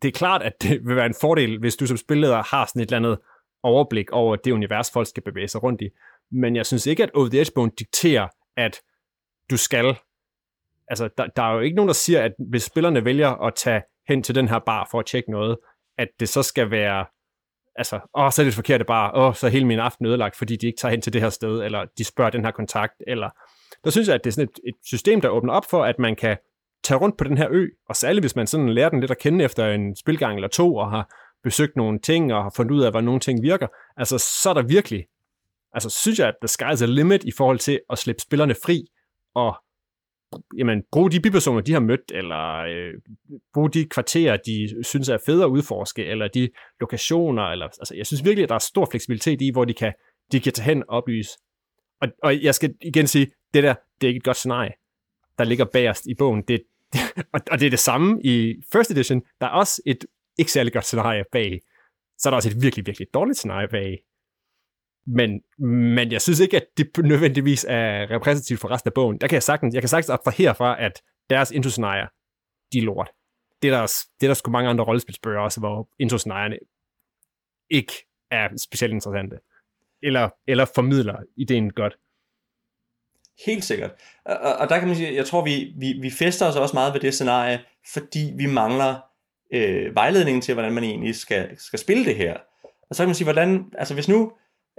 det 0.02 0.08
er 0.08 0.12
klart, 0.12 0.42
at 0.44 0.62
det 0.62 0.82
vil 0.88 0.96
være 0.96 1.06
en 1.06 1.16
fordel, 1.22 1.60
hvis 1.60 1.76
du 1.76 1.88
som 1.88 1.98
spilleder 1.98 2.44
har 2.44 2.66
sådan 2.66 2.82
et 2.82 2.86
eller 2.86 2.98
andet 2.98 3.18
overblik 3.64 4.12
over 4.12 4.36
det 4.36 4.52
univers, 4.52 4.92
folk 4.92 5.08
skal 5.08 5.24
bevæge 5.24 5.48
sig 5.48 5.64
rundt 5.64 5.82
i. 5.82 5.90
Men 6.32 6.56
jeg 6.56 6.66
synes 6.66 6.86
ikke, 6.86 7.04
at 7.04 7.12
Over 7.14 7.30
the 7.30 7.42
Edge-bogen 7.42 7.72
dikterer, 7.80 8.28
at 8.58 8.82
du 9.50 9.58
skal. 9.58 9.96
Altså, 10.88 11.10
der, 11.18 11.28
der 11.36 11.44
er 11.44 11.54
jo 11.54 11.60
ikke 11.60 11.76
nogen, 11.76 11.88
der 11.88 11.94
siger, 11.94 12.24
at 12.24 12.32
hvis 12.50 12.64
spillerne 12.64 13.06
vælger 13.06 13.30
at 13.30 13.56
tage 13.56 13.82
hen 14.08 14.24
til 14.24 14.36
den 14.36 14.48
her 14.48 14.60
bar 14.60 14.88
for 14.92 15.00
at 15.00 15.06
tjekke 15.06 15.32
noget, 15.32 15.58
at 15.98 16.08
det 16.20 16.30
så 16.30 16.44
skal 16.44 16.72
være, 16.72 17.06
altså, 17.76 18.00
åh, 18.16 18.32
så 18.32 18.42
er 18.42 18.44
det 18.44 18.52
det 18.52 18.56
forkerte 18.56 18.86
bar, 18.86 19.12
åh, 19.16 19.36
så 19.36 19.46
er 19.48 19.52
hele 19.52 19.66
min 19.66 19.80
aften 19.80 20.06
ødelagt, 20.06 20.36
fordi 20.36 20.56
de 20.56 20.68
ikke 20.68 20.78
tager 20.78 20.92
hen 20.92 21.02
til 21.02 21.14
det 21.14 21.22
her 21.22 21.30
sted, 21.30 21.64
eller 21.64 21.86
de 21.98 22.04
spørger 22.04 22.32
den 22.32 22.46
her 22.46 22.52
kontakt, 22.52 22.94
eller 23.08 23.30
der 23.84 23.90
synes 23.90 24.08
jeg, 24.08 24.16
at 24.16 24.24
det 24.24 24.30
er 24.30 24.34
sådan 24.34 24.50
et, 24.50 24.60
et 24.68 24.76
system, 24.86 25.22
der 25.22 25.30
åbner 25.30 25.54
op 25.54 25.66
for, 25.70 25.84
at 25.84 26.00
man 26.00 26.16
kan 26.16 26.38
tage 26.84 26.98
rundt 26.98 27.18
på 27.18 27.24
den 27.24 27.38
her 27.38 27.48
ø, 27.52 27.68
og 27.90 27.96
særligt 27.96 28.24
hvis 28.24 28.36
man 28.36 28.48
sådan 28.48 28.70
lærer 28.70 28.90
den 28.90 29.00
lidt 29.00 29.12
at 29.12 29.18
kende 29.18 29.46
efter 29.46 29.72
en 29.72 29.96
spilgang 29.96 30.36
eller 30.36 30.48
to, 30.48 30.76
og 30.76 30.92
har 30.92 31.10
besøgt 31.44 31.76
nogle 31.76 32.00
ting, 32.00 32.34
og 32.34 32.44
har 32.44 32.54
fundet 32.56 32.72
ud 32.72 32.82
af, 32.82 32.92
hvordan 32.92 33.06
nogle 33.06 33.20
ting 33.20 33.42
virker, 33.42 33.68
altså 33.98 34.18
så 34.18 34.50
er 34.50 34.54
der 34.54 34.62
virkelig, 34.62 35.06
altså 35.76 35.90
synes 35.90 36.20
jeg, 36.20 36.28
at 36.28 36.36
the 36.42 36.66
sky's 36.66 36.76
the 36.76 36.88
limit 36.88 37.24
i 37.24 37.32
forhold 37.32 37.60
til 37.60 37.80
at 37.90 37.98
slippe 37.98 38.22
spillerne 38.22 38.56
fri, 38.66 38.86
og 39.36 39.56
jamen, 40.58 40.84
bruge 40.92 41.12
de 41.12 41.20
bipersoner, 41.20 41.62
de 41.62 41.74
har 41.74 41.80
mødt, 41.80 42.12
eller 42.14 42.58
øh, 42.58 42.94
bruge 43.54 43.72
de 43.72 43.86
kvarterer, 43.86 44.38
de 44.38 44.84
synes 44.84 45.10
er 45.10 45.18
fede 45.26 45.44
at 45.44 45.48
udforske, 45.48 46.06
eller 46.06 46.28
de 46.28 46.50
lokationer, 46.80 47.44
eller, 47.44 47.66
altså, 47.66 47.96
jeg 47.96 48.06
synes 48.06 48.26
virkelig, 48.26 48.44
at 48.44 48.50
der 48.50 48.56
er 48.56 48.60
stor 48.60 48.88
fleksibilitet 48.92 49.42
i, 49.42 49.52
hvor 49.52 49.66
de 49.66 49.74
kan, 49.74 49.94
de 50.32 50.40
kan 50.40 50.54
tage 50.54 50.66
hen 50.66 50.84
og 50.88 50.98
oplyse. 50.98 51.30
Og, 52.02 52.08
og 52.24 52.44
jeg 52.44 52.56
skal 52.56 52.74
igen 52.82 53.08
sige, 53.08 53.32
det 53.54 53.64
der, 53.64 53.76
det 54.02 54.08
er 54.08 54.10
ikke 54.10 54.18
et 54.18 54.24
godt 54.24 54.38
scenarie, 54.38 54.72
der 55.38 55.44
ligger 55.44 55.66
bagerst 55.66 56.06
i 56.06 56.16
bogen. 56.16 56.44
Det, 56.48 56.64
det, 56.94 57.00
og, 57.34 57.42
og 57.52 57.60
det 57.60 57.66
er 57.66 57.70
det 57.70 57.80
samme 57.80 58.22
i 58.24 58.56
First 58.72 58.92
Edition. 58.92 59.22
Der 59.42 59.48
er 59.48 59.52
også 59.52 59.82
et 59.86 60.06
ikke 60.38 60.52
særlig 60.52 60.74
godt 60.74 60.86
scenarie 60.86 61.24
bag. 61.32 61.60
Så 62.18 62.30
er 62.30 62.32
der 62.32 62.36
også 62.36 62.50
et 62.50 62.62
virkelig, 62.62 62.86
virkelig 62.86 63.08
dårligt 63.14 63.38
scenarie 63.38 63.68
bag. 63.68 63.98
Men, 65.08 65.42
men 65.60 66.12
jeg 66.12 66.22
synes 66.22 66.40
ikke, 66.40 66.58
at 66.58 66.66
det 66.78 66.98
nødvendigvis 66.98 67.66
er 67.70 68.12
repræsentativt 68.12 68.60
for 68.60 68.72
resten 68.72 68.90
af 68.90 68.94
bogen. 68.94 69.18
Der 69.22 69.28
kan 69.28 69.34
jeg 69.34 69.44
sagtens, 69.44 69.74
jeg 69.74 69.82
kan 69.82 69.90
sagtens 69.90 70.10
abstrahere 70.10 70.56
fra, 70.56 70.84
at 70.84 71.02
deres 71.30 71.52
introscenarier, 71.52 72.08
de 72.74 72.78
er 72.78 72.82
lort. 72.82 73.10
Det 73.62 73.74
er 73.74 73.78
der, 73.78 73.94
det 74.20 74.26
er 74.26 74.30
der 74.30 74.34
sgu 74.34 74.52
mange 74.52 74.70
andre 74.70 74.84
rollespilsbøger 74.84 75.40
også, 75.40 75.60
hvor 75.60 75.90
introscenarierne 76.00 76.58
ikke 77.70 77.94
er 78.32 78.48
specielt 78.64 78.94
interessante. 78.94 79.40
Eller, 80.04 80.30
eller 80.48 80.66
formidler 80.76 81.18
ideen 81.38 81.70
godt. 81.70 81.98
Helt 83.46 83.64
sikkert. 83.64 83.92
Og, 84.26 84.38
og 84.38 84.70
der 84.70 84.80
kan 84.80 84.88
man 84.88 84.98
sige, 84.98 85.16
jeg 85.16 85.26
tror, 85.26 85.44
vi, 85.44 85.74
vi, 85.78 85.94
vi 86.02 86.10
fester 86.10 86.46
os 86.46 86.56
også 86.56 86.74
meget 86.74 86.94
ved 86.94 87.02
det 87.02 87.14
scenarie, 87.14 87.60
fordi 87.94 88.34
vi 88.38 88.46
mangler 88.46 88.96
øh, 89.54 89.96
vejledningen 89.96 90.42
til, 90.42 90.54
hvordan 90.54 90.74
man 90.74 90.84
egentlig 90.84 91.16
skal, 91.16 91.60
skal 91.60 91.80
spille 91.80 92.06
det 92.06 92.16
her. 92.16 92.38
Og 92.90 92.96
så 92.96 93.04
kan 93.04 93.08
man 93.08 93.16
sige, 93.16 93.26
hvordan, 93.26 93.66
altså 93.78 93.94
hvis 93.94 94.10
nu, 94.10 94.32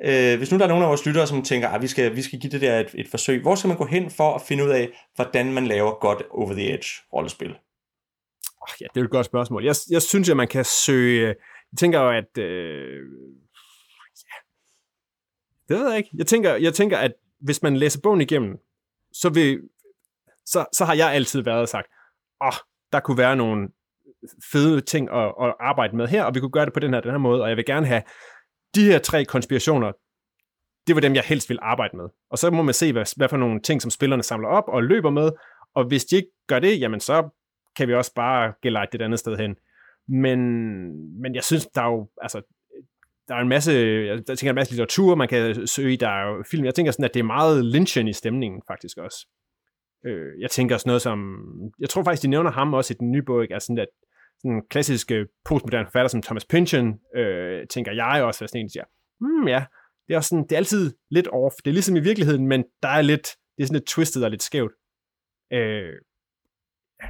Øh, 0.04 0.38
hvis 0.38 0.52
nu 0.52 0.58
der 0.58 0.64
er 0.64 0.68
nogen 0.68 0.82
af 0.82 0.88
vores 0.88 1.06
lyttere, 1.06 1.26
som 1.26 1.42
tænker, 1.42 1.68
at 1.68 1.82
vi 1.82 1.86
skal, 1.86 2.16
vi 2.16 2.22
skal 2.22 2.40
give 2.40 2.50
det 2.50 2.60
der 2.60 2.80
et, 2.80 2.94
et 2.94 3.08
forsøg, 3.08 3.42
hvor 3.42 3.54
skal 3.54 3.68
man 3.68 3.76
gå 3.76 3.84
hen 3.84 4.10
for 4.10 4.34
at 4.34 4.42
finde 4.42 4.64
ud 4.64 4.70
af, 4.70 5.08
hvordan 5.14 5.52
man 5.52 5.66
laver 5.66 5.98
godt 6.00 6.22
over 6.30 6.52
the 6.52 6.74
edge 6.74 6.86
rollespil? 7.12 7.50
Oh, 8.62 8.68
ja, 8.80 8.86
det 8.94 9.00
er 9.00 9.04
et 9.04 9.10
godt 9.10 9.26
spørgsmål. 9.26 9.64
Jeg, 9.64 9.74
jeg 9.90 10.02
synes, 10.02 10.30
at 10.30 10.36
man 10.36 10.48
kan 10.48 10.64
søge... 10.64 11.26
Jeg 11.26 11.78
tænker 11.78 12.00
jo, 12.00 12.10
at... 12.10 12.38
Øh, 12.38 13.00
ja. 14.16 14.36
Det 15.68 15.78
ved 15.78 15.88
jeg 15.88 15.98
ikke. 15.98 16.10
Jeg 16.14 16.26
tænker, 16.26 16.54
jeg 16.54 16.74
tænker, 16.74 16.98
at 16.98 17.12
hvis 17.40 17.62
man 17.62 17.76
læser 17.76 18.00
bogen 18.02 18.20
igennem, 18.20 18.58
så, 19.12 19.28
vil, 19.28 19.60
så, 20.46 20.64
så 20.72 20.84
har 20.84 20.94
jeg 20.94 21.12
altid 21.12 21.42
været 21.42 21.60
og 21.60 21.68
sagt, 21.68 21.86
åh, 22.40 22.46
oh, 22.46 22.52
der 22.92 23.00
kunne 23.00 23.18
være 23.18 23.36
nogle 23.36 23.68
fede 24.52 24.80
ting 24.80 25.10
at, 25.10 25.34
at 25.40 25.54
arbejde 25.60 25.96
med 25.96 26.08
her, 26.08 26.24
og 26.24 26.34
vi 26.34 26.40
kunne 26.40 26.50
gøre 26.50 26.64
det 26.64 26.72
på 26.72 26.80
den 26.80 26.94
her, 26.94 27.00
den 27.00 27.10
her 27.10 27.18
måde, 27.18 27.42
og 27.42 27.48
jeg 27.48 27.56
vil 27.56 27.64
gerne 27.64 27.86
have 27.86 28.02
de 28.76 28.84
her 28.84 28.98
tre 28.98 29.24
konspirationer, 29.24 29.92
det 30.86 30.94
var 30.94 31.00
dem, 31.00 31.14
jeg 31.14 31.24
helst 31.24 31.48
vil 31.48 31.58
arbejde 31.62 31.96
med. 31.96 32.08
Og 32.30 32.38
så 32.38 32.50
må 32.50 32.62
man 32.62 32.74
se, 32.74 32.92
hvad, 32.92 33.16
hvad 33.16 33.28
for 33.28 33.36
nogle 33.36 33.60
ting, 33.60 33.82
som 33.82 33.90
spillerne 33.90 34.22
samler 34.22 34.48
op 34.48 34.64
og 34.68 34.82
løber 34.82 35.10
med, 35.10 35.30
og 35.74 35.84
hvis 35.84 36.04
de 36.04 36.16
ikke 36.16 36.28
gør 36.46 36.58
det, 36.58 36.80
jamen 36.80 37.00
så 37.00 37.28
kan 37.76 37.88
vi 37.88 37.94
også 37.94 38.14
bare 38.14 38.52
gelejte 38.62 38.92
det 38.92 39.00
et 39.00 39.04
andet 39.04 39.18
sted 39.18 39.36
hen. 39.36 39.56
Men, 40.08 40.38
men 41.20 41.34
jeg 41.34 41.44
synes, 41.44 41.66
der 41.66 41.82
er 41.82 41.86
jo, 41.86 42.08
altså, 42.22 42.42
der 43.28 43.34
er 43.34 43.40
en 43.40 43.48
masse, 43.48 43.72
jeg 44.06 44.24
tænker 44.26 44.50
en 44.50 44.54
masse 44.54 44.72
litteratur, 44.72 45.14
man 45.14 45.28
kan 45.28 45.66
søge 45.66 45.92
i, 45.92 45.96
der 45.96 46.08
er 46.08 46.28
jo 46.28 46.44
film. 46.50 46.64
Jeg 46.64 46.74
tænker 46.74 46.92
sådan, 46.92 47.04
at 47.04 47.14
det 47.14 47.20
er 47.20 47.24
meget 47.24 47.64
lynchen 47.64 48.08
i 48.08 48.12
stemningen, 48.12 48.62
faktisk 48.68 48.98
også. 48.98 49.26
Øh, 50.06 50.40
jeg 50.40 50.50
tænker 50.50 50.74
også 50.74 50.88
noget 50.88 51.02
som, 51.02 51.38
jeg 51.80 51.90
tror 51.90 52.02
faktisk, 52.04 52.22
de 52.22 52.28
nævner 52.28 52.50
ham 52.50 52.74
også 52.74 52.94
i 52.94 52.96
den 53.00 53.10
nye 53.12 53.22
bog, 53.22 53.46
altså 53.50 53.66
sådan, 53.66 53.78
at 53.78 53.88
den 54.46 54.62
klassiske 54.70 55.14
øh, 55.14 55.26
postmoderne 55.44 55.86
forfatter 55.86 56.08
som 56.08 56.22
Thomas 56.22 56.44
Pynchon, 56.44 56.98
øh, 57.16 57.66
tænker 57.66 57.92
jeg 57.92 58.24
også, 58.24 58.40
hvad 58.40 58.48
sådan 58.48 58.60
en 58.60 58.70
siger, 58.70 58.84
hmm, 59.20 59.48
ja, 59.48 59.64
det 60.06 60.14
er, 60.14 60.16
også 60.16 60.28
sådan, 60.28 60.42
det 60.42 60.52
er 60.52 60.56
altid 60.56 60.94
lidt 61.10 61.28
off. 61.28 61.54
Det 61.64 61.70
er 61.70 61.72
ligesom 61.72 61.96
i 61.96 62.00
virkeligheden, 62.00 62.46
men 62.46 62.64
der 62.82 62.88
er 62.88 63.02
lidt, 63.02 63.26
det 63.56 63.62
er 63.62 63.66
sådan 63.66 63.78
lidt 63.80 63.86
twistet 63.86 64.24
og 64.24 64.30
lidt 64.30 64.42
skævt. 64.42 64.72
Øh, 65.52 65.92
ja. 67.02 67.08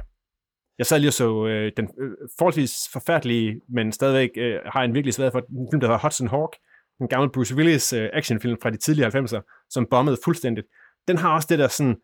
Jeg 0.77 0.85
sad 0.85 0.99
lige 0.99 1.09
og 1.09 1.13
så 1.13 1.47
øh, 1.47 1.71
den 1.77 1.85
øh, 2.01 2.11
forholdsvis 2.37 2.73
forfærdelige, 2.93 3.61
men 3.69 3.91
stadigvæk 3.91 4.29
øh, 4.37 4.59
har 4.65 4.83
en 4.83 4.93
virkelig 4.93 5.13
svært 5.13 5.31
for 5.31 5.39
en 5.39 5.67
film, 5.71 5.79
der 5.79 5.87
hedder 5.87 5.99
Hudson 5.99 6.27
Hawk, 6.27 6.55
en 7.01 7.07
gammel 7.07 7.31
Bruce 7.31 7.55
Willis 7.55 7.93
øh, 7.93 8.09
actionfilm 8.13 8.57
fra 8.61 8.69
de 8.69 8.77
tidlige 8.77 9.07
90'er, 9.07 9.67
som 9.69 9.87
bombede 9.91 10.17
fuldstændigt. 10.23 10.67
Den 11.07 11.17
har 11.17 11.35
også 11.35 11.47
det 11.49 11.59
der 11.59 11.67
sådan, 11.67 11.95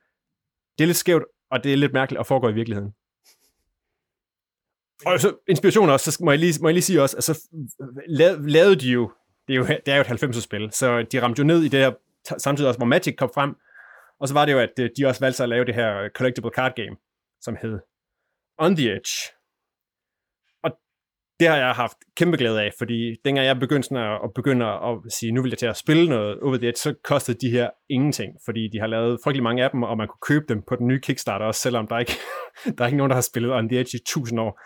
det 0.77 0.83
er 0.83 0.85
lidt 0.85 0.97
skævt, 0.97 1.23
og 1.51 1.63
det 1.63 1.73
er 1.73 1.77
lidt 1.77 1.93
mærkeligt 1.93 2.19
at 2.19 2.27
foregå 2.27 2.49
i 2.49 2.53
virkeligheden. 2.53 2.91
Og 5.05 5.19
så 5.19 5.35
inspiration 5.47 5.89
også, 5.89 6.11
så 6.11 6.23
må 6.23 6.31
jeg 6.31 6.39
lige, 6.39 6.53
må 6.61 6.67
jeg 6.67 6.73
lige 6.73 6.83
sige 6.83 7.01
også, 7.01 7.17
altså 7.17 7.49
lavede 8.47 8.75
de 8.75 8.89
jo, 8.89 9.11
det 9.47 9.53
er 9.53 9.57
jo, 9.57 9.65
det 9.65 9.87
er 9.87 9.95
jo 9.95 10.01
et 10.01 10.23
90'er 10.23 10.41
spil, 10.41 10.71
så 10.71 11.05
de 11.11 11.21
ramte 11.21 11.39
jo 11.39 11.45
ned 11.45 11.63
i 11.63 11.67
det 11.67 11.79
her, 11.79 11.91
samtidig 12.37 12.67
også, 12.67 12.77
hvor 12.77 12.85
Magic 12.85 13.15
kom 13.17 13.29
frem, 13.33 13.55
Og 14.19 14.27
så 14.27 14.33
var 14.33 14.45
det 14.45 14.53
jo, 14.53 14.59
at 14.59 14.79
øh, 14.79 14.89
de 14.97 15.05
også 15.05 15.19
valgte 15.19 15.37
sig 15.37 15.43
at 15.43 15.49
lave 15.49 15.65
det 15.65 15.75
her 15.75 15.97
øh, 15.97 16.09
collectible 16.09 16.51
card 16.55 16.75
game, 16.75 16.95
som 17.41 17.57
hed 17.61 17.79
On 18.57 18.75
the 18.75 18.91
Edge. 18.91 19.13
Og 20.63 20.71
det 21.39 21.47
har 21.47 21.57
jeg 21.57 21.71
haft 21.71 21.97
kæmpe 22.15 22.37
glæde 22.37 22.61
af, 22.61 22.71
fordi 22.77 23.15
dengang 23.25 23.47
jeg 23.47 23.59
begyndte 23.59 23.87
sådan 23.87 24.03
at, 24.11 24.19
at 24.23 24.29
begynde 24.35 24.65
at 24.65 24.97
sige, 25.19 25.31
nu 25.31 25.41
vil 25.41 25.49
jeg 25.49 25.57
til 25.57 25.65
at 25.65 25.77
spille 25.77 26.09
noget 26.09 26.39
Over 26.39 26.57
the 26.57 26.67
Edge, 26.67 26.77
så 26.77 26.93
kostede 27.03 27.37
de 27.47 27.51
her 27.51 27.69
ingenting, 27.89 28.33
fordi 28.45 28.69
de 28.73 28.79
har 28.79 28.87
lavet 28.87 29.19
frygtelig 29.23 29.43
mange 29.43 29.63
af 29.63 29.69
dem, 29.71 29.83
og 29.83 29.97
man 29.97 30.07
kunne 30.07 30.27
købe 30.27 30.45
dem 30.49 30.61
på 30.67 30.75
den 30.75 30.87
nye 30.87 31.01
Kickstarter 31.01 31.45
også, 31.45 31.61
selvom 31.61 31.87
der 31.87 31.99
ikke 31.99 32.13
der 32.77 32.83
er 32.83 32.87
ikke 32.87 32.97
nogen, 32.97 33.09
der 33.09 33.15
har 33.15 33.29
spillet 33.31 33.53
On 33.53 33.69
the 33.69 33.79
Edge 33.79 33.97
i 33.97 34.01
tusind 34.07 34.39
år. 34.39 34.59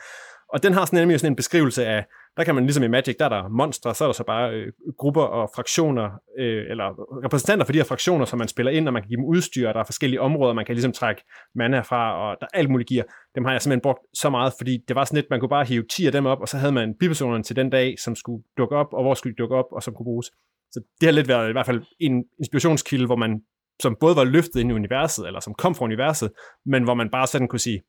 Og 0.53 0.63
den 0.63 0.73
har 0.73 0.85
sådan 0.85 0.99
nemlig 0.99 1.19
sådan 1.19 1.31
en 1.31 1.35
beskrivelse 1.35 1.85
af, 1.85 2.05
der 2.37 2.43
kan 2.43 2.55
man 2.55 2.63
ligesom 2.63 2.83
i 2.83 2.87
Magic, 2.87 3.15
der 3.19 3.25
er 3.25 3.29
der 3.29 3.47
monstre, 3.47 3.95
så 3.95 4.03
er 4.03 4.07
der 4.07 4.13
så 4.13 4.23
bare 4.23 4.53
øh, 4.53 4.73
grupper 4.97 5.21
og 5.21 5.49
fraktioner, 5.55 6.09
øh, 6.39 6.65
eller 6.69 6.85
repræsentanter 7.25 7.65
for 7.65 7.71
de 7.71 7.79
her 7.79 7.85
fraktioner, 7.85 8.25
som 8.25 8.39
man 8.39 8.47
spiller 8.47 8.71
ind, 8.71 8.87
og 8.87 8.93
man 8.93 9.01
kan 9.01 9.09
give 9.09 9.17
dem 9.17 9.25
udstyr, 9.25 9.67
og 9.67 9.73
der 9.73 9.79
er 9.79 9.83
forskellige 9.83 10.21
områder, 10.21 10.53
man 10.53 10.65
kan 10.65 10.75
ligesom 10.75 10.91
trække 10.91 11.21
mana 11.55 11.79
fra, 11.79 12.29
og 12.29 12.37
der 12.41 12.47
er 12.53 12.57
alt 12.59 12.69
muligt 12.69 12.89
gear. 12.89 13.05
Dem 13.35 13.45
har 13.45 13.51
jeg 13.51 13.61
simpelthen 13.61 13.81
brugt 13.81 13.99
så 14.13 14.29
meget, 14.29 14.53
fordi 14.57 14.77
det 14.87 14.95
var 14.95 15.05
sådan 15.05 15.17
lidt, 15.17 15.29
man 15.29 15.39
kunne 15.39 15.49
bare 15.49 15.65
hive 15.65 15.83
10 15.89 16.05
af 16.05 16.11
dem 16.11 16.25
op, 16.25 16.41
og 16.41 16.47
så 16.47 16.57
havde 16.57 16.71
man 16.71 16.95
bipersonerne 16.99 17.43
til 17.43 17.55
den 17.55 17.69
dag, 17.69 17.99
som 17.99 18.15
skulle 18.15 18.43
dukke 18.57 18.75
op, 18.75 18.93
og 18.93 19.03
hvor 19.03 19.13
skulle 19.13 19.33
de 19.35 19.41
dukke 19.41 19.55
op, 19.55 19.65
og 19.71 19.83
som 19.83 19.93
kunne 19.93 20.05
bruges. 20.05 20.31
Så 20.71 20.81
det 20.99 21.07
har 21.07 21.13
lidt 21.13 21.27
været 21.27 21.49
i 21.49 21.51
hvert 21.51 21.65
fald 21.65 21.81
en 21.99 22.23
inspirationskilde, 22.39 23.05
hvor 23.05 23.15
man 23.15 23.41
som 23.81 23.97
både 23.99 24.15
var 24.15 24.23
løftet 24.23 24.59
ind 24.59 24.71
i 24.71 24.73
universet, 24.73 25.27
eller 25.27 25.39
som 25.39 25.53
kom 25.53 25.75
fra 25.75 25.85
universet, 25.85 26.31
men 26.65 26.83
hvor 26.83 26.93
man 26.93 27.09
bare 27.09 27.27
sådan 27.27 27.47
kunne 27.47 27.59
sige, 27.59 27.81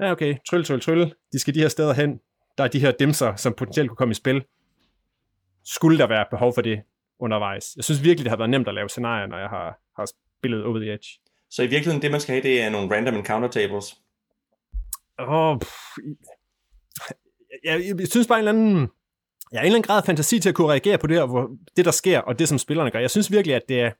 ja 0.00 0.10
okay, 0.12 0.36
tryl, 0.48 0.64
tryl, 0.64 0.80
tryl, 0.80 1.12
de 1.32 1.38
skal 1.38 1.54
de 1.54 1.60
her 1.60 1.68
steder 1.68 1.92
hen, 1.92 2.20
der 2.58 2.64
er 2.64 2.68
de 2.68 2.80
her 2.80 2.90
dimser, 2.90 3.36
som 3.36 3.54
potentielt 3.54 3.88
kunne 3.88 3.96
komme 3.96 4.12
i 4.12 4.14
spil. 4.14 4.44
Skulle 5.64 5.98
der 5.98 6.06
være 6.06 6.26
behov 6.30 6.54
for 6.54 6.62
det 6.62 6.82
undervejs? 7.18 7.72
Jeg 7.76 7.84
synes 7.84 8.02
virkelig, 8.02 8.24
det 8.24 8.30
har 8.30 8.36
været 8.36 8.50
nemt 8.50 8.68
at 8.68 8.74
lave 8.74 8.88
scenarier, 8.88 9.26
når 9.26 9.38
jeg 9.38 9.48
har, 9.48 9.80
har 9.96 10.10
spillet 10.38 10.64
Over 10.64 10.78
the 10.78 10.92
Edge. 10.92 11.08
Så 11.50 11.62
i 11.62 11.66
virkeligheden, 11.66 12.02
det 12.02 12.10
man 12.10 12.20
skal 12.20 12.32
have, 12.32 12.42
det 12.42 12.62
er 12.62 12.70
nogle 12.70 12.96
random 12.96 13.14
encounter 13.14 13.48
tables? 13.48 13.96
Åh, 15.18 15.28
oh, 15.28 15.58
jeg, 17.64 17.80
jeg, 17.86 18.00
jeg 18.00 18.08
synes 18.08 18.26
bare 18.26 18.38
en 18.38 18.48
eller 18.48 18.52
anden... 18.52 18.88
Jeg 19.52 19.60
har 19.60 19.62
en 19.62 19.66
eller 19.66 19.76
anden 19.76 19.86
grad 19.86 19.96
af 19.96 20.04
fantasi 20.04 20.40
til 20.40 20.48
at 20.48 20.54
kunne 20.54 20.70
reagere 20.70 20.98
på 20.98 21.06
det, 21.06 21.28
hvor, 21.28 21.50
det 21.76 21.84
der 21.84 21.90
sker, 21.90 22.20
og 22.20 22.38
det 22.38 22.48
som 22.48 22.58
spillerne 22.58 22.90
gør. 22.90 22.98
Jeg 22.98 23.10
synes 23.10 23.32
virkelig, 23.32 23.54
at 23.54 23.62
det 23.68 23.80
er... 23.80 23.90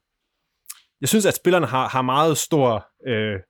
Jeg 1.01 1.09
synes, 1.09 1.27
at 1.27 1.35
spillerne 1.35 1.67
har, 1.67 1.89
har 1.89 2.03
meget 2.03 2.39
stor 2.39 2.87
øh, 3.07 3.41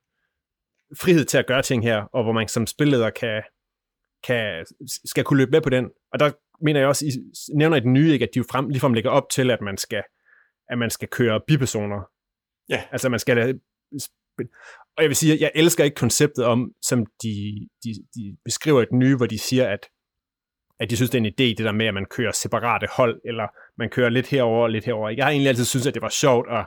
frihed 0.97 1.25
til 1.25 1.39
at 1.39 1.47
gøre 1.47 1.63
ting 1.63 1.83
her, 1.83 2.03
og 2.03 2.23
hvor 2.23 2.33
man 2.33 2.49
som 2.49 2.67
spilleder 2.67 3.11
kan, 3.11 3.43
kan, 4.27 4.67
skal 5.05 5.25
kunne 5.25 5.39
løbe 5.39 5.51
med 5.51 5.61
på 5.61 5.71
den. 5.71 5.91
Og 6.13 6.21
der 6.21 6.31
mener 6.61 6.81
jeg 6.81 6.89
også, 6.89 7.07
I 7.07 7.11
nævner 7.57 7.77
i 7.77 7.81
den 7.81 7.93
nye, 7.93 8.13
ikke, 8.13 8.23
at 8.23 8.31
de 8.35 8.39
jo 8.39 8.45
frem, 8.51 8.69
ligefrem 8.69 8.95
lægger 8.95 9.11
op 9.11 9.31
til, 9.31 9.51
at 9.51 9.61
man 9.61 9.77
skal, 9.77 10.03
at 10.71 10.79
man 10.79 10.91
skal 10.91 11.09
køre 11.09 11.41
bipersoner. 11.47 12.01
Ja. 12.69 12.83
Altså 12.93 13.09
man 13.09 13.21
skal 13.21 13.61
og 14.97 15.03
jeg 15.03 15.09
vil 15.09 15.17
sige, 15.17 15.33
at 15.33 15.41
jeg 15.41 15.51
elsker 15.55 15.85
ikke 15.85 15.95
konceptet 15.95 16.45
om, 16.45 16.73
som 16.83 17.07
de, 17.23 17.69
de, 17.85 17.95
de 18.15 18.37
beskriver 18.45 18.83
i 18.83 18.87
den 18.91 18.99
nye, 18.99 19.17
hvor 19.17 19.27
de 19.27 19.39
siger, 19.39 19.69
at, 19.69 19.89
at 20.81 20.91
de 20.91 20.97
synes, 20.97 21.11
det 21.11 21.19
er 21.19 21.25
en 21.25 21.33
idé, 21.33 21.57
det 21.57 21.59
der 21.59 21.73
med, 21.73 21.87
at 21.87 21.95
man 21.95 22.07
kører 22.07 22.33
separate 22.33 22.87
hold, 22.93 23.21
eller 23.25 23.47
man 23.79 23.91
kører 23.91 24.09
lidt 24.09 24.27
herover 24.27 24.63
og 24.63 24.71
lidt 24.71 24.85
herover. 24.85 25.11
Jeg 25.11 25.25
har 25.25 25.31
egentlig 25.31 25.49
altid 25.49 25.65
synes, 25.65 25.87
at 25.87 25.95
det 25.95 26.03
var 26.03 26.09
sjovt 26.09 26.51
at 26.51 26.67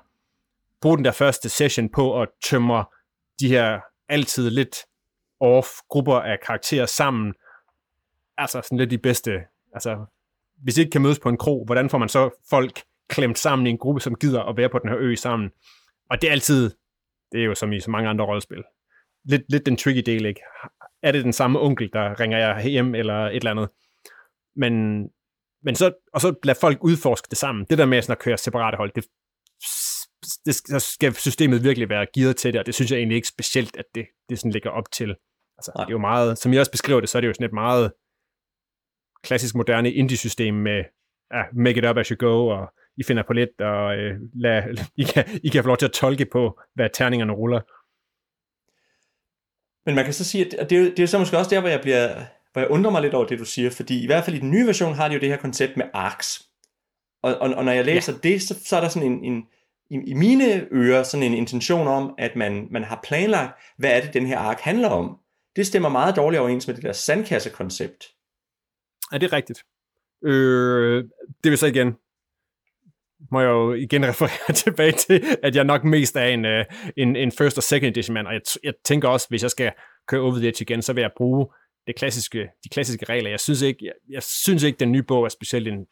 bruge 0.81 0.97
den 0.97 1.05
der 1.05 1.11
første 1.11 1.49
session 1.49 1.89
på 1.89 2.21
at 2.21 2.29
tømre 2.43 2.85
de 3.39 3.47
her 3.47 3.79
altid 4.11 4.49
lidt 4.49 4.77
off 5.39 5.67
grupper 5.89 6.15
af 6.15 6.39
karakterer 6.45 6.85
sammen, 6.85 7.33
altså 8.37 8.61
sådan 8.61 8.77
lidt 8.77 8.91
de 8.91 8.97
bedste, 8.97 9.31
altså 9.73 10.05
hvis 10.63 10.77
I 10.77 10.81
ikke 10.81 10.91
kan 10.91 11.01
mødes 11.01 11.19
på 11.19 11.29
en 11.29 11.37
kro, 11.37 11.65
hvordan 11.65 11.89
får 11.89 11.97
man 11.97 12.09
så 12.09 12.29
folk 12.49 12.83
klemt 13.09 13.39
sammen 13.39 13.67
i 13.67 13.69
en 13.69 13.77
gruppe, 13.77 14.01
som 14.01 14.15
gider 14.15 14.43
at 14.43 14.57
være 14.57 14.69
på 14.69 14.79
den 14.79 14.89
her 14.89 14.97
ø 14.99 15.15
sammen? 15.15 15.51
Og 16.09 16.21
det 16.21 16.27
er 16.27 16.31
altid, 16.31 16.71
det 17.31 17.41
er 17.41 17.45
jo 17.45 17.55
som 17.55 17.73
i 17.73 17.79
så 17.79 17.91
mange 17.91 18.09
andre 18.09 18.25
rollespil, 18.25 18.63
lidt, 19.23 19.41
lidt 19.49 19.65
den 19.65 19.77
tricky 19.77 20.03
del, 20.05 20.25
ikke? 20.25 20.41
Er 21.03 21.11
det 21.11 21.23
den 21.23 21.33
samme 21.33 21.59
onkel, 21.59 21.89
der 21.93 22.19
ringer 22.19 22.37
jeg 22.37 22.63
hjem, 22.63 22.95
eller 22.95 23.25
et 23.25 23.35
eller 23.35 23.51
andet? 23.51 23.69
Men, 24.55 25.03
men 25.63 25.75
så, 25.75 25.93
og 26.13 26.21
så 26.21 26.35
lad 26.43 26.55
folk 26.61 26.83
udforske 26.83 27.27
det 27.29 27.37
sammen. 27.37 27.65
Det 27.69 27.77
der 27.77 27.85
med 27.85 28.01
sådan 28.01 28.11
at 28.11 28.19
køre 28.19 28.37
separate 28.37 28.77
hold, 28.77 28.91
det, 28.95 29.05
det 30.45 30.81
skal 30.81 31.13
systemet 31.15 31.63
virkelig 31.63 31.89
være 31.89 32.07
gearet 32.15 32.35
til 32.35 32.53
det, 32.53 32.59
og 32.59 32.65
det 32.65 32.75
synes 32.75 32.91
jeg 32.91 32.97
egentlig 32.97 33.15
ikke 33.15 33.27
specielt, 33.27 33.77
at 33.77 33.85
det, 33.95 34.05
det 34.29 34.39
sådan 34.39 34.51
ligger 34.51 34.69
op 34.69 34.91
til. 34.91 35.15
Altså, 35.57 35.71
det 35.75 35.83
er 35.83 35.91
jo 35.91 35.97
meget, 35.97 36.37
som 36.37 36.53
jeg 36.53 36.59
også 36.59 36.71
beskriver 36.71 36.99
det, 36.99 37.09
så 37.09 37.17
er 37.17 37.21
det 37.21 37.27
jo 37.27 37.33
sådan 37.33 37.45
et 37.45 37.53
meget 37.53 37.91
klassisk 39.23 39.55
moderne 39.55 39.93
indie-system 39.93 40.53
med 40.53 40.83
ja, 41.33 41.43
make 41.53 41.77
it 41.77 41.85
up 41.85 41.97
as 41.97 42.07
you 42.07 42.27
go, 42.27 42.47
og 42.47 42.73
I 42.97 43.03
finder 43.03 43.23
på 43.27 43.33
lidt, 43.33 43.61
og 43.61 43.97
øh, 43.97 44.19
lad, 44.33 44.63
I, 45.01 45.03
kan, 45.03 45.39
I 45.43 45.49
kan 45.49 45.63
få 45.63 45.67
lov 45.67 45.77
til 45.77 45.85
at 45.85 45.91
tolke 45.91 46.25
på, 46.25 46.59
hvad 46.75 46.89
terningerne 46.93 47.33
ruller. 47.33 47.61
Men 49.85 49.95
man 49.95 50.05
kan 50.05 50.13
så 50.13 50.25
sige, 50.25 50.59
at 50.59 50.69
det 50.69 50.77
er, 50.77 50.95
det 50.95 50.99
er 50.99 51.05
så 51.05 51.19
måske 51.19 51.37
også 51.37 51.49
der, 51.49 51.59
hvor 51.59 51.69
jeg, 51.69 51.81
bliver, 51.81 52.25
hvor 52.53 52.61
jeg 52.61 52.69
undrer 52.69 52.91
mig 52.91 53.01
lidt 53.01 53.13
over 53.13 53.25
det, 53.25 53.39
du 53.39 53.45
siger, 53.45 53.69
fordi 53.69 54.03
i 54.03 54.05
hvert 54.05 54.23
fald 54.23 54.35
i 54.35 54.39
den 54.39 54.51
nye 54.51 54.67
version 54.67 54.93
har 54.93 55.07
de 55.07 55.13
jo 55.13 55.19
det 55.19 55.29
her 55.29 55.37
koncept 55.37 55.77
med 55.77 55.85
arcs. 55.93 56.47
Og, 57.23 57.37
og, 57.37 57.49
og 57.53 57.65
når 57.65 57.71
jeg 57.71 57.85
læser 57.85 58.13
ja. 58.13 58.29
det, 58.29 58.41
så, 58.41 58.59
så 58.65 58.75
er 58.75 58.81
der 58.81 58.89
sådan 58.89 59.11
en, 59.11 59.23
en 59.23 59.47
i, 59.91 59.99
i 60.07 60.13
mine 60.13 60.67
ører 60.71 61.03
sådan 61.03 61.23
en 61.23 61.33
intention 61.33 61.87
om, 61.87 62.15
at 62.17 62.35
man, 62.35 62.67
man 62.71 62.83
har 62.83 62.99
planlagt, 63.03 63.61
hvad 63.77 63.91
er 63.91 64.01
det, 64.01 64.13
den 64.13 64.25
her 64.25 64.37
ark 64.37 64.59
handler 64.59 64.89
om. 64.89 65.17
Det 65.55 65.67
stemmer 65.67 65.89
meget 65.89 66.15
dårligt 66.15 66.39
overens 66.39 66.67
med 66.67 66.75
det 66.75 66.83
der 66.83 66.93
sandkassekoncept. 66.93 68.05
Er 69.11 69.17
det 69.17 69.33
rigtigt? 69.33 69.63
Øh, 70.23 71.03
det 71.43 71.49
vil 71.49 71.57
så 71.57 71.67
igen, 71.67 71.95
må 73.31 73.41
jeg 73.41 73.47
jo 73.47 73.73
igen 73.73 74.05
referere 74.11 74.53
tilbage 74.53 74.91
til, 74.91 75.37
at 75.43 75.55
jeg 75.55 75.63
nok 75.63 75.83
mest 75.83 76.15
er 76.15 76.25
en, 76.25 76.45
øh, 76.45 76.65
en, 76.97 77.15
en 77.15 77.31
first 77.31 77.57
og 77.57 77.63
second 77.63 77.89
edition 77.89 78.13
mand, 78.13 78.27
og 78.27 78.33
jeg, 78.33 78.41
jeg 78.63 78.73
tænker 78.85 79.09
også, 79.09 79.27
hvis 79.29 79.43
jeg 79.43 79.51
skal 79.51 79.71
køre 80.07 80.21
over 80.21 80.35
the 80.35 80.47
edge 80.47 80.61
igen, 80.61 80.81
så 80.81 80.93
vil 80.93 81.01
jeg 81.01 81.11
bruge 81.17 81.47
det 81.87 81.95
klassiske, 81.95 82.49
de 82.63 82.69
klassiske 82.69 83.05
regler. 83.05 83.29
Jeg 83.29 83.39
synes 83.39 83.61
ikke, 83.61 83.85
jeg, 83.85 83.93
jeg 84.09 84.23
synes 84.23 84.63
ikke, 84.63 84.77
den 84.77 84.91
nye 84.91 85.03
bog 85.03 85.25
er 85.25 85.29
specielt 85.29 85.67
en, 85.67 85.85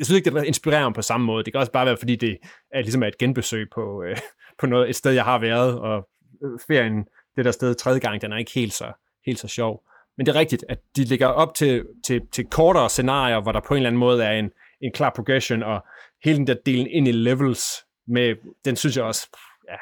jeg 0.00 0.06
synes 0.06 0.18
ikke, 0.18 0.30
det 0.30 0.44
inspirerer 0.44 0.84
mig 0.84 0.94
på 0.94 1.02
samme 1.02 1.26
måde. 1.26 1.44
Det 1.44 1.52
kan 1.52 1.60
også 1.60 1.72
bare 1.72 1.86
være, 1.86 1.96
fordi 1.96 2.16
det 2.16 2.38
er 2.74 2.80
ligesom 2.80 3.02
et 3.02 3.18
genbesøg 3.18 3.68
på, 3.74 4.02
øh, 4.02 4.16
på 4.58 4.66
noget, 4.66 4.88
et 4.88 4.96
sted, 4.96 5.12
jeg 5.12 5.24
har 5.24 5.38
været, 5.38 5.78
og 5.80 6.08
øh, 6.44 6.58
ferien, 6.66 7.04
det 7.36 7.44
der 7.44 7.50
sted 7.50 7.74
tredje 7.74 8.00
gang, 8.00 8.22
den 8.22 8.32
er 8.32 8.36
ikke 8.36 8.52
helt 8.54 8.72
så, 8.72 8.92
helt 9.26 9.38
så 9.38 9.48
sjov. 9.48 9.82
Men 10.16 10.26
det 10.26 10.34
er 10.34 10.38
rigtigt, 10.38 10.64
at 10.68 10.78
de 10.96 11.04
ligger 11.04 11.26
op 11.26 11.54
til, 11.54 11.86
til, 12.06 12.20
til 12.32 12.44
kortere 12.46 12.90
scenarier, 12.90 13.40
hvor 13.40 13.52
der 13.52 13.60
på 13.60 13.74
en 13.74 13.78
eller 13.78 13.88
anden 13.88 14.00
måde 14.00 14.24
er 14.24 14.32
en, 14.32 14.50
en 14.80 14.92
klar 14.92 15.12
progression, 15.16 15.62
og 15.62 15.84
hele 16.24 16.36
den 16.36 16.46
der 16.46 16.54
delen 16.66 16.86
ind 16.86 17.08
i 17.08 17.12
levels, 17.12 17.64
med, 18.08 18.34
den 18.64 18.76
synes 18.76 18.96
jeg 18.96 19.04
også, 19.04 19.28
ja, 19.68 19.76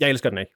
jeg 0.00 0.10
elsker 0.10 0.28
den 0.30 0.38
ikke. 0.38 0.52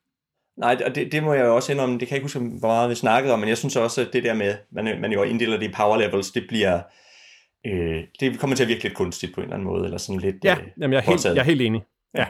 Nej, 0.56 0.82
og 0.86 0.94
det, 0.94 1.12
det 1.12 1.22
må 1.22 1.34
jeg 1.34 1.44
jo 1.44 1.54
også 1.54 1.72
indrømme, 1.72 1.98
det 1.98 2.08
kan 2.08 2.14
jeg 2.14 2.16
ikke 2.16 2.24
huske, 2.24 2.58
hvor 2.58 2.68
meget 2.68 2.90
vi 2.90 2.94
snakkede 2.94 3.32
om, 3.34 3.40
men 3.40 3.48
jeg 3.48 3.58
synes 3.58 3.76
også, 3.76 4.00
at 4.00 4.12
det 4.12 4.24
der 4.24 4.34
med, 4.34 4.54
man, 4.72 5.00
man 5.00 5.12
jo 5.12 5.22
inddeler 5.22 5.58
det 5.58 5.68
i 5.68 5.72
power 5.72 5.96
levels, 5.96 6.30
det 6.30 6.44
bliver, 6.48 6.80
øh, 7.66 8.02
det 8.20 8.40
kommer 8.40 8.56
til 8.56 8.64
at 8.64 8.68
virke 8.68 8.82
lidt 8.82 8.94
kunstigt 8.94 9.34
på 9.34 9.40
en 9.40 9.44
eller 9.44 9.54
anden 9.54 9.68
måde, 9.68 9.84
eller 9.84 9.98
sådan 9.98 10.20
lidt 10.20 10.36
Ja, 10.44 10.56
øh, 10.60 10.66
jamen, 10.80 10.92
jeg, 10.92 10.98
er 11.06 11.10
helt, 11.10 11.24
jeg 11.24 11.36
er 11.36 11.42
helt 11.42 11.62
enig. 11.62 11.82
Ja. 12.16 12.26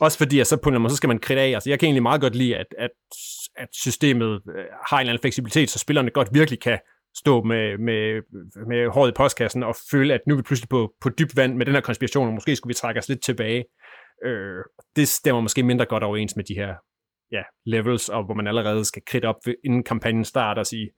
Også 0.00 0.18
fordi, 0.18 0.40
at 0.40 0.46
så 0.46 0.56
på 0.56 0.60
en 0.60 0.72
eller 0.72 0.76
anden 0.76 0.82
måde, 0.82 0.90
så 0.90 0.96
skal 0.96 1.08
man 1.08 1.18
kridte 1.18 1.42
af. 1.42 1.50
Altså, 1.50 1.70
jeg 1.70 1.78
kan 1.78 1.86
egentlig 1.86 2.02
meget 2.02 2.20
godt 2.20 2.34
lide, 2.34 2.56
at, 2.56 2.66
at, 2.78 2.90
at 3.56 3.68
systemet 3.72 4.42
øh, 4.56 4.64
har 4.88 4.96
en 4.96 5.00
eller 5.00 5.12
anden 5.12 5.20
fleksibilitet, 5.20 5.70
så 5.70 5.78
spillerne 5.78 6.10
godt 6.10 6.28
virkelig 6.32 6.60
kan 6.60 6.78
stå 7.16 7.42
med, 7.42 7.78
med, 7.78 8.22
med 8.68 8.88
håret 8.92 9.10
i 9.10 9.14
postkassen 9.16 9.62
og 9.62 9.76
føle, 9.90 10.14
at 10.14 10.20
nu 10.26 10.34
er 10.34 10.36
vi 10.36 10.42
pludselig 10.42 10.68
på, 10.68 10.92
på 11.00 11.08
dyb 11.08 11.36
vand 11.36 11.54
med 11.56 11.66
den 11.66 11.74
her 11.74 11.80
konspiration, 11.80 12.28
og 12.28 12.34
måske 12.34 12.56
skulle 12.56 12.70
vi 12.70 12.74
trække 12.74 12.98
os 12.98 13.08
lidt 13.08 13.22
tilbage. 13.22 13.64
Øh, 14.24 14.64
det 14.96 15.08
stemmer 15.08 15.40
måske 15.40 15.62
mindre 15.62 15.86
godt 15.86 16.02
overens 16.02 16.36
med 16.36 16.44
de 16.44 16.54
her 16.54 16.74
ja, 17.32 17.42
levels, 17.66 18.08
og 18.08 18.24
hvor 18.24 18.34
man 18.34 18.46
allerede 18.46 18.84
skal 18.84 19.02
kridte 19.06 19.26
op, 19.26 19.36
inden 19.64 19.82
kampagnen 19.84 20.24
starter 20.24 20.60
og 20.60 20.66
sige, 20.66 20.90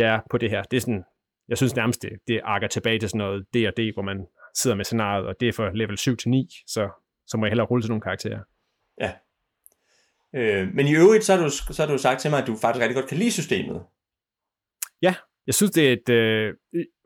er 0.00 0.20
på 0.30 0.38
det 0.38 0.50
her. 0.50 0.62
Det 0.62 0.76
er 0.76 0.80
sådan, 0.80 1.04
jeg 1.50 1.58
synes 1.58 1.76
nærmest, 1.76 2.02
det, 2.02 2.10
det 2.26 2.40
arker 2.44 2.68
tilbage 2.68 2.98
til 2.98 3.08
sådan 3.08 3.18
noget 3.18 3.46
D&D, 3.54 3.94
hvor 3.94 4.02
man 4.02 4.26
sidder 4.54 4.76
med 4.76 4.84
scenariet, 4.84 5.26
og 5.26 5.34
det 5.40 5.48
er 5.48 5.52
for 5.52 5.70
level 5.70 5.98
7 5.98 6.16
til 6.16 6.28
9, 6.28 6.48
så, 6.66 6.90
så 7.26 7.36
må 7.36 7.46
jeg 7.46 7.50
hellere 7.50 7.66
rulle 7.66 7.82
til 7.82 7.90
nogle 7.90 8.02
karakterer. 8.02 8.40
Ja. 9.00 9.12
Øh, 10.34 10.68
men 10.74 10.86
i 10.86 10.94
øvrigt, 10.94 11.24
så 11.24 11.36
har, 11.36 11.44
du, 11.44 11.50
så 11.50 11.86
har 11.86 11.92
du 11.92 11.98
sagt 11.98 12.20
til 12.20 12.30
mig, 12.30 12.40
at 12.40 12.46
du 12.46 12.56
faktisk 12.56 12.82
rigtig 12.82 12.94
godt 12.96 13.08
kan 13.08 13.18
lide 13.18 13.32
systemet. 13.32 13.82
Ja, 15.02 15.14
jeg 15.46 15.54
synes, 15.54 15.70
det 15.70 15.88
er 15.88 15.92
et... 15.92 16.08
Øh, 16.08 16.54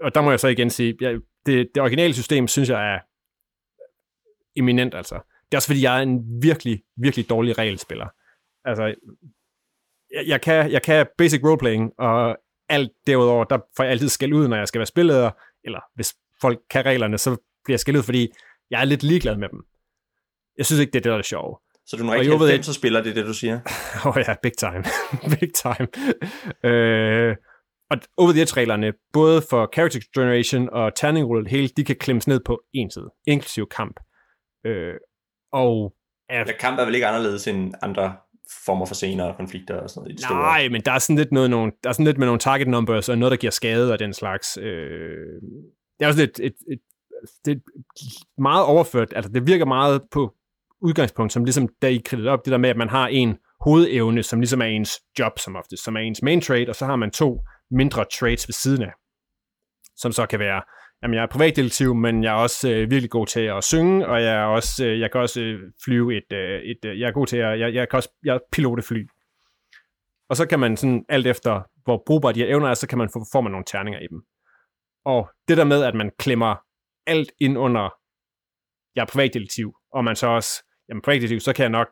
og 0.00 0.14
der 0.14 0.20
må 0.20 0.30
jeg 0.30 0.40
så 0.40 0.48
igen 0.48 0.70
sige, 0.70 0.96
jeg, 1.00 1.20
det, 1.46 1.68
det 1.74 1.82
originale 1.82 2.14
system, 2.14 2.48
synes 2.48 2.68
jeg 2.68 2.94
er 2.94 2.98
eminent, 4.56 4.94
altså. 4.94 5.14
Det 5.14 5.54
er 5.54 5.58
også 5.58 5.68
fordi, 5.68 5.82
jeg 5.82 5.98
er 5.98 6.02
en 6.02 6.42
virkelig, 6.42 6.82
virkelig 6.96 7.28
dårlig 7.30 7.58
regelspiller. 7.58 8.08
Altså, 8.64 8.94
jeg, 10.10 10.24
jeg, 10.26 10.40
kan, 10.40 10.72
jeg 10.72 10.82
kan 10.82 11.06
basic 11.18 11.44
roleplaying, 11.44 11.92
og 11.98 12.36
alt 12.68 12.92
derudover, 13.06 13.44
der 13.44 13.58
får 13.76 13.84
jeg 13.84 13.90
altid 13.90 14.08
skæld 14.08 14.32
ud, 14.32 14.48
når 14.48 14.56
jeg 14.56 14.68
skal 14.68 14.78
være 14.78 14.86
spilleder, 14.86 15.30
eller 15.64 15.80
hvis 15.94 16.14
folk 16.40 16.60
kan 16.70 16.86
reglerne, 16.86 17.18
så 17.18 17.36
bliver 17.64 17.74
jeg 17.74 17.80
skæld 17.80 17.96
ud, 17.96 18.02
fordi 18.02 18.28
jeg 18.70 18.80
er 18.80 18.84
lidt 18.84 19.02
ligeglad 19.02 19.36
med 19.36 19.48
dem. 19.48 19.58
Jeg 20.58 20.66
synes 20.66 20.80
ikke, 20.80 20.90
det 20.90 20.98
er 20.98 21.02
det, 21.02 21.10
der 21.10 21.18
er 21.18 21.22
sjovt. 21.22 21.60
Så 21.86 21.96
du 21.96 22.08
er 22.08 22.14
ikke 22.14 22.38
90, 22.38 22.66
så 22.66 22.72
spiller 22.72 23.02
det, 23.02 23.16
det 23.16 23.26
du 23.26 23.34
siger? 23.34 23.60
Åh 24.06 24.16
oh, 24.16 24.22
ja, 24.28 24.34
big 24.42 24.56
time. 24.56 24.84
big 25.40 25.54
time. 25.54 25.88
øh, 26.64 27.36
og 27.90 27.98
over 28.16 28.32
the 28.32 28.42
edge-reglerne, 28.42 28.92
både 29.12 29.42
for 29.50 29.70
character 29.74 30.00
generation 30.14 30.68
og 30.72 30.94
turning 30.94 31.26
rule, 31.26 31.48
hele, 31.48 31.68
de 31.68 31.84
kan 31.84 31.96
klemmes 31.96 32.26
ned 32.26 32.40
på 32.46 32.62
en 32.72 32.90
side, 32.90 33.10
inklusive 33.26 33.66
kamp. 33.66 34.00
Øh, 34.66 34.94
og 35.52 35.94
Ja, 36.30 36.44
kamp 36.60 36.80
er 36.80 36.84
vel 36.84 36.94
ikke 36.94 37.06
anderledes 37.06 37.46
end 37.46 37.74
andre 37.82 38.16
former 38.66 38.86
for 38.86 38.94
senere 38.94 39.34
konflikter 39.36 39.74
og 39.80 39.90
sådan 39.90 40.00
noget 40.00 40.12
i 40.12 40.16
de 40.16 40.22
store. 40.22 40.38
Nej, 40.38 40.68
men 40.68 40.82
der 40.82 40.92
er 40.92 40.98
sådan 40.98 41.16
lidt, 41.16 41.32
noget, 41.32 41.50
nogle, 41.50 41.72
der 41.82 41.88
er 41.88 41.92
sådan 41.92 42.06
lidt 42.06 42.18
med 42.18 42.26
nogle 42.26 42.38
target 42.38 42.68
numbers 42.68 43.08
og 43.08 43.18
noget, 43.18 43.30
der 43.30 43.36
giver 43.36 43.50
skade 43.50 43.92
og 43.92 43.98
den 43.98 44.12
slags. 44.12 44.56
Øh, 44.56 45.42
det 45.98 46.04
er 46.04 46.06
også 46.06 46.20
lidt 46.20 46.40
et, 46.40 46.44
et, 46.44 46.52
et, 46.72 46.80
det 47.44 47.52
er 47.56 48.42
meget 48.42 48.64
overført, 48.64 49.12
altså 49.16 49.32
det 49.32 49.46
virker 49.46 49.64
meget 49.64 50.02
på 50.10 50.34
udgangspunkt, 50.80 51.32
som 51.32 51.44
ligesom 51.44 51.68
der 51.82 51.88
I 51.88 52.02
kridtet 52.04 52.28
op, 52.28 52.44
det 52.44 52.52
der 52.52 52.58
med, 52.58 52.70
at 52.70 52.76
man 52.76 52.88
har 52.88 53.06
en 53.08 53.36
hovedevne, 53.60 54.22
som 54.22 54.40
ligesom 54.40 54.60
er 54.60 54.66
ens 54.66 55.00
job 55.18 55.38
som 55.38 55.56
oftest, 55.56 55.84
som 55.84 55.96
er 55.96 56.00
ens 56.00 56.22
main 56.22 56.40
trade, 56.40 56.68
og 56.68 56.74
så 56.74 56.86
har 56.86 56.96
man 56.96 57.10
to 57.10 57.40
mindre 57.70 58.04
trades 58.04 58.48
ved 58.48 58.52
siden 58.52 58.82
af, 58.82 58.92
som 59.96 60.12
så 60.12 60.26
kan 60.26 60.38
være 60.38 60.62
Jamen, 61.02 61.14
jeg 61.14 61.22
er 61.22 61.26
privatdetektiv, 61.26 61.94
men 61.94 62.24
jeg 62.24 62.30
er 62.30 62.38
også 62.38 62.70
øh, 62.70 62.90
virkelig 62.90 63.10
god 63.10 63.26
til 63.26 63.40
at 63.40 63.64
synge, 63.64 64.06
og 64.06 64.22
jeg 64.22 64.34
er 64.34 64.44
også, 64.44 64.84
øh, 64.86 65.00
jeg 65.00 65.12
kan 65.12 65.20
også 65.20 65.40
øh, 65.40 65.60
flyve 65.84 66.16
et, 66.16 66.32
øh, 66.32 66.60
et 66.62 66.84
øh, 66.84 67.00
jeg 67.00 67.08
er 67.08 67.12
god 67.12 67.26
til 67.26 67.36
at, 67.36 67.60
jeg, 67.60 67.74
jeg 67.74 67.88
kan 67.88 67.96
også, 67.96 68.10
jeg 68.24 68.40
pilote 68.52 68.82
fly. 68.82 69.06
Og 70.28 70.36
så 70.36 70.46
kan 70.46 70.60
man 70.60 70.76
sådan, 70.76 71.04
alt 71.08 71.26
efter 71.26 71.62
hvor 71.84 72.02
brugbare 72.06 72.32
de 72.32 72.40
her 72.40 72.48
evner 72.48 72.68
er, 72.68 72.74
så 72.74 72.88
kan 72.88 72.98
man 72.98 73.08
få, 73.12 73.24
får 73.32 73.40
man 73.40 73.52
nogle 73.52 73.64
terninger 73.66 74.00
i 74.00 74.06
dem. 74.10 74.22
Og 75.04 75.30
det 75.48 75.56
der 75.56 75.64
med, 75.64 75.84
at 75.84 75.94
man 75.94 76.10
klemmer 76.18 76.54
alt 77.06 77.32
ind 77.40 77.58
under, 77.58 77.94
jeg 78.96 79.02
er 79.02 79.06
privatdetektiv, 79.12 79.74
og 79.92 80.04
man 80.04 80.16
så 80.16 80.26
også, 80.26 80.64
jamen 80.88 81.02
privatdetektiv, 81.02 81.40
så 81.40 81.52
kan 81.52 81.62
jeg 81.62 81.70
nok 81.70 81.88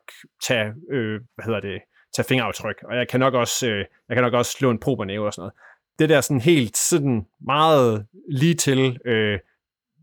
tage, 0.47 0.75
øh, 0.93 1.21
hvad 1.35 1.45
hedder 1.45 1.61
det, 1.61 1.81
tage 2.17 2.27
fingeraftryk, 2.29 2.83
og 2.85 2.97
jeg 2.97 3.09
kan 3.09 3.21
nok 3.21 3.35
også, 3.35 3.71
øh, 3.71 3.85
jeg 4.09 4.17
kan 4.17 4.23
nok 4.23 4.35
også 4.35 4.53
slå 4.53 4.71
en 4.71 4.81
prober 4.81 5.25
og 5.27 5.33
sådan 5.33 5.43
noget 5.43 5.55
det 6.03 6.09
der 6.09 6.21
sådan 6.21 6.41
helt 6.41 6.77
sådan 6.77 7.27
meget 7.47 8.07
lige 8.31 8.55
til, 8.55 8.99
øh, 9.07 9.39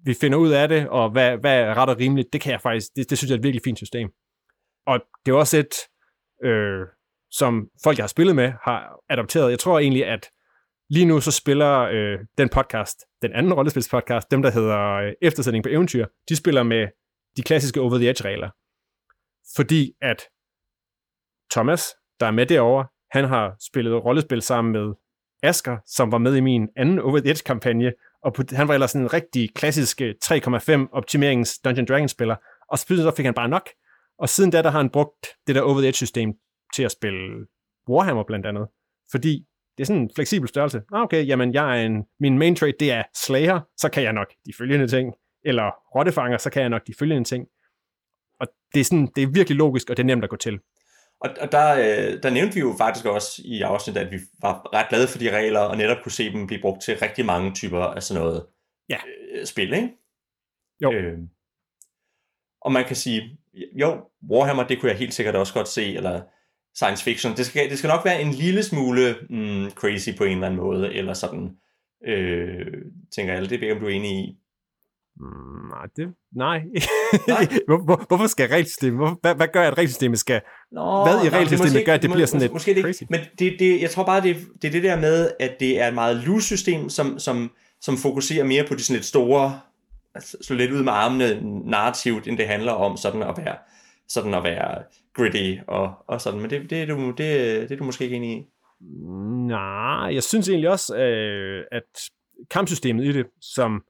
vi 0.06 0.14
finder 0.22 0.38
ud 0.38 0.52
af 0.52 0.68
det, 0.68 0.90
og 0.90 1.12
hvad, 1.12 1.38
hvad 1.38 1.60
er 1.60 1.74
ret 1.78 1.90
og 1.90 2.00
rimeligt, 2.00 2.34
det 2.34 2.42
kan 2.42 2.52
jeg 2.52 2.62
faktisk, 2.62 2.88
det, 2.96 3.10
det 3.10 3.18
synes 3.18 3.30
jeg 3.30 3.36
er 3.36 3.40
et 3.40 3.44
virkelig 3.44 3.62
fint 3.66 3.78
system. 3.78 4.10
Og 4.88 5.00
det 5.26 5.32
er 5.32 5.36
også 5.36 5.58
et, 5.58 5.74
øh, 6.48 6.88
som 7.32 7.70
folk, 7.84 7.98
jeg 7.98 8.04
har 8.04 8.08
spillet 8.08 8.36
med, 8.36 8.52
har 8.64 9.00
adopteret. 9.10 9.52
Jeg 9.52 9.60
tror 9.60 9.80
egentlig, 9.80 10.06
at 10.06 10.30
lige 10.90 11.06
nu 11.06 11.22
så 11.22 11.32
spiller 11.32 11.80
øh, 11.80 12.20
den 12.38 12.50
podcast, 12.50 12.98
den 13.22 13.34
anden 13.34 13.54
rollespilspodcast, 13.54 14.32
dem 14.32 14.42
der 14.42 14.52
hedder 14.52 14.80
øh, 14.94 15.14
Eftersætning 15.22 15.64
på 15.64 15.70
Eventyr, 15.70 16.06
de 16.30 16.36
spiller 16.36 16.64
med 16.64 16.88
de 17.38 17.42
klassiske 17.42 17.82
Over 17.82 17.98
the 17.98 18.10
Edge-regler. 18.10 18.50
Fordi 19.56 19.94
at 20.02 20.20
Thomas, 21.52 21.96
der 22.20 22.26
er 22.26 22.32
med 22.32 22.46
derovre, 22.46 22.88
han 23.12 23.26
har 23.26 23.56
spillet 23.70 24.06
rollespil 24.06 24.42
sammen 24.42 24.72
med 24.72 24.94
Asker, 25.44 25.78
som 25.86 26.12
var 26.12 26.18
med 26.18 26.36
i 26.36 26.40
min 26.40 26.68
anden 26.76 27.00
Over 27.00 27.20
the 27.20 27.30
Edge-kampagne, 27.30 27.94
og 28.24 28.34
på, 28.34 28.44
han 28.52 28.68
var 28.68 28.74
ellers 28.74 28.94
en 28.94 29.14
rigtig 29.14 29.54
klassisk 29.56 30.02
øh, 30.02 30.16
3,5 30.26 30.90
optimerings 30.92 31.60
Dungeon 31.60 31.86
Dragons-spiller, 31.86 32.36
og 32.70 32.80
så 32.80 33.14
fik 33.18 33.26
han 33.26 33.34
bare 33.34 33.50
nok. 33.50 33.70
Og 34.20 34.30
siden 34.30 34.52
da, 34.52 34.62
der 34.62 34.70
har 34.70 34.80
han 34.80 34.90
brugt 34.90 35.28
det 35.48 35.56
der 35.56 35.62
Over 35.62 35.80
the 35.80 35.88
Edge-system 35.88 36.34
til 36.76 36.84
at 36.84 36.92
spille 36.92 37.46
Warhammer 37.90 38.24
blandt 38.24 38.46
andet, 38.46 38.68
fordi 39.12 39.46
det 39.78 39.84
er 39.84 39.86
sådan 39.86 40.02
en 40.02 40.12
fleksibel 40.16 40.50
størrelse. 40.50 40.82
Ah, 40.94 41.02
okay, 41.02 41.28
jamen 41.28 41.54
jeg 41.54 41.80
er 41.80 41.86
en, 41.86 42.04
min 42.20 42.38
main 42.38 42.56
trade, 42.56 42.74
det 42.80 42.92
er 42.92 43.04
Slayer, 43.16 43.60
så 43.78 43.90
kan 43.90 44.04
jeg 44.04 44.14
nok 44.14 44.28
de 44.46 44.54
følgende 44.58 44.88
ting, 44.88 45.14
eller 45.46 45.72
Rottefanger, 45.96 46.38
så 46.38 46.50
kan 46.50 46.62
jeg 46.62 46.70
nok 46.70 46.88
de 46.88 46.94
følgende 47.00 47.24
ting. 47.24 47.48
Og 48.40 48.48
det 48.74 48.80
er, 48.80 48.84
sådan, 48.84 49.08
det 49.16 49.24
er 49.24 49.28
virkelig 49.28 49.58
logisk, 49.58 49.90
og 49.90 49.98
det 49.98 50.04
er 50.04 50.08
nemt 50.08 50.24
at 50.24 50.30
gå 50.30 50.36
til. 50.36 50.60
Og, 51.22 51.30
og 51.42 51.52
der, 51.52 51.74
øh, 51.74 52.24
der 52.24 52.30
nævnte 52.30 52.54
vi 52.54 52.60
jo 52.60 52.76
faktisk 52.78 53.06
også 53.06 53.42
i 53.46 53.62
afsnittet, 53.62 54.02
at 54.02 54.12
vi 54.12 54.20
var 54.42 54.74
ret 54.74 54.90
glade 54.90 55.08
for 55.08 55.18
de 55.18 55.38
regler, 55.38 55.60
og 55.60 55.78
netop 55.78 55.98
kunne 56.04 56.12
se 56.12 56.32
dem 56.32 56.48
blive 56.48 56.62
brugt 56.62 56.82
til 56.82 56.98
rigtig 56.98 57.26
mange 57.26 57.54
typer 57.54 57.80
af 57.80 58.04
sådan 58.04 58.24
noget 58.24 58.46
ja. 58.90 58.98
øh, 59.32 59.46
spil, 59.46 59.74
ikke? 59.74 59.90
Jo. 60.84 60.92
Øh, 60.92 61.18
og 62.62 62.72
man 62.72 62.86
kan 62.86 62.96
sige, 62.96 63.40
jo, 63.54 64.10
Warhammer, 64.32 64.68
det 64.68 64.80
kunne 64.80 64.92
jeg 64.92 65.00
helt 65.00 65.14
sikkert 65.14 65.36
også 65.36 65.54
godt 65.54 65.68
se, 65.68 65.96
eller 65.96 66.22
science 66.76 67.04
fiction. 67.04 67.38
Det 67.38 67.46
skal, 67.46 67.70
det 67.70 67.78
skal 67.78 67.88
nok 67.88 68.06
være 68.06 68.22
en 68.22 68.32
lille 68.32 68.64
smule 68.64 69.16
mm, 69.30 69.72
crazy 69.72 70.10
på 70.18 70.24
en 70.24 70.32
eller 70.32 70.48
anden 70.48 70.60
måde, 70.60 70.94
eller 70.94 71.14
sådan, 71.14 71.58
øh, 72.08 72.84
tænker 73.16 73.34
jeg. 73.34 73.50
Det 73.50 73.62
ved 73.62 73.72
om 73.72 73.80
du 73.80 73.86
er 73.86 73.90
enig 73.90 74.12
i. 74.12 74.39
Nej, 75.20 75.86
det, 75.96 76.14
nej. 76.36 76.62
nej. 77.28 77.48
hvor, 77.68 77.84
hvor, 77.84 78.06
hvorfor 78.08 78.28
skal 78.28 78.50
regelsystemet, 78.50 79.00
hvor, 79.00 79.18
hvad, 79.22 79.36
hvad 79.36 79.48
gør, 79.54 79.68
at 79.68 79.78
regelsystemet 79.78 80.20
skal, 80.20 80.42
Nå, 80.72 81.04
hvad 81.04 81.26
i 81.26 81.30
regelsystemet 81.30 81.74
måske, 81.74 81.86
gør, 81.86 81.94
at 81.94 82.02
det 82.02 82.10
må, 82.10 82.14
bliver 82.14 82.28
sådan 82.28 82.50
måske, 82.54 82.74
lidt 82.74 82.86
crazy? 82.86 83.04
Men 83.10 83.20
det, 83.40 83.56
det, 83.60 83.82
jeg 83.82 83.90
tror 83.90 84.04
bare, 84.06 84.22
det, 84.22 84.38
det 84.62 84.68
er 84.68 84.72
det 84.72 84.84
der 84.84 85.00
med, 85.00 85.32
at 85.40 85.60
det 85.60 85.82
er 85.82 85.88
et 85.88 85.94
meget 85.94 86.16
loose 86.16 86.46
system, 86.46 86.90
som, 86.90 87.20
som, 87.20 87.52
som 87.82 87.98
fokuserer 87.98 88.44
mere 88.46 88.66
på 88.68 88.76
de 88.76 88.84
sådan 88.84 88.96
lidt 88.96 89.06
store, 89.06 89.60
altså, 90.16 90.38
slå 90.42 90.56
lidt 90.56 90.72
ud 90.72 90.84
med 90.84 90.94
armene 90.94 91.42
narrativt, 91.70 92.28
end 92.28 92.38
det 92.38 92.48
handler 92.48 92.72
om 92.72 92.98
sådan 92.98 93.24
at 93.24 93.38
være, 93.38 93.56
sådan 94.08 94.34
at 94.34 94.44
være 94.44 94.84
gritty 95.14 95.62
og, 95.68 95.94
og 96.08 96.22
sådan. 96.22 96.40
Men 96.40 96.50
det, 96.50 96.70
det, 96.70 96.82
er 96.82 96.86
du, 96.86 97.08
det, 97.08 97.18
det 97.18 97.72
er 97.72 97.78
du 97.78 97.84
måske 97.84 98.04
ikke 98.04 98.16
enig 98.16 98.38
i. 98.38 98.46
Nej, 99.48 100.14
jeg 100.14 100.24
synes 100.24 100.50
egentlig 100.50 100.70
også, 100.70 100.98
øh, 100.98 101.64
at 101.72 101.84
kampsystemet 102.52 103.06
i 103.06 103.12
det, 103.12 103.26
som 103.42 103.84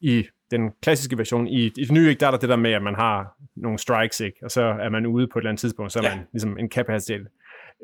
i 0.00 0.24
den 0.50 0.70
klassiske 0.82 1.18
version. 1.18 1.46
I, 1.46 1.66
i 1.66 1.70
det 1.70 1.90
nye, 1.90 2.08
ikke, 2.08 2.20
der 2.20 2.26
er 2.26 2.30
der 2.30 2.38
det 2.38 2.48
der 2.48 2.56
med, 2.56 2.72
at 2.72 2.82
man 2.82 2.94
har 2.94 3.36
nogle 3.56 3.78
strikes, 3.78 4.20
ikke? 4.20 4.38
og 4.42 4.50
så 4.50 4.62
er 4.62 4.88
man 4.88 5.06
ude 5.06 5.28
på 5.32 5.38
et 5.38 5.42
eller 5.42 5.50
andet 5.50 5.60
tidspunkt, 5.60 5.92
så 5.92 5.98
er 5.98 6.02
ja. 6.02 6.16
man 6.16 6.26
ligesom 6.32 6.58
en 6.58 6.68
kapacitet. 6.68 7.26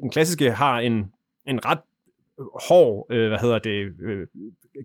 Den 0.02 0.10
klassiske 0.10 0.50
har 0.50 0.78
en, 0.78 1.12
en 1.46 1.64
ret 1.64 1.80
hård, 2.68 3.06
øh, 3.10 3.28
hvad 3.28 3.38
hedder 3.38 3.58
det, 3.58 3.92
øh, 4.02 4.26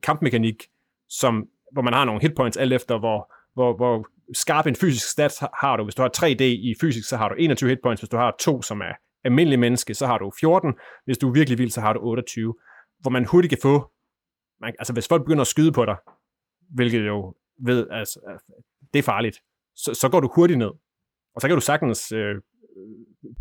kampmekanik, 0.04 0.64
som, 1.10 1.48
hvor 1.72 1.82
man 1.82 1.94
har 1.94 2.06
nogle 2.06 2.22
hitpoints 2.22 2.58
alt 2.58 2.74
efter, 2.74 3.00
hvor, 3.00 3.34
hvor, 3.54 3.76
hvor 3.76 4.08
skarp 4.34 4.66
en 4.66 4.76
fysisk 4.76 5.12
stats 5.12 5.44
har 5.62 5.78
du. 5.78 5.84
Hvis 5.84 5.96
du 5.96 6.02
har 6.02 6.12
3D 6.18 6.44
i 6.44 6.76
fysisk, 6.82 7.10
så 7.10 7.18
har 7.18 7.30
du 7.30 7.36
21 7.36 7.70
hitpoints. 7.70 8.02
Hvis 8.02 8.10
du 8.10 8.18
har 8.18 8.36
to, 8.40 8.62
som 8.62 8.82
er 8.82 8.94
almindelig 9.24 9.60
menneske, 9.60 9.94
så 9.94 10.06
har 10.08 10.18
du 10.18 10.32
14. 10.40 10.74
Hvis 11.06 11.18
du 11.18 11.30
er 11.30 11.34
virkelig 11.34 11.58
vild, 11.58 11.70
så 11.70 11.82
har 11.82 11.94
du 11.94 12.00
28. 12.00 12.54
Hvor 13.00 13.12
man 13.12 13.26
hurtigt 13.26 13.50
kan 13.50 13.60
få, 13.62 13.92
man, 14.62 14.74
altså 14.80 14.94
hvis 14.94 15.08
folk 15.08 15.22
begynder 15.22 15.42
at 15.42 15.48
skyde 15.48 15.72
på 15.72 15.86
dig, 15.86 15.96
hvilket 16.76 17.08
jo 17.08 17.36
ved, 17.66 17.88
altså, 17.92 18.40
det 18.94 19.00
er 19.00 19.04
farligt, 19.04 19.42
så, 19.76 19.94
så 19.94 20.10
går 20.10 20.20
du 20.20 20.30
hurtigt 20.36 20.60
ned. 20.60 20.72
Og 21.36 21.42
så 21.42 21.48
kan 21.48 21.58
du 21.58 21.62
sagtens 21.62 22.12
øh, 22.12 22.36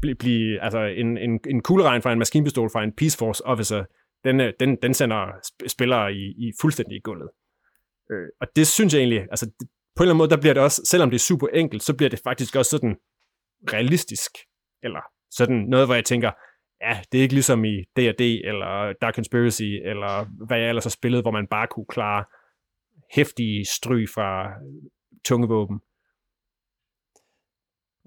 blive, 0.00 0.14
blive 0.14 0.62
altså 0.62 0.78
en, 0.78 1.18
en, 1.18 1.40
en 1.48 1.62
kugleregn 1.62 2.02
fra 2.02 2.12
en 2.12 2.18
maskinpistol 2.18 2.70
fra 2.70 2.84
en 2.84 2.92
Peace 2.96 3.18
Force 3.18 3.46
officer, 3.46 3.84
den, 4.24 4.40
øh, 4.40 4.52
den, 4.60 4.76
den 4.82 4.94
sender 4.94 5.20
spillere 5.66 6.12
i, 6.14 6.24
i 6.48 6.52
fuldstændig 6.60 6.96
i 6.96 7.00
gulvet. 7.04 7.30
Øh, 8.10 8.28
og 8.40 8.46
det 8.56 8.66
synes 8.66 8.94
jeg 8.94 9.00
egentlig, 9.00 9.20
altså 9.30 9.46
det, 9.46 9.68
på 9.96 10.02
en 10.02 10.04
eller 10.04 10.14
anden 10.14 10.18
måde, 10.18 10.30
der 10.30 10.40
bliver 10.40 10.54
det 10.54 10.62
også, 10.62 10.82
selvom 10.84 11.10
det 11.10 11.14
er 11.14 11.28
super 11.30 11.48
enkelt, 11.48 11.82
så 11.82 11.96
bliver 11.96 12.10
det 12.10 12.20
faktisk 12.24 12.56
også 12.56 12.70
sådan 12.70 12.96
realistisk, 13.72 14.30
eller 14.82 15.00
sådan 15.30 15.56
noget, 15.56 15.86
hvor 15.86 15.94
jeg 15.94 16.04
tænker, 16.04 16.30
ja, 16.80 17.00
det 17.12 17.18
er 17.18 17.22
ikke 17.22 17.34
ligesom 17.34 17.64
i 17.64 17.84
D&D, 17.96 18.22
eller 18.44 18.92
Dark 19.00 19.14
Conspiracy, 19.14 19.62
eller 19.62 20.46
hvad 20.46 20.58
jeg 20.58 20.68
ellers 20.68 20.84
har 20.84 20.90
spillet, 20.90 21.22
hvor 21.22 21.30
man 21.30 21.46
bare 21.46 21.66
kunne 21.66 21.86
klare 21.88 22.24
hæftige 23.14 23.64
stry 23.64 24.06
fra 24.14 24.52
tunge 25.24 25.48
våben. 25.48 25.80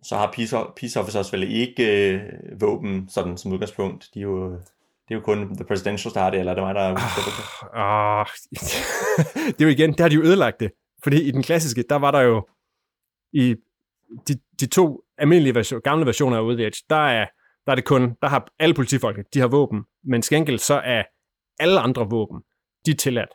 Så 0.03 0.15
har 0.15 0.31
peace, 0.77 0.99
officers 0.99 1.33
vel 1.33 1.51
ikke 1.51 2.13
øh, 2.13 2.21
våben 2.61 3.09
sådan 3.09 3.37
som 3.37 3.51
udgangspunkt. 3.51 4.09
De 4.13 4.19
er 4.19 4.23
jo, 4.23 4.51
det 4.51 5.11
er 5.11 5.15
jo 5.15 5.21
kun 5.21 5.55
The 5.55 5.65
Presidential, 5.65 6.13
der 6.13 6.19
har 6.19 6.29
det, 6.29 6.39
eller 6.39 6.51
er 6.51 6.55
det 6.55 6.63
mig, 6.63 6.75
der 6.75 6.81
er 6.81 6.95
ah, 7.73 8.19
ah, 8.19 8.27
Det 9.53 9.61
er 9.61 9.65
jo 9.65 9.67
igen, 9.67 9.93
der 9.93 10.03
har 10.03 10.09
de 10.09 10.15
jo 10.15 10.21
ødelagt 10.21 10.59
det. 10.59 10.71
Fordi 11.03 11.21
i 11.21 11.31
den 11.31 11.43
klassiske, 11.43 11.83
der 11.89 11.95
var 11.95 12.11
der 12.11 12.21
jo 12.21 12.47
i 13.33 13.55
de, 14.27 14.39
de 14.59 14.65
to 14.65 15.01
almindelige 15.17 15.55
version, 15.55 15.81
gamle 15.81 16.05
versioner 16.05 16.37
af 16.37 16.51
Edge, 16.51 16.83
der 16.89 17.07
er, 17.07 17.25
der 17.65 17.71
er 17.71 17.75
det 17.75 17.85
kun, 17.85 18.15
der 18.21 18.27
har 18.27 18.47
alle 18.59 18.75
politifolk, 18.75 19.19
de 19.33 19.39
har 19.39 19.47
våben, 19.47 19.83
men 20.03 20.21
skænkel 20.21 20.59
så 20.59 20.73
er 20.73 21.03
alle 21.59 21.79
andre 21.79 22.09
våben, 22.09 22.41
de 22.85 22.91
er 22.91 22.95
tilladt 22.95 23.29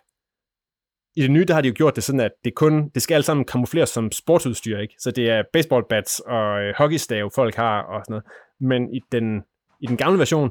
i 1.16 1.22
det 1.22 1.30
nye, 1.30 1.44
der 1.44 1.54
har 1.54 1.60
de 1.60 1.68
jo 1.68 1.74
gjort 1.76 1.96
det 1.96 2.04
sådan, 2.04 2.20
at 2.20 2.32
det 2.44 2.54
kun, 2.54 2.88
det 2.88 3.02
skal 3.02 3.14
alt 3.14 3.24
sammen 3.24 3.44
kamufleres 3.44 3.90
som 3.90 4.12
sportsudstyr, 4.12 4.78
ikke? 4.78 4.94
Så 4.98 5.10
det 5.10 5.30
er 5.30 5.42
baseball 5.52 5.84
bats 5.88 6.20
og 6.20 6.62
øh, 6.62 6.74
hockeystav, 6.78 7.30
folk 7.34 7.54
har 7.54 7.82
og 7.82 8.02
sådan 8.04 8.12
noget. 8.12 8.24
Men 8.60 8.94
i 8.94 9.00
den, 9.12 9.42
i 9.80 9.86
den 9.86 9.96
gamle 9.96 10.18
version, 10.18 10.50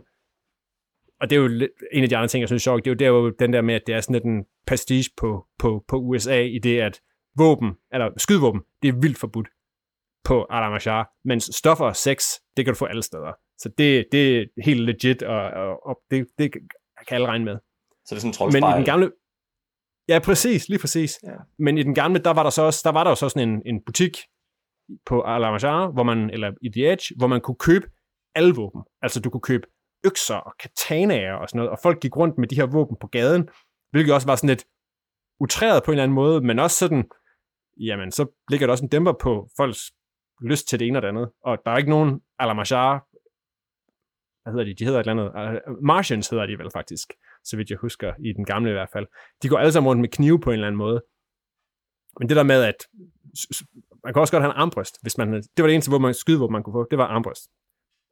og 1.21 1.29
det 1.29 1.35
er 1.35 1.39
jo 1.39 1.67
en 1.93 2.03
af 2.03 2.09
de 2.09 2.17
andre 2.17 2.27
ting, 2.27 2.41
jeg 2.41 2.49
synes 2.49 2.61
er 2.61 2.63
sjovt, 2.63 2.85
det 2.85 2.89
er 2.89 2.91
jo, 2.91 2.95
det 2.95 3.05
er 3.05 3.09
jo 3.09 3.29
den 3.39 3.53
der 3.53 3.61
med, 3.61 3.75
at 3.75 3.81
det 3.87 3.95
er 3.95 4.01
sådan 4.01 4.13
lidt 4.13 4.23
en 4.23 4.45
prestige 4.67 5.09
på, 5.17 5.45
på, 5.59 5.83
på 5.87 5.97
USA, 5.97 6.41
i 6.41 6.59
det 6.59 6.79
at 6.79 7.01
våben, 7.37 7.71
eller 7.93 8.09
skydvåben, 8.17 8.61
det 8.81 8.87
er 8.87 8.93
vildt 9.01 9.17
forbudt 9.17 9.47
på 10.23 10.47
Alamashar, 10.49 11.11
mens 11.25 11.49
stoffer 11.53 11.85
og 11.85 11.95
sex, 11.95 12.23
det 12.57 12.65
kan 12.65 12.73
du 12.73 12.77
få 12.77 12.85
alle 12.85 13.03
steder. 13.03 13.31
Så 13.57 13.69
det, 13.77 14.05
det 14.11 14.37
er 14.37 14.45
helt 14.63 14.81
legit, 14.81 15.23
og, 15.23 15.41
og, 15.41 15.87
og 15.87 15.99
det, 16.11 16.27
det 16.37 16.51
kan 17.07 17.15
alle 17.15 17.27
regne 17.27 17.45
med. 17.45 17.57
Så 18.05 18.15
det 18.15 18.25
er 18.25 18.31
sådan 18.31 18.47
en. 18.47 18.61
Men 18.61 18.71
i 18.73 18.75
den 18.77 18.85
gamle, 18.85 19.11
Ja, 20.07 20.19
præcis, 20.19 20.69
lige 20.69 20.79
præcis. 20.79 21.19
Ja. 21.23 21.35
Men 21.59 21.77
i 21.77 21.83
den 21.83 21.95
gamle, 21.95 22.19
der 22.19 22.33
var 22.33 22.43
der 22.43 22.49
så 22.49 22.61
også, 22.61 22.81
der 22.83 22.91
var 22.91 23.03
der 23.03 23.11
jo 23.11 23.15
så 23.15 23.29
sådan 23.29 23.49
en, 23.49 23.61
en 23.65 23.81
butik 23.85 24.17
på 25.05 25.21
Alamajara, 25.21 25.91
hvor 25.91 26.03
man, 26.03 26.29
eller 26.29 26.51
i 26.61 26.69
The 26.69 26.91
Edge, 26.91 27.15
hvor 27.17 27.27
man 27.27 27.41
kunne 27.41 27.55
købe 27.59 27.87
alle 28.35 28.55
våben. 28.55 28.81
Altså 29.01 29.19
du 29.19 29.29
kunne 29.29 29.41
købe 29.41 29.67
økser 30.05 30.35
og 30.35 30.53
katanaer 30.59 31.33
og 31.33 31.49
sådan 31.49 31.57
noget, 31.57 31.71
og 31.71 31.79
folk 31.83 32.01
gik 32.01 32.17
rundt 32.17 32.37
med 32.37 32.47
de 32.47 32.55
her 32.55 32.65
våben 32.65 32.97
på 33.01 33.07
gaden, 33.07 33.49
hvilket 33.91 34.13
også 34.13 34.27
var 34.27 34.35
sådan 34.35 34.49
lidt 34.49 34.65
utræret 35.39 35.83
på 35.83 35.91
en 35.91 35.93
eller 35.93 36.03
anden 36.03 36.15
måde, 36.15 36.41
men 36.41 36.59
også 36.59 36.77
sådan, 36.77 37.03
jamen 37.79 38.11
så 38.11 38.25
ligger 38.49 38.67
der 38.67 38.71
også 38.71 38.85
en 38.85 38.89
dæmper 38.89 39.13
på 39.21 39.49
folks 39.57 39.91
lyst 40.41 40.67
til 40.67 40.79
det 40.79 40.87
ene 40.87 40.97
og 40.97 41.01
det 41.01 41.07
andet. 41.07 41.31
Og 41.43 41.57
der 41.65 41.71
er 41.71 41.77
ikke 41.77 41.89
nogen 41.89 42.21
Alamashar, 42.39 43.05
hvad 44.43 44.53
hedder 44.53 44.65
de? 44.65 44.75
De 44.75 44.85
hedder 44.85 44.99
et 44.99 45.07
eller 45.07 45.23
andet. 45.23 45.61
Uh, 45.67 45.83
Martians 45.83 46.29
hedder 46.29 46.45
de 46.45 46.57
vel 46.57 46.71
faktisk, 46.73 47.13
så 47.43 47.57
vidt 47.57 47.69
jeg 47.69 47.77
husker, 47.77 48.13
i 48.19 48.33
den 48.33 48.45
gamle 48.45 48.69
i 48.69 48.73
hvert 48.73 48.89
fald. 48.93 49.07
De 49.41 49.49
går 49.49 49.57
alle 49.57 49.71
sammen 49.71 49.89
rundt 49.89 50.01
med 50.01 50.09
knive 50.09 50.39
på 50.39 50.49
en 50.49 50.53
eller 50.53 50.67
anden 50.67 50.77
måde. 50.77 51.03
Men 52.19 52.29
det 52.29 52.37
der 52.37 52.43
med, 52.43 52.63
at 52.63 52.87
man 54.03 54.13
kan 54.13 54.19
også 54.19 54.33
godt 54.33 54.43
have 54.43 54.53
en 54.53 54.61
armbryst, 54.61 55.01
hvis 55.01 55.17
man, 55.17 55.33
det 55.33 55.57
var 55.57 55.67
det 55.67 55.73
eneste 55.73 55.91
hvor 55.91 55.99
man 55.99 56.13
skyde, 56.13 56.37
hvor 56.37 56.49
man 56.49 56.63
kunne 56.63 56.73
få, 56.73 56.87
det 56.91 56.97
var 56.97 57.07
armbryst. 57.07 57.49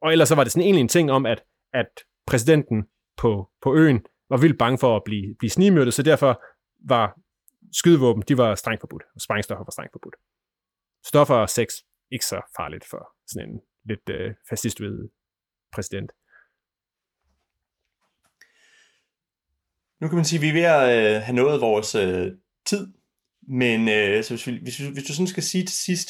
Og 0.02 0.12
ellers 0.12 0.28
så 0.28 0.34
var 0.34 0.44
det 0.44 0.52
sådan 0.52 0.64
egentlig 0.64 0.80
en 0.80 0.88
ting 0.88 1.10
om, 1.10 1.26
at, 1.26 1.44
at 1.72 1.90
præsidenten 2.26 2.84
på, 3.16 3.50
på 3.62 3.76
øen 3.76 4.06
var 4.30 4.36
vildt 4.36 4.58
bange 4.58 4.78
for 4.78 4.96
at 4.96 5.02
blive, 5.04 5.34
blive 5.38 5.50
snigmyrdet, 5.50 5.94
så 5.94 6.02
derfor 6.02 6.42
var 6.88 7.18
skydevåben, 7.72 8.22
de 8.28 8.38
var 8.38 8.54
strengt 8.54 8.80
forbudt, 8.80 9.02
og 9.14 9.20
sprængstoffer 9.20 9.64
var 9.64 9.70
strengt 9.70 9.92
forbudt. 9.92 10.14
Stoffer 11.04 11.34
og 11.34 11.48
sex, 11.48 11.68
ikke 12.10 12.26
så 12.26 12.40
farligt 12.56 12.84
for 12.90 13.08
sådan 13.26 13.48
en 13.48 13.60
lidt 13.84 14.08
øh, 14.10 14.34
fascistoid 14.48 15.08
præsident. 15.72 16.12
Nu 20.02 20.08
kan 20.08 20.16
man 20.16 20.24
sige, 20.24 20.38
at 20.38 20.42
vi 20.42 20.48
er 20.48 20.52
ved 20.52 20.62
at 20.62 21.14
øh, 21.16 21.22
have 21.22 21.36
nået 21.36 21.60
vores 21.60 21.94
øh, 21.94 22.30
tid, 22.66 22.86
men 23.48 23.88
øh, 23.88 24.24
så 24.24 24.34
hvis, 24.34 24.46
vi, 24.46 24.58
hvis, 24.62 24.78
hvis 24.78 25.04
du 25.04 25.12
sådan 25.12 25.26
skal 25.26 25.42
sige 25.42 25.64
til 25.64 25.76
sidst, 25.76 26.08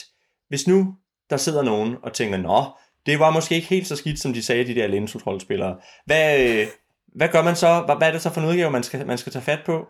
hvis 0.49 0.69
nu 0.69 0.95
der 1.31 1.37
sidder 1.37 1.63
nogen 1.63 1.97
og 2.03 2.13
tænker, 2.13 2.37
nå, 2.37 2.65
det 3.07 3.19
var 3.19 3.31
måske 3.31 3.55
ikke 3.55 3.67
helt 3.69 3.87
så 3.87 3.97
skidt, 3.97 4.21
som 4.21 4.33
de 4.33 4.43
sagde, 4.43 4.67
de 4.67 4.75
der 4.75 4.87
lænekontrolspillere. 4.87 5.79
Hvad, 6.07 6.51
øh, 6.51 6.67
hvad 7.15 7.29
gør 7.29 7.43
man 7.43 7.57
så? 7.57 7.83
Hvad, 7.87 7.97
hvad 7.97 8.09
er 8.09 8.13
det 8.13 8.23
så 8.23 8.35
for 8.35 8.41
en 8.41 8.49
udgave, 8.49 8.71
man 8.71 8.83
skal, 8.83 9.07
man 9.07 9.19
skal 9.19 9.33
tage 9.33 9.43
fat 9.43 9.61
på? 9.67 9.87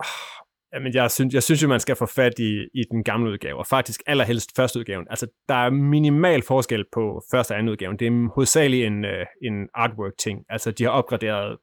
Ah, 0.00 0.44
jamen, 0.74 0.94
jeg 0.94 1.10
synes, 1.10 1.34
jeg 1.34 1.42
synes 1.42 1.62
jo, 1.62 1.68
man 1.68 1.80
skal 1.80 1.96
få 1.96 2.06
fat 2.06 2.38
i, 2.38 2.52
i 2.74 2.82
den 2.90 3.04
gamle 3.04 3.30
udgave, 3.30 3.58
og 3.58 3.66
faktisk 3.66 4.02
allerhelst 4.06 4.50
første 4.56 4.78
udgaven. 4.78 5.06
Altså, 5.10 5.26
der 5.48 5.54
er 5.54 5.70
minimal 5.70 6.42
forskel 6.42 6.84
på 6.92 7.22
første 7.30 7.52
og 7.52 7.58
anden 7.58 7.72
udgaven. 7.72 7.98
Det 7.98 8.06
er 8.06 8.32
hovedsageligt 8.34 8.86
en, 8.86 9.04
øh, 9.04 9.26
en 9.42 9.68
artwork-ting. 9.74 10.44
Altså, 10.48 10.70
de 10.70 10.84
har 10.84 10.90
opgraderet, 10.90 11.58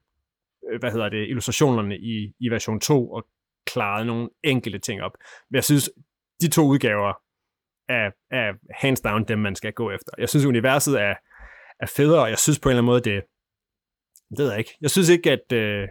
Øh, 0.72 0.80
hvad 0.80 0.92
hedder 0.92 1.10
det, 1.10 1.28
illustrationerne 1.28 1.98
i, 1.98 2.34
i 2.40 2.50
version 2.50 2.80
2, 2.80 3.12
og 3.12 3.28
klaret 3.66 4.08
nogle 4.08 4.30
enkelte 4.44 4.80
ting 4.80 5.02
op. 5.02 5.12
Men 5.50 5.56
jeg 5.56 5.64
synes, 5.64 5.90
de 6.42 6.48
to 6.50 6.62
udgaver 6.62 7.14
er, 7.90 8.12
er 8.32 8.54
hands 8.72 9.02
down 9.02 9.24
dem, 9.24 9.40
man 9.40 9.56
skal 9.56 9.74
gå 9.74 9.92
efter. 9.92 10.12
Jeg 10.18 10.30
synes, 10.30 10.46
universet 10.46 11.02
er, 11.02 11.16
er 11.80 11.86
federe, 11.96 12.22
og 12.22 12.30
jeg 12.30 12.38
synes 12.38 12.60
på 12.60 12.70
en 12.70 12.72
eller 12.72 12.82
anden 12.82 12.92
måde, 12.92 13.02
det, 13.02 13.24
det 14.30 14.40
ved 14.40 14.50
jeg 14.50 14.60
ikke. 14.60 14.78
Jeg 14.82 14.92
synes 14.92 15.10
ikke, 15.10 15.32
at... 15.32 15.52
Øh, 15.54 15.88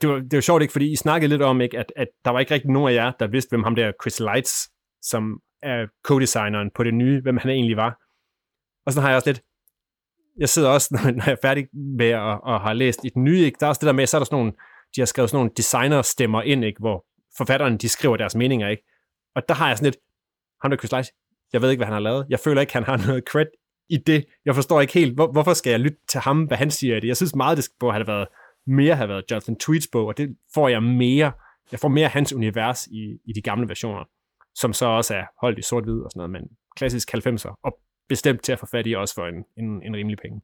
det, 0.00 0.08
var, 0.08 0.18
det 0.18 0.32
var 0.32 0.40
sjovt 0.40 0.62
ikke, 0.62 0.72
fordi 0.72 0.92
I 0.92 0.96
snakkede 0.96 1.28
lidt 1.28 1.42
om, 1.42 1.60
ikke, 1.60 1.78
at, 1.78 1.92
at 1.96 2.08
der 2.24 2.30
var 2.30 2.40
ikke 2.40 2.54
rigtig 2.54 2.70
nogen 2.70 2.88
af 2.88 2.94
jer, 2.94 3.12
der 3.20 3.26
vidste, 3.26 3.50
hvem 3.50 3.62
ham 3.62 3.74
der 3.74 3.92
Chris 4.02 4.20
Lights, 4.20 4.70
som 5.02 5.40
er 5.62 5.86
co-designeren 6.08 6.70
på 6.74 6.82
det 6.84 6.94
nye, 6.94 7.22
hvem 7.22 7.36
han 7.36 7.50
egentlig 7.50 7.76
var. 7.76 8.00
Og 8.86 8.92
så 8.92 9.00
har 9.00 9.08
jeg 9.08 9.16
også 9.16 9.28
lidt, 9.30 9.42
jeg 10.38 10.48
sidder 10.48 10.68
også, 10.68 10.88
når 11.16 11.24
jeg 11.24 11.32
er 11.32 11.36
færdig 11.42 11.66
med 11.98 12.08
at, 12.08 12.40
og 12.42 12.60
har 12.60 12.72
læst 12.72 13.00
i 13.04 13.08
den 13.08 13.24
nye, 13.24 13.40
ikke, 13.44 13.56
der 13.60 13.66
er 13.66 13.68
også 13.68 13.78
det 13.78 13.86
der 13.86 13.92
med, 13.92 14.06
så 14.06 14.16
er 14.16 14.18
der 14.18 14.24
sådan 14.24 14.36
nogle, 14.36 14.52
de 14.96 15.00
har 15.00 15.06
skrevet 15.06 15.30
sådan 15.30 15.38
nogle 15.38 15.50
designer-stemmer 15.56 16.42
ind, 16.42 16.64
ikke, 16.64 16.80
hvor 16.80 17.04
forfatterne, 17.36 17.78
de 17.78 17.88
skriver 17.88 18.16
deres 18.16 18.34
meninger, 18.34 18.68
ikke? 18.68 18.82
Og 19.34 19.42
der 19.48 19.54
har 19.54 19.68
jeg 19.68 19.76
sådan 19.78 19.86
lidt, 19.86 19.96
ham 20.62 20.70
der 20.70 20.76
Chris 20.78 20.90
Lights, 20.90 21.10
jeg 21.52 21.62
ved 21.62 21.70
ikke, 21.70 21.78
hvad 21.78 21.86
han 21.86 21.92
har 21.92 22.00
lavet. 22.00 22.26
Jeg 22.28 22.40
føler 22.40 22.60
ikke, 22.60 22.72
han 22.72 22.84
har 22.84 22.96
noget 23.06 23.24
cred 23.28 23.46
i 23.88 23.96
det. 23.96 24.24
Jeg 24.44 24.54
forstår 24.54 24.80
ikke 24.80 24.92
helt, 24.92 25.14
hvor, 25.14 25.32
hvorfor 25.32 25.54
skal 25.54 25.70
jeg 25.70 25.80
lytte 25.80 25.98
til 26.08 26.20
ham, 26.20 26.44
hvad 26.44 26.56
han 26.56 26.70
siger 26.70 26.96
i 26.96 27.00
det. 27.00 27.08
Jeg 27.08 27.16
synes 27.16 27.34
meget, 27.34 27.56
det 27.56 27.64
skulle 27.64 27.92
have 27.92 28.06
været 28.06 28.28
mere 28.66 28.96
have 28.96 29.08
været 29.08 29.24
Jonathan 29.30 29.56
Tweets 29.56 29.88
bog, 29.92 30.06
og 30.06 30.18
det 30.18 30.36
får 30.54 30.68
jeg 30.68 30.82
mere, 30.82 31.32
jeg 31.72 31.80
får 31.80 31.88
mere 31.88 32.08
hans 32.08 32.32
univers 32.32 32.86
i, 32.86 33.18
i 33.24 33.32
de 33.32 33.42
gamle 33.42 33.68
versioner, 33.68 34.04
som 34.54 34.72
så 34.72 34.86
også 34.86 35.14
er 35.14 35.24
holdt 35.40 35.58
i 35.58 35.62
sort-hvid 35.62 36.00
og 36.00 36.10
sådan 36.10 36.18
noget, 36.18 36.30
men 36.30 36.42
klassisk 36.76 37.14
90'er, 37.14 37.60
og 37.64 37.78
bestemt 38.08 38.42
til 38.42 38.52
at 38.52 38.58
få 38.58 38.66
fat 38.66 38.86
i 38.86 38.94
også 38.94 39.14
for 39.14 39.26
en, 39.26 39.44
en, 39.56 39.82
en 39.82 39.96
rimelig 39.96 40.18
penge. 40.18 40.40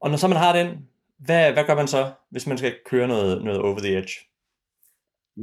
Og 0.00 0.10
når 0.10 0.16
så 0.16 0.28
man 0.28 0.36
har 0.36 0.52
den, 0.52 0.88
hvad, 1.18 1.52
hvad 1.52 1.64
gør 1.64 1.74
man 1.74 1.88
så, 1.88 2.12
hvis 2.30 2.46
man 2.46 2.58
skal 2.58 2.74
køre 2.86 3.08
noget, 3.08 3.44
noget 3.44 3.60
over 3.60 3.78
the 3.78 3.98
edge? 3.98 4.12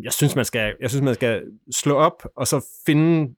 Jeg 0.04 0.14
synes, 0.14 0.36
man 0.36 0.46
skal, 0.46 0.76
jeg 0.80 0.90
synes, 0.90 1.04
man 1.04 1.16
skal 1.16 1.44
slå 1.72 1.96
op, 1.96 2.24
og 2.36 2.48
så 2.48 2.66
finde, 2.86 3.36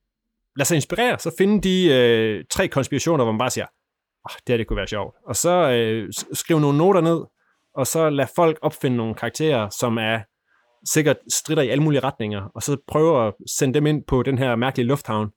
lad 0.55 0.65
sig 0.65 0.75
inspirere, 0.75 1.19
så 1.19 1.35
finde 1.37 1.61
de 1.61 1.93
øh, 1.93 2.45
tre 2.49 2.67
konspirationer, 2.67 3.23
hvor 3.23 3.31
man 3.31 3.39
bare 3.39 3.49
siger, 3.49 3.65
oh, 4.25 4.35
det 4.47 4.53
her 4.53 4.57
det 4.57 4.67
kunne 4.67 4.77
være 4.77 4.87
sjovt. 4.87 5.15
Og 5.25 5.35
så 5.35 5.71
øh, 5.71 6.13
skrive 6.33 6.61
nogle 6.61 6.77
noter 6.77 7.01
ned, 7.01 7.25
og 7.75 7.87
så 7.87 8.09
lade 8.09 8.29
folk 8.35 8.59
opfinde 8.61 8.97
nogle 8.97 9.15
karakterer, 9.15 9.69
som 9.69 9.97
er 9.97 10.19
sikkert 10.85 11.17
strider 11.29 11.61
i 11.61 11.69
alle 11.69 11.83
mulige 11.83 11.99
retninger, 11.99 12.41
og 12.55 12.63
så 12.63 12.77
prøve 12.87 13.27
at 13.27 13.33
sende 13.47 13.73
dem 13.73 13.85
ind 13.85 14.03
på 14.07 14.23
den 14.23 14.37
her 14.37 14.55
mærkelige 14.55 14.87
lufthavn, 14.87 15.29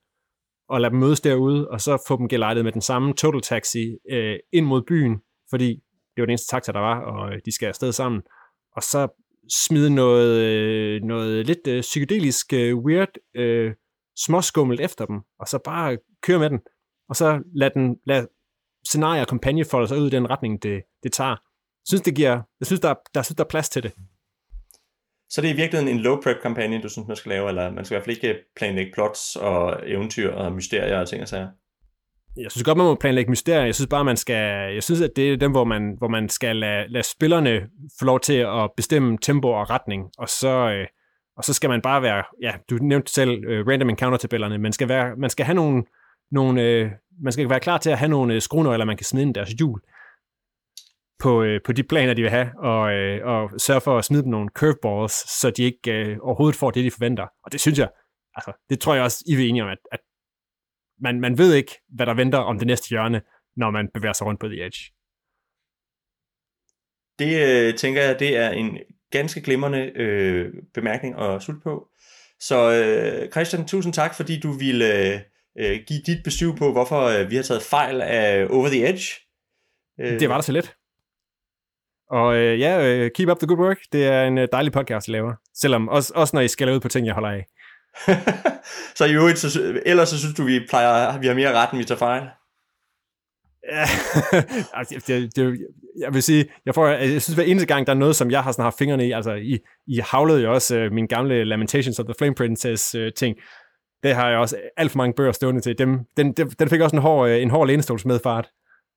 og 0.73 0.81
lade 0.81 0.91
dem 0.91 0.99
mødes 0.99 1.21
derude, 1.21 1.69
og 1.69 1.81
så 1.81 2.03
få 2.07 2.17
dem 2.17 2.27
gelejtet 2.27 2.63
med 2.63 2.71
den 2.71 2.81
samme 2.81 3.13
total 3.13 3.41
taxi 3.41 3.97
øh, 4.11 4.35
ind 4.53 4.65
mod 4.65 4.81
byen, 4.87 5.21
fordi 5.49 5.69
det 6.15 6.21
var 6.21 6.25
den 6.25 6.29
eneste 6.29 6.55
taxa, 6.55 6.71
der 6.71 6.79
var, 6.79 6.99
og 6.99 7.33
øh, 7.33 7.39
de 7.45 7.51
skal 7.51 7.67
afsted 7.67 7.91
sammen. 7.91 8.21
Og 8.75 8.83
så 8.83 9.07
smide 9.65 9.89
noget, 9.89 10.39
øh, 10.39 11.01
noget 11.03 11.47
lidt 11.47 11.67
øh, 11.67 11.81
psykedelisk, 11.81 12.53
øh, 12.53 12.77
weird, 12.77 13.13
øh, 13.35 13.71
småskummelt 14.25 14.81
efter 14.81 15.05
dem, 15.05 15.21
og 15.39 15.47
så 15.47 15.59
bare 15.65 15.97
køre 16.23 16.39
med 16.39 16.49
den, 16.49 16.59
og 17.09 17.15
så 17.15 17.43
lad, 17.55 17.69
den, 17.69 17.97
lad 18.05 18.27
scenarie 18.85 19.21
og 19.21 19.27
kampagne 19.27 19.65
folde 19.65 19.87
sig 19.87 19.97
ud 19.97 20.07
i 20.07 20.09
den 20.09 20.29
retning, 20.29 20.63
det, 20.63 20.81
det 21.03 21.11
tager 21.11 21.35
synes, 21.87 22.01
det 22.01 22.15
giver, 22.15 22.41
jeg 22.59 22.65
synes, 22.65 22.79
der, 22.79 22.93
der, 23.13 23.21
synes, 23.21 23.35
der 23.35 23.43
er 23.43 23.49
plads 23.49 23.69
til 23.69 23.83
det. 23.83 23.93
Så 25.33 25.41
det 25.41 25.49
er 25.49 25.53
i 25.53 25.57
virkeligheden 25.57 25.95
en 25.95 26.01
low 26.01 26.21
prep 26.21 26.37
kampagne, 26.41 26.81
du 26.81 26.89
synes, 26.89 27.07
man 27.07 27.17
skal 27.17 27.29
lave, 27.29 27.49
eller 27.49 27.71
man 27.71 27.85
skal 27.85 27.95
i 27.95 27.97
hvert 27.97 28.05
fald 28.05 28.17
ikke 28.17 28.39
planlægge 28.55 28.91
plots 28.93 29.35
og 29.35 29.79
eventyr 29.85 30.31
og 30.31 30.51
mysterier 30.51 30.99
og 30.99 31.07
ting 31.07 31.21
og 31.21 31.27
sager? 31.27 31.47
Jeg 32.37 32.51
synes 32.51 32.63
godt, 32.63 32.77
man 32.77 32.85
må 32.85 32.95
planlægge 32.95 33.29
mysterier. 33.29 33.65
Jeg 33.65 33.75
synes 33.75 33.87
bare, 33.87 34.03
man 34.03 34.17
skal, 34.17 34.73
jeg 34.73 34.83
synes, 34.83 35.01
at 35.01 35.09
det 35.15 35.33
er 35.33 35.37
dem, 35.37 35.51
hvor 35.51 35.63
man, 35.63 35.95
hvor 35.97 36.07
man 36.07 36.29
skal 36.29 36.55
lade, 36.55 36.87
lade 36.87 37.03
spillerne 37.03 37.61
få 37.99 38.05
lov 38.05 38.19
til 38.19 38.33
at 38.33 38.69
bestemme 38.77 39.17
tempo 39.21 39.47
og 39.47 39.69
retning, 39.69 40.09
og 40.17 40.29
så, 40.29 40.69
øh, 40.69 40.87
og 41.37 41.43
så 41.43 41.53
skal 41.53 41.69
man 41.69 41.81
bare 41.81 42.01
være, 42.01 42.23
ja, 42.41 42.51
du 42.69 42.75
nævnte 42.75 43.13
selv 43.13 43.43
øh, 43.47 43.67
random 43.67 43.89
encounter-tabellerne, 43.89 44.57
man 44.57 44.73
skal, 44.73 44.89
være, 44.89 45.15
man 45.17 45.29
skal 45.29 45.45
have 45.45 45.55
nogle, 45.55 45.83
nogle 46.31 46.61
øh, 46.61 46.91
man 47.23 47.33
skal 47.33 47.49
være 47.49 47.59
klar 47.59 47.77
til 47.77 47.89
at 47.89 47.97
have 47.97 48.09
nogle 48.09 48.33
øh, 48.33 48.41
skruenøgler, 48.41 48.85
man 48.85 48.97
kan 48.97 49.05
snide 49.05 49.21
ind 49.21 49.37
i 49.37 49.39
deres 49.39 49.49
hjul 49.49 49.81
på, 51.23 51.43
øh, 51.43 51.59
på 51.65 51.71
de 51.71 51.83
planer, 51.83 52.13
de 52.13 52.21
vil 52.21 52.31
have, 52.31 52.49
og, 52.59 52.93
øh, 52.93 53.27
og 53.27 53.61
sørge 53.61 53.81
for 53.81 53.97
at 53.97 54.05
smide 54.05 54.23
dem 54.23 54.31
nogle 54.31 54.49
curveballs, 54.49 55.13
så 55.39 55.49
de 55.49 55.63
ikke 55.63 55.91
øh, 55.91 56.17
overhovedet 56.21 56.59
får 56.59 56.71
det, 56.71 56.83
de 56.83 56.91
forventer. 56.91 57.27
Og 57.43 57.51
det 57.51 57.61
synes 57.61 57.79
jeg, 57.79 57.89
altså, 58.35 58.51
det 58.69 58.79
tror 58.79 58.93
jeg 58.95 59.03
også, 59.03 59.23
I 59.27 59.33
er 59.33 59.49
enige 59.49 59.63
om, 59.63 59.69
at, 59.69 59.77
at 59.91 59.99
man, 61.01 61.19
man 61.19 61.37
ved 61.37 61.53
ikke, 61.53 61.71
hvad 61.87 62.05
der 62.05 62.13
venter 62.13 62.37
om 62.37 62.57
det 62.57 62.67
næste 62.67 62.89
hjørne, 62.89 63.21
når 63.55 63.71
man 63.71 63.89
bevæger 63.93 64.13
sig 64.13 64.27
rundt 64.27 64.39
på 64.39 64.47
The 64.47 64.65
Edge. 64.65 64.79
Det 67.19 67.31
øh, 67.47 67.77
tænker 67.77 68.01
jeg, 68.01 68.19
det 68.19 68.37
er 68.37 68.49
en 68.49 68.77
ganske 69.11 69.41
glimrende 69.41 69.91
øh, 69.95 70.53
bemærkning 70.73 71.19
at 71.19 71.41
slutte 71.41 71.61
på. 71.63 71.87
Så 72.39 72.57
øh, 72.73 73.31
Christian, 73.31 73.67
tusind 73.67 73.93
tak, 73.93 74.15
fordi 74.15 74.39
du 74.39 74.51
ville 74.51 75.13
øh, 75.57 75.79
give 75.87 76.01
dit 76.05 76.23
besøg 76.23 76.49
på, 76.57 76.71
hvorfor 76.71 77.01
øh, 77.01 77.31
vi 77.31 77.35
har 77.35 77.43
taget 77.43 77.63
fejl 77.63 78.01
af 78.01 78.47
Over 78.49 78.67
the 78.67 78.89
Edge. 78.89 79.05
Øh, 79.99 80.19
det 80.19 80.29
var 80.29 80.35
da 80.35 80.41
så 80.41 80.51
let. 80.51 80.75
Og 82.13 82.35
øh, 82.35 82.59
ja, 82.59 82.87
øh, 82.87 83.11
keep 83.15 83.29
up 83.29 83.37
the 83.39 83.47
good 83.47 83.59
work. 83.59 83.77
Det 83.93 84.05
er 84.05 84.23
en 84.23 84.37
øh, 84.37 84.47
dejlig 84.51 84.73
podcast, 84.73 85.07
I 85.07 85.11
laver. 85.11 85.33
Selvom, 85.55 85.89
også, 85.89 86.13
også 86.15 86.35
når 86.35 86.41
I 86.41 86.47
skal 86.47 86.73
ud 86.73 86.79
på 86.79 86.87
ting, 86.87 87.07
jeg 87.07 87.13
holder 87.13 87.29
af. 87.29 87.45
så 88.97 89.05
i 89.05 89.13
øvrigt, 89.13 89.39
så, 89.39 89.81
ellers 89.85 90.09
så 90.09 90.19
synes 90.19 90.35
du, 90.35 90.43
vi 90.43 90.59
plejer, 90.69 91.19
vi 91.19 91.27
har 91.27 91.33
mere 91.33 91.53
ret, 91.53 91.71
end 91.71 91.77
vi 91.77 91.83
tager 91.83 91.99
fejl? 91.99 92.23
Ja, 93.71 93.85
altså, 94.77 95.03
det, 95.07 95.35
det, 95.35 95.67
jeg 95.99 96.13
vil 96.13 96.23
sige, 96.23 96.45
jeg, 96.65 96.75
får, 96.75 96.87
jeg 96.87 97.21
synes 97.21 97.35
hver 97.35 97.43
eneste 97.43 97.67
gang, 97.67 97.87
der 97.87 97.93
er 97.93 97.97
noget, 97.97 98.15
som 98.15 98.31
jeg 98.31 98.43
har 98.43 98.51
sådan 98.51 98.63
haft 98.63 98.77
fingrene 98.77 99.07
i, 99.07 99.11
altså 99.11 99.33
I, 99.33 99.59
I 99.87 99.99
havlede 100.11 100.41
jo 100.41 100.53
også 100.53 100.85
uh, 100.85 100.91
min 100.91 101.07
gamle 101.07 101.43
Lamentations 101.43 101.99
of 101.99 102.05
the 102.05 102.15
Flame 102.17 102.35
Princess 102.35 102.95
uh, 102.95 103.07
ting, 103.17 103.35
det 104.03 104.15
har 104.15 104.29
jeg 104.29 104.37
også 104.37 104.57
alt 104.77 104.91
for 104.91 104.97
mange 104.97 105.13
bøger 105.13 105.31
stående 105.31 105.61
til. 105.61 105.77
Dem, 105.77 105.99
den, 106.17 106.33
den 106.33 106.69
fik 106.69 106.81
også 106.81 106.95
en 106.95 107.01
hård, 107.01 107.29
en 107.29 107.49
hård 107.49 107.67
lænestolsmedfart. 107.67 108.49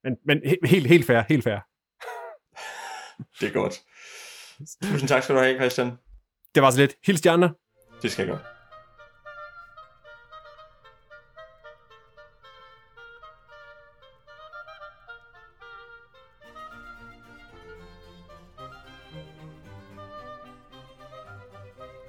Men, 0.04 0.16
men 0.26 0.40
helt, 0.64 0.86
helt 0.86 1.06
fair, 1.06 1.22
helt 1.28 1.44
fair. 1.44 1.58
det 3.40 3.48
er 3.48 3.52
godt. 3.52 3.82
Tusind 4.82 5.08
tak 5.08 5.22
skal 5.22 5.34
du 5.34 5.40
have, 5.40 5.56
Christian. 5.56 5.92
Det 6.54 6.62
var 6.62 6.70
så 6.70 6.78
lidt. 6.78 6.94
Hils 7.06 7.18
stjerner. 7.18 7.48
Det 8.02 8.12
skal 8.12 8.26
jeg 8.26 8.34
gøre. 8.34 8.44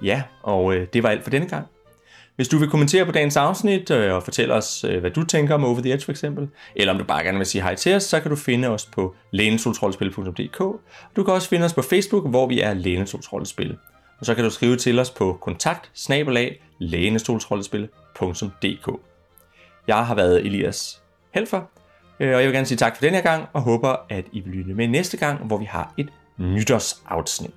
Ja, 0.02 0.22
og 0.42 0.74
øh, 0.74 0.88
det 0.92 1.02
var 1.02 1.08
alt 1.08 1.22
for 1.22 1.30
denne 1.30 1.48
gang. 1.48 1.66
Hvis 2.38 2.48
du 2.48 2.58
vil 2.58 2.70
kommentere 2.70 3.06
på 3.06 3.12
dagens 3.12 3.36
afsnit 3.36 3.90
øh, 3.90 4.14
og 4.14 4.22
fortælle 4.22 4.54
os, 4.54 4.84
øh, 4.84 5.00
hvad 5.00 5.10
du 5.10 5.24
tænker 5.24 5.54
om 5.54 5.64
Over 5.64 5.80
the 5.80 5.92
Edge 5.92 6.04
for 6.04 6.12
eksempel, 6.12 6.48
eller 6.76 6.92
om 6.92 6.98
du 6.98 7.04
bare 7.04 7.24
gerne 7.24 7.38
vil 7.38 7.46
sige 7.46 7.62
hej 7.62 7.74
til 7.74 7.94
os, 7.94 8.02
så 8.02 8.20
kan 8.20 8.30
du 8.30 8.36
finde 8.36 8.68
os 8.68 8.86
på 8.86 9.14
lænesoltrollespil.dk. 9.30 10.58
Du 11.16 11.24
kan 11.24 11.34
også 11.34 11.48
finde 11.48 11.64
os 11.64 11.74
på 11.74 11.82
Facebook, 11.82 12.28
hvor 12.28 12.46
vi 12.46 12.60
er 12.60 12.74
Lænesoltrollespil. 12.74 13.76
Og 14.20 14.26
så 14.26 14.34
kan 14.34 14.44
du 14.44 14.50
skrive 14.50 14.76
til 14.76 14.98
os 14.98 15.10
på 15.10 15.38
kontakt 15.40 15.90
Jeg 19.88 20.06
har 20.06 20.14
været 20.14 20.46
Elias 20.46 21.02
Helfer, 21.34 21.60
øh, 22.20 22.34
og 22.34 22.40
jeg 22.40 22.46
vil 22.46 22.54
gerne 22.54 22.66
sige 22.66 22.78
tak 22.78 22.96
for 22.96 23.00
den 23.00 23.14
her 23.14 23.22
gang, 23.22 23.44
og 23.52 23.62
håber, 23.62 23.96
at 24.08 24.24
I 24.32 24.40
vil 24.40 24.52
lytte 24.52 24.74
med 24.74 24.88
næste 24.88 25.16
gang, 25.16 25.46
hvor 25.46 25.56
vi 25.56 25.64
har 25.64 25.94
et 25.96 26.08
nytårsafsnit. 26.38 27.54